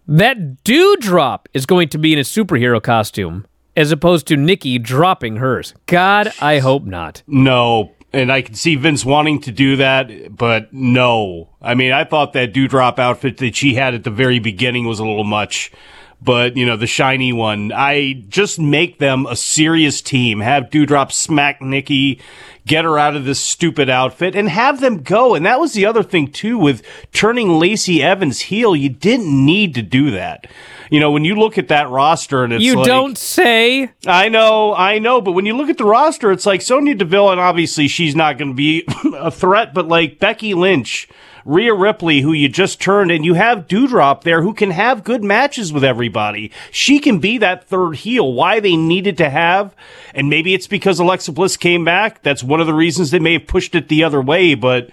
that 0.08 0.64
Doudrop 0.64 1.48
is 1.54 1.66
going 1.66 1.90
to 1.90 1.98
be 1.98 2.14
in 2.14 2.20
a 2.20 2.24
superhero 2.24 2.82
costume 2.82 3.46
as 3.80 3.94
opposed 3.94 4.28
to 4.28 4.36
Nikki 4.36 4.78
dropping 4.78 5.38
hers. 5.38 5.74
God, 5.86 6.34
I 6.42 6.60
hope 6.60 6.84
not. 6.84 7.24
No, 7.28 7.94
and 8.12 8.30
I 8.30 8.42
can 8.42 8.54
see 8.54 8.76
Vince 8.76 9.06
wanting 9.06 9.40
to 9.44 9.54
do 9.54 9.78
that, 9.78 10.36
but 10.36 10.74
no. 10.74 11.48
I 11.62 11.76
mean, 11.76 11.94
I 11.94 12.04
thought 12.04 12.34
that 12.34 12.54
Doudrop 12.54 13.00
outfit 13.00 13.38
that 13.38 13.56
she 13.56 13.76
had 13.76 13.96
at 13.96 14.04
the 14.04 14.10
very 14.10 14.40
beginning 14.40 14.86
was 14.86 15.00
a 15.00 15.06
little 15.06 15.24
much. 15.24 15.72
But, 16.22 16.58
you 16.58 16.66
know, 16.66 16.76
the 16.76 16.88
shiny 16.88 17.32
one, 17.32 17.72
I 17.72 18.26
just 18.28 18.60
make 18.60 19.00
them 19.00 19.26
a 19.26 19.38
serious 19.38 20.02
team. 20.02 20.42
Have 20.42 20.66
Doudrop 20.66 21.14
smack 21.14 21.62
Nikki, 21.62 22.20
get 22.68 22.84
her 22.84 23.00
out 23.00 23.16
of 23.16 23.24
this 23.24 23.40
stupid 23.40 23.90
outfit, 23.90 24.36
and 24.36 24.50
have 24.50 24.82
them 24.82 25.02
go. 25.02 25.34
And 25.34 25.46
that 25.46 25.62
was 25.62 25.72
the 25.74 25.86
other 25.86 26.04
thing, 26.04 26.30
too, 26.30 26.58
with 26.58 26.84
turning 27.14 27.58
Lacey 27.58 28.04
Evans 28.04 28.42
heel. 28.42 28.76
You 28.76 28.90
didn't 28.90 29.46
need 29.46 29.74
to 29.76 29.82
do 29.82 30.12
that. 30.12 30.48
You 30.90 31.00
know, 31.00 31.12
when 31.12 31.24
you 31.24 31.36
look 31.36 31.58
at 31.58 31.68
that 31.70 31.90
roster 31.90 32.44
and 32.44 32.52
it's 32.52 32.64
You 32.64 32.78
like, 32.78 32.86
don't 32.86 33.18
say. 33.18 33.92
I 34.06 34.28
know, 34.28 34.74
I 34.74 35.00
know, 35.00 35.22
but 35.22 35.34
when 35.34 35.46
you 35.46 35.56
look 35.56 35.70
at 35.70 35.78
the 35.78 35.86
roster, 35.86 36.32
it's 36.32 36.46
like 36.46 36.62
Sonya 36.62 36.96
Deville, 36.96 37.32
and 37.32 37.40
obviously 37.40 37.88
she's 37.88 38.16
not 38.16 38.38
going 38.38 38.52
to 38.52 38.56
be 38.56 38.84
a 39.16 39.32
threat, 39.32 39.74
but 39.74 39.88
like 39.88 40.20
Becky 40.20 40.54
Lynch, 40.54 41.08
Rhea 41.46 41.74
Ripley, 41.74 42.22
who 42.22 42.34
you 42.34 42.50
just 42.50 42.82
turned, 42.82 43.12
and 43.12 43.26
you 43.26 43.34
have 43.34 43.68
Doudrop 43.68 44.22
there 44.24 44.42
who 44.42 44.54
can 44.54 44.72
have 44.72 45.04
good 45.04 45.24
matches 45.24 45.72
with 45.74 45.84
everybody. 45.84 46.52
She 46.72 47.00
can 47.00 47.20
be 47.20 47.38
that 47.38 47.66
third 47.66 47.98
heel. 47.98 48.34
Why 48.34 48.60
they 48.60 48.76
needed 48.76 49.18
to 49.18 49.30
have, 49.30 49.76
and 50.14 50.30
maybe 50.30 50.54
it's 50.54 50.68
because 50.68 51.00
Alexa 51.00 51.32
Bliss 51.32 51.58
came 51.58 51.86
back. 51.86 52.22
That's 52.24 52.44
one 52.44 52.60
of 52.60 52.68
the 52.68 52.74
reasons 52.74 53.12
they 53.12 53.20
may 53.20 53.34
have 53.34 53.48
pushed 53.48 53.76
it 53.76 53.88
the 53.88 54.04
other 54.04 54.22
way, 54.22 54.56
but. 54.56 54.90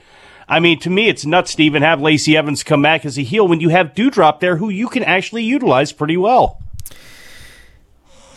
I 0.49 0.61
mean, 0.61 0.79
to 0.83 0.91
me, 0.91 1.09
it's 1.09 1.27
nuts 1.27 1.57
to 1.57 1.65
even 1.65 1.83
have 1.83 2.01
Lacey 2.01 2.37
Evans 2.37 2.63
come 2.63 2.81
back 2.81 3.05
as 3.05 3.19
a 3.19 3.23
heel 3.23 3.49
when 3.49 3.59
you 3.59 3.71
have 3.71 3.95
Doudrop 3.95 4.39
there, 4.39 4.59
who 4.59 4.69
you 4.69 4.89
can 4.89 5.03
actually 5.03 5.43
utilize 5.43 5.91
pretty 5.91 6.17
well. 6.17 6.63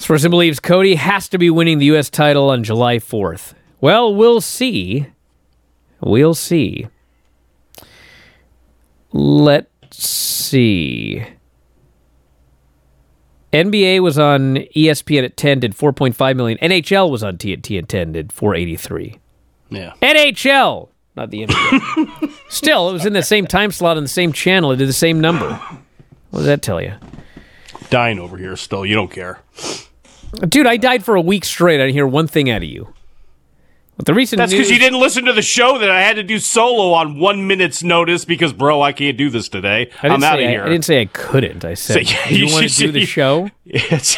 Person 0.09 0.31
believes 0.31 0.59
Cody 0.59 0.95
has 0.95 1.29
to 1.29 1.37
be 1.37 1.51
winning 1.51 1.77
the 1.77 1.85
U.S. 1.85 2.09
title 2.09 2.49
on 2.49 2.63
July 2.63 2.97
4th. 2.97 3.53
Well, 3.79 4.15
we'll 4.15 4.41
see. 4.41 5.05
We'll 6.01 6.33
see. 6.33 6.87
Let's 9.11 10.05
see. 10.05 11.25
NBA 13.51 14.01
was 14.01 14.19
on 14.19 14.57
ESPN 14.75 15.25
at 15.25 15.35
10, 15.37 15.61
did 15.61 15.73
4.5 15.75 16.35
million. 16.35 16.57
NHL 16.59 17.09
was 17.09 17.23
on 17.23 17.37
TNT 17.37 17.79
at 17.79 17.89
10, 17.89 18.11
did 18.11 18.31
483. 18.31 19.19
Yeah. 19.71 19.93
NHL, 20.01 20.89
not 21.15 21.31
the 21.31 21.47
NBA. 21.47 22.31
Still, 22.49 22.89
it 22.89 22.93
was 22.93 23.05
in 23.05 23.13
the 23.13 23.23
same 23.23 23.47
time 23.47 23.71
slot 23.71 23.97
on 23.97 24.03
the 24.03 24.09
same 24.09 24.31
channel. 24.33 24.71
It 24.71 24.77
did 24.77 24.87
the 24.87 24.93
same 24.93 25.19
number. 25.19 25.49
What 26.29 26.39
does 26.39 26.45
that 26.45 26.61
tell 26.61 26.79
you? 26.81 26.93
Dying 27.89 28.19
over 28.19 28.37
here 28.37 28.55
still. 28.55 28.85
You 28.85 28.93
don't 28.93 29.09
care. 29.09 29.39
Dude, 30.47 30.67
I 30.67 30.77
died 30.77 31.03
for 31.03 31.15
a 31.15 31.21
week 31.21 31.43
straight. 31.43 31.75
I 31.79 31.85
didn't 31.85 31.95
hear 31.95 32.05
one 32.05 32.27
thing 32.27 32.51
out 32.51 32.57
of 32.57 32.69
you. 32.69 32.93
But 33.99 34.05
the 34.05 34.13
recent 34.13 34.37
That's 34.37 34.53
news, 34.53 34.59
because 34.59 34.71
you 34.71 34.79
didn't 34.79 35.01
listen 35.01 35.25
to 35.25 35.33
the 35.33 35.41
show 35.41 35.77
that 35.77 35.89
I 35.91 35.99
had 35.99 36.15
to 36.15 36.23
do 36.23 36.39
solo 36.39 36.93
on 36.93 37.19
one 37.19 37.47
minute's 37.47 37.83
notice 37.83 38.23
because, 38.23 38.53
bro, 38.53 38.81
I 38.81 38.93
can't 38.93 39.17
do 39.17 39.29
this 39.29 39.49
today. 39.49 39.91
I 40.01 40.07
I'm 40.07 40.23
out 40.23 40.35
of 40.35 40.39
say 40.39 40.47
I- 40.47 40.51
here. 40.51 40.63
I, 40.63 40.69
didn't 40.69 40.85
say 40.85 41.01
I 41.01 41.05
couldn't. 41.07 41.65
I 41.65 41.73
said, 41.73 41.93
So, 42.07 42.13
yeah, 42.13 42.29
you, 42.29 42.45
you 42.45 42.53
want 42.53 42.69
to 42.69 42.75
do 42.77 42.93
the 42.93 43.01
you- 43.01 43.05
show? 43.17 43.49
It's- 43.65 44.17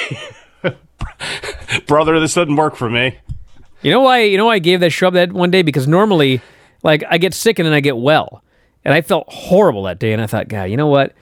Brother, 1.87 2.19
this 2.19 2.35
doesn't 2.35 2.57
work 2.57 2.75
for 2.75 2.91
me. 2.91 3.17
You 3.81 3.89
know 3.89 4.01
why? 4.01 4.21
You 4.21 4.37
know 4.37 4.45
why 4.45 4.53
I 4.53 4.59
gave 4.59 4.81
that 4.81 4.91
show 4.91 5.07
up 5.07 5.15
that 5.15 5.33
one 5.33 5.49
day? 5.49 5.63
Because 5.63 5.87
normally, 5.87 6.41
like, 6.83 7.03
I 7.09 7.17
get 7.17 7.33
sick 7.33 7.57
and 7.57 7.65
then 7.65 7.73
I 7.73 7.79
get 7.79 7.97
well, 7.97 8.43
and 8.85 8.93
I 8.93 9.01
felt 9.01 9.33
horrible 9.33 9.81
that 9.85 9.97
day. 9.97 10.13
And 10.13 10.21
I 10.21 10.27
thought, 10.27 10.47
God, 10.47 10.65
you 10.65 10.77
know 10.77 10.85
what? 10.85 11.15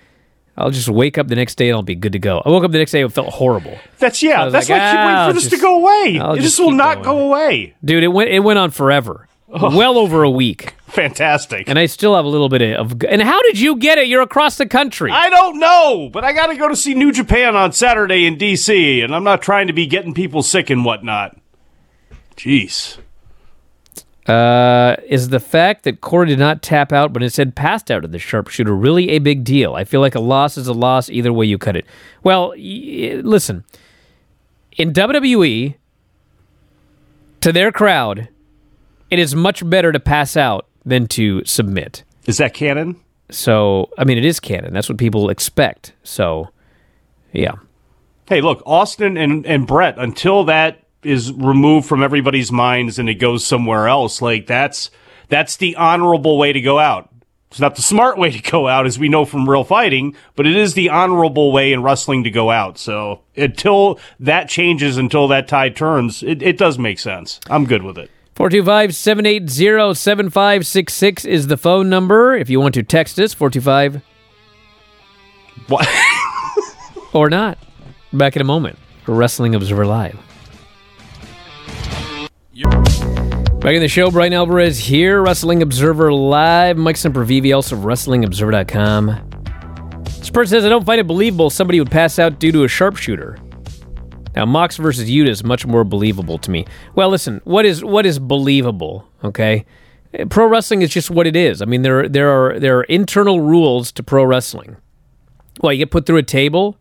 I'll 0.60 0.72
just 0.72 0.89
wake 0.89 1.18
up 1.18 1.28
the 1.28 1.36
next 1.36 1.55
day 1.55 1.70
and 1.70 1.76
I'll 1.78 1.82
be 1.84 1.95
good 1.95 2.12
to 2.14 2.20
go. 2.20 2.41
I 2.45 2.49
woke 2.49 2.64
up 2.64 2.72
the 2.72 2.78
next 2.78 2.91
day 2.91 3.01
and 3.01 3.12
felt 3.14 3.30
horrible, 3.30 3.78
That's 3.97 4.22
yeah. 4.22 4.49
That's 4.49 4.70
like, 4.70 4.78
why 4.80 4.86
I 4.88 4.91
keep 4.91 4.99
ah, 4.99 5.05
waiting 5.07 5.30
for 5.30 5.34
this 5.34 5.43
just- 5.49 5.55
to 5.55 5.62
go 5.62 5.76
away. 5.78 6.20
I'll 6.20 6.36
this 6.36 6.43
just 6.45 6.60
will 6.60 6.72
not 6.72 7.03
going. 7.03 7.18
go 7.18 7.26
away. 7.28 7.76
dude. 7.84 8.03
It 8.03 8.10
went. 8.10 8.30
It 8.30 8.39
went 8.41 8.60
on 8.60 8.72
forever, 8.72 9.28
well 9.47 9.97
over 9.97 10.24
a 10.24 10.30
week, 10.30 10.76
Fantastic. 10.88 11.68
and 11.70 11.80
I 11.80 11.86
still 11.88 12.16
have 12.16 12.26
a 12.26 12.28
little 12.28 12.49
bit 12.49 12.62
of. 12.78 13.01
And 13.07 13.22
how 13.22 13.41
did 13.43 13.60
you 13.60 13.78
get 13.78 13.97
it? 13.97 14.07
You're 14.07 14.22
across 14.22 14.57
the 14.57 14.66
country. 14.68 15.12
I 15.12 15.30
don't 15.30 15.60
know, 15.60 16.10
but 16.12 16.24
I 16.24 16.34
got 16.34 16.47
to 16.47 16.55
go 16.57 16.68
to 16.68 16.76
see 16.76 16.93
New 16.93 17.12
Japan 17.12 17.55
on 17.55 17.72
Saturday 17.72 18.26
in 18.26 18.38
D.C., 18.38 19.01
and 19.01 19.16
I'm 19.16 19.24
not 19.24 19.41
trying 19.41 19.68
to 19.68 19.74
be 19.74 19.88
getting 19.88 20.14
people 20.14 20.43
sick 20.43 20.70
and 20.70 20.84
whatnot. 20.86 21.38
Jeez. 22.38 22.97
Uh, 24.30 24.96
is 25.08 25.30
the 25.30 25.40
fact 25.40 25.84
that 25.86 26.02
Corey 26.02 26.28
did 26.28 26.38
not 26.38 26.62
tap 26.62 26.94
out 26.94 27.12
but 27.12 27.24
instead 27.24 27.56
passed 27.56 27.90
out 27.90 28.06
of 28.06 28.12
the 28.12 28.20
sharpshooter 28.20 28.76
really 28.76 29.10
a 29.10 29.20
big 29.20 29.44
deal? 29.44 29.74
I 29.74 29.84
feel 29.84 30.02
like 30.02 30.14
a 30.14 30.20
loss 30.20 30.56
is 30.56 30.68
a 30.68 30.74
loss 30.74 31.10
either 31.10 31.34
way 31.34 31.48
you 31.48 31.58
cut 31.58 31.76
it. 31.76 31.86
Well, 32.24 32.50
y- 32.50 33.20
listen, 33.24 33.64
in 34.78 34.94
WWE, 34.94 35.76
to 37.42 37.52
their 37.52 37.72
crowd, 37.72 38.30
it 39.10 39.18
is 39.18 39.34
much 39.34 39.68
better 39.68 39.92
to 39.92 40.00
pass 40.00 40.38
out 40.38 40.68
than 40.86 41.08
to 41.08 41.44
submit. 41.46 42.04
Is 42.28 42.38
that 42.38 42.54
canon? 42.54 42.98
So, 43.32 43.90
I 43.98 44.04
mean, 44.04 44.20
it 44.20 44.26
is 44.26 44.40
canon. 44.40 44.74
That's 44.74 44.90
what 44.90 45.00
people 45.00 45.30
expect. 45.32 45.94
So, 46.04 46.50
yeah. 47.32 47.54
Hey, 48.28 48.42
look, 48.42 48.62
Austin 48.66 49.18
and, 49.18 49.44
and 49.48 49.66
Bret, 49.66 49.98
until 49.98 50.44
that 50.46 50.84
is 51.04 51.32
removed 51.34 51.88
from 51.88 52.04
everybody's 52.04 52.52
minds 52.52 53.00
and 53.00 53.10
it 53.10 53.16
goes 53.16 53.45
somewhere 53.45 53.88
else, 53.88 54.22
like 54.22 54.47
that's 54.47 54.89
that's 55.30 55.58
the 55.58 55.76
honorable 55.76 56.38
way 56.38 56.54
to 56.54 56.62
go 56.62 56.80
out. 56.80 57.10
It's 57.52 57.60
not 57.60 57.76
the 57.76 57.82
smart 57.82 58.18
way 58.20 58.30
to 58.30 58.41
go 58.52 58.68
out, 58.68 58.86
as 58.86 59.00
we 59.00 59.10
know 59.10 59.26
from 59.26 59.50
real 59.50 59.64
fighting, 59.64 60.16
but 60.36 60.45
it 60.45 60.56
is 60.56 60.76
the 60.76 60.89
honorable 60.89 61.52
way 61.52 61.74
in 61.74 61.82
wrestling 61.82 62.24
to 62.26 62.30
go 62.30 62.52
out. 62.52 62.78
So 62.78 63.22
until 63.36 64.00
that 64.20 64.50
changes, 64.50 64.97
until 64.97 65.28
that 65.30 65.47
tide 65.47 65.76
turns, 65.76 66.22
it, 66.22 66.43
it 66.43 66.58
does 66.60 66.78
make 66.78 67.00
sense. 67.00 67.39
I'm 67.50 67.66
good 67.66 67.82
with 67.82 67.97
it. 67.97 68.12
425 68.36 68.95
780 68.95 69.95
7566 69.95 71.26
is 71.26 71.47
the 71.47 71.58
phone 71.58 71.89
number. 71.89 72.36
If 72.36 72.50
you 72.50 72.60
want 72.60 72.76
to 72.76 72.84
text 72.84 73.20
us, 73.20 73.34
425 73.34 74.02
What? 75.68 75.88
or 77.14 77.30
not. 77.30 77.58
Back 78.14 78.36
in 78.36 78.41
a 78.41 78.45
moment 78.45 78.78
Wrestling 79.08 79.56
Observer 79.56 79.88
Live. 79.88 80.29
Back 83.60 83.76
in 83.76 83.82
the 83.82 83.89
show, 83.89 84.10
Bryan 84.10 84.32
Alvarez 84.32 84.80
here, 84.80 85.22
Wrestling 85.22 85.62
Observer 85.62 86.14
Live. 86.14 86.78
Mike 86.78 86.95
Sempervive, 86.95 87.53
also 87.53 87.76
of 87.76 87.84
WrestlingObserver.com. 87.84 90.01
This 90.05 90.30
person 90.30 90.51
says, 90.51 90.66
I 90.66 90.70
don't 90.70 90.86
find 90.86 91.01
it 91.01 91.07
believable 91.07 91.49
somebody 91.49 91.78
would 91.80 91.91
pass 91.91 92.20
out 92.20 92.39
due 92.39 92.53
to 92.53 92.64
a 92.64 92.70
sharpshooter. 92.70 93.38
Now, 94.34 94.45
Mox 94.45 94.78
versus 94.78 95.10
Yuta 95.10 95.28
is 95.28 95.43
much 95.43 95.66
more 95.66 95.84
believable 95.84 96.38
to 96.38 96.49
me. 96.49 96.68
Well, 96.95 97.10
listen, 97.10 97.41
what 97.43 97.66
is 97.66 97.84
what 97.84 98.05
is 98.05 98.18
believable? 98.18 99.05
Okay, 99.26 99.66
eh, 100.14 100.24
pro 100.30 100.47
wrestling 100.47 100.82
is 100.82 100.89
just 100.89 101.12
what 101.12 101.28
it 101.28 101.36
is. 101.36 101.62
I 101.62 101.66
mean, 101.66 101.82
there 101.82 102.07
there 102.07 102.30
are 102.30 102.57
there 102.62 102.78
are 102.78 102.84
internal 102.84 103.41
rules 103.41 103.91
to 103.91 104.03
pro 104.03 104.24
wrestling. 104.24 104.78
Well, 105.60 105.74
you 105.74 105.80
get 105.80 105.91
put 105.91 106.05
through 106.05 106.18
a 106.18 106.24
table. 106.24 106.78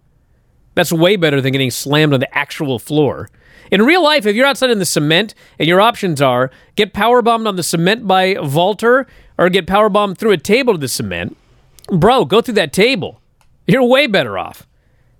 That's 0.76 0.92
way 0.92 1.16
better 1.16 1.40
than 1.40 1.50
getting 1.50 1.72
slammed 1.72 2.14
on 2.14 2.20
the 2.20 2.38
actual 2.38 2.78
floor. 2.78 3.30
In 3.70 3.82
real 3.82 4.02
life, 4.02 4.26
if 4.26 4.34
you're 4.34 4.46
outside 4.46 4.70
in 4.70 4.78
the 4.78 4.84
cement 4.84 5.34
and 5.58 5.68
your 5.68 5.80
options 5.80 6.22
are 6.22 6.50
get 6.76 6.92
power 6.92 7.22
bombed 7.22 7.46
on 7.46 7.56
the 7.56 7.62
cement 7.62 8.06
by 8.06 8.36
Walter 8.40 9.06
or 9.36 9.48
get 9.48 9.66
power 9.66 9.88
bombed 9.88 10.18
through 10.18 10.32
a 10.32 10.38
table 10.38 10.74
to 10.74 10.78
the 10.78 10.88
cement, 10.88 11.36
bro, 11.90 12.24
go 12.24 12.40
through 12.40 12.54
that 12.54 12.72
table. 12.72 13.20
You're 13.66 13.84
way 13.84 14.06
better 14.06 14.38
off. 14.38 14.66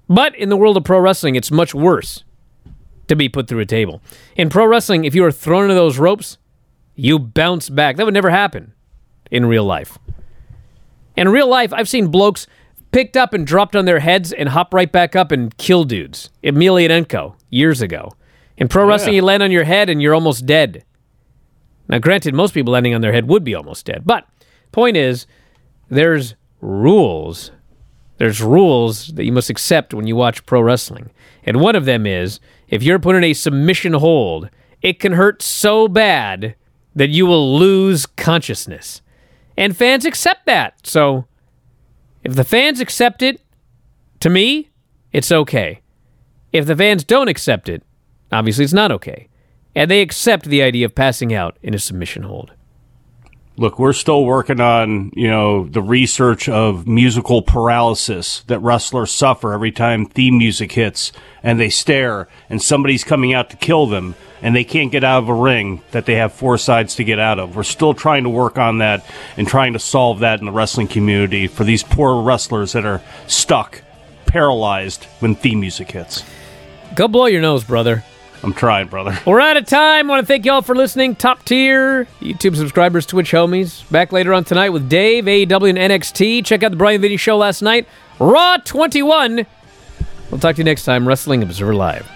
But 0.09 0.35
in 0.35 0.49
the 0.49 0.57
world 0.57 0.77
of 0.77 0.85
pro 0.85 0.99
wrestling, 0.99 1.37
it's 1.37 1.51
much 1.51 1.75
worse 1.75 2.25
to 3.09 3.17
be 3.17 3.29
put 3.29 3.49
through 3.49 3.61
a 3.61 3.67
table. 3.67 4.01
In 4.37 4.49
pro 4.49 4.67
wrestling, 4.67 5.05
if 5.05 5.15
you 5.15 5.25
are 5.25 5.33
thrown 5.33 5.65
into 5.65 5.75
those 5.75 5.99
ropes, 5.99 6.39
you 6.95 7.19
bounce 7.19 7.69
back. 7.69 7.97
That 7.97 8.05
would 8.05 8.15
never 8.15 8.31
happen 8.31 8.73
in 9.31 9.47
real 9.47 9.65
life. 9.65 9.99
In 11.17 11.29
real 11.29 11.49
life, 11.49 11.73
I've 11.73 11.89
seen 11.89 12.09
blokes 12.09 12.47
picked 12.93 13.17
up 13.17 13.35
and 13.35 13.47
dropped 13.47 13.77
on 13.77 13.85
their 13.85 14.01
heads 14.01 14.33
and 14.33 14.49
hop 14.49 14.73
right 14.73 14.91
back 14.91 15.15
up 15.15 15.31
and 15.31 15.57
kill 15.59 15.85
dudes. 15.85 16.31
Emelianenko, 16.43 17.35
years 17.51 17.83
ago. 17.83 18.13
In 18.59 18.67
pro 18.67 18.87
wrestling, 18.87 19.15
you 19.15 19.23
land 19.23 19.43
on 19.43 19.53
your 19.53 19.65
head 19.65 19.89
and 19.89 20.03
you're 20.03 20.15
almost 20.15 20.45
dead. 20.45 20.85
Now, 21.89 21.99
granted, 21.99 22.35
most 22.35 22.53
people 22.53 22.73
landing 22.73 22.95
on 22.95 23.01
their 23.01 23.13
head 23.13 23.29
would 23.29 23.45
be 23.45 23.55
almost 23.55 23.87
dead. 23.87 24.03
But 24.05 24.29
point 24.73 24.97
is, 24.97 25.27
there's 25.89 26.35
rules. 26.61 27.53
There's 28.19 28.43
rules 28.43 29.09
that 29.15 29.25
you 29.25 29.33
must 29.33 29.49
accept 29.49 29.95
when 29.95 30.09
you 30.09 30.17
watch 30.17 30.45
pro 30.45 30.61
wrestling. 30.61 31.11
And 31.45 31.61
one 31.61 31.77
of 31.77 31.85
them 31.85 32.05
is 32.05 32.41
if 32.69 32.83
you're 32.83 32.99
put 32.99 33.15
in 33.15 33.25
a 33.25 33.33
submission 33.33 33.95
hold, 33.95 34.51
it 34.83 34.99
can 34.99 35.13
hurt 35.13 35.41
so 35.41 35.87
bad 35.87 36.57
that 36.97 37.11
you 37.11 37.27
will 37.27 37.57
lose 37.57 38.07
consciousness. 38.07 39.03
And 39.57 39.77
fans 39.77 40.05
accept 40.05 40.47
that. 40.47 40.85
So 40.85 41.27
if 42.25 42.35
the 42.35 42.45
fans 42.45 42.81
accept 42.81 43.23
it, 43.23 43.41
to 44.21 44.29
me, 44.29 44.71
it's 45.13 45.31
okay. 45.31 45.81
If 46.53 46.67
the 46.67 46.77
fans 46.77 47.05
don't 47.05 47.29
accept 47.29 47.69
it, 47.69 47.85
obviously 48.33 48.65
it's 48.65 48.73
not 48.73 48.93
okay. 48.93 49.29
And 49.75 49.91
they 49.91 50.01
accept 50.01 50.47
the 50.47 50.63
idea 50.63 50.87
of 50.87 50.95
passing 50.95 51.33
out 51.33 51.57
in 51.63 51.75
a 51.75 51.79
submission 51.79 52.25
hold. 52.25 52.53
Look, 53.59 53.77
we're 53.81 53.93
still 53.93 54.25
working 54.25 54.61
on, 54.61 55.11
you 55.17 55.29
know, 55.29 55.65
the 55.65 55.83
research 55.83 56.49
of 56.49 56.87
musical 56.87 57.43
paralysis 57.43 58.45
that 58.47 58.61
wrestlers 58.61 59.11
suffer 59.11 59.53
every 59.53 59.73
time 59.73 60.07
theme 60.07 60.39
music 60.39 60.71
hits 60.71 61.11
and 61.43 61.59
they 61.59 61.69
stare 61.69 62.29
and 62.49 62.63
somebody's 62.63 63.03
coming 63.03 63.35
out 63.35 63.51
to 63.51 63.57
kill 63.57 63.87
them 63.87 64.15
and 64.43 64.55
they 64.55 64.63
can't 64.63 64.93
get 64.93 65.03
out 65.03 65.25
of 65.25 65.29
a 65.29 65.35
ring 65.35 65.83
that 65.91 66.07
they 66.07 66.15
have 66.15 66.33
four 66.33 66.57
sides 66.57 66.95
to 66.95 67.05
get 67.05 67.19
out 67.19 67.41
of. 67.41 67.57
We're 67.57 67.65
still 67.65 67.95
trying 67.95 68.23
to 68.23 68.31
work 68.31 68.59
on 68.59 68.79
that 68.79 69.05
and 69.37 69.49
trying 69.49 69.73
to 69.73 69.81
solve 69.81 70.21
that 70.21 70.39
in 70.39 70.47
the 70.47 70.53
wrestling 70.53 70.87
community 70.87 71.49
for 71.49 71.65
these 71.65 71.83
poor 71.83 72.23
wrestlers 72.23 72.75
that 72.75 72.85
are 72.85 73.03
stuck, 73.27 73.83
paralyzed 74.27 75.05
when 75.19 75.35
theme 75.35 75.59
music 75.59 75.91
hits. 75.91 76.23
Go 76.95 77.09
blow 77.09 77.27
your 77.27 77.43
nose, 77.43 77.65
brother. 77.65 78.05
I'm 78.43 78.53
trying, 78.53 78.89
brother. 78.89 79.19
We're 79.27 79.41
out 79.41 79.57
of 79.57 79.67
time. 79.67 80.09
want 80.09 80.21
to 80.23 80.27
thank 80.27 80.45
y'all 80.45 80.63
for 80.63 80.75
listening. 80.75 81.17
Top 81.17 81.45
tier 81.45 82.05
YouTube 82.21 82.57
subscribers, 82.57 83.05
Twitch 83.05 83.33
homies. 83.33 83.89
Back 83.91 84.13
later 84.13 84.33
on 84.33 84.45
tonight 84.45 84.71
with 84.71 84.89
Dave, 84.89 85.25
AEW, 85.25 85.71
and 85.71 85.79
NXT. 85.79 86.45
Check 86.45 86.63
out 86.63 86.71
the 86.71 86.77
Bryan 86.77 87.01
Vinny 87.01 87.17
show 87.17 87.37
last 87.37 87.63
night. 87.63 87.89
Raw 88.19 88.57
21. 88.59 89.47
We'll 90.31 90.41
talk 90.41 90.57
to 90.57 90.61
you 90.61 90.65
next 90.65 90.85
time. 90.85 91.09
Wrestling 91.09 91.43
Observer 91.43 91.75
Live. 91.75 92.09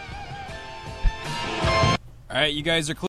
All 2.30 2.38
right, 2.38 2.52
you 2.52 2.62
guys 2.62 2.88
are 2.88 2.94
clear. 2.94 3.00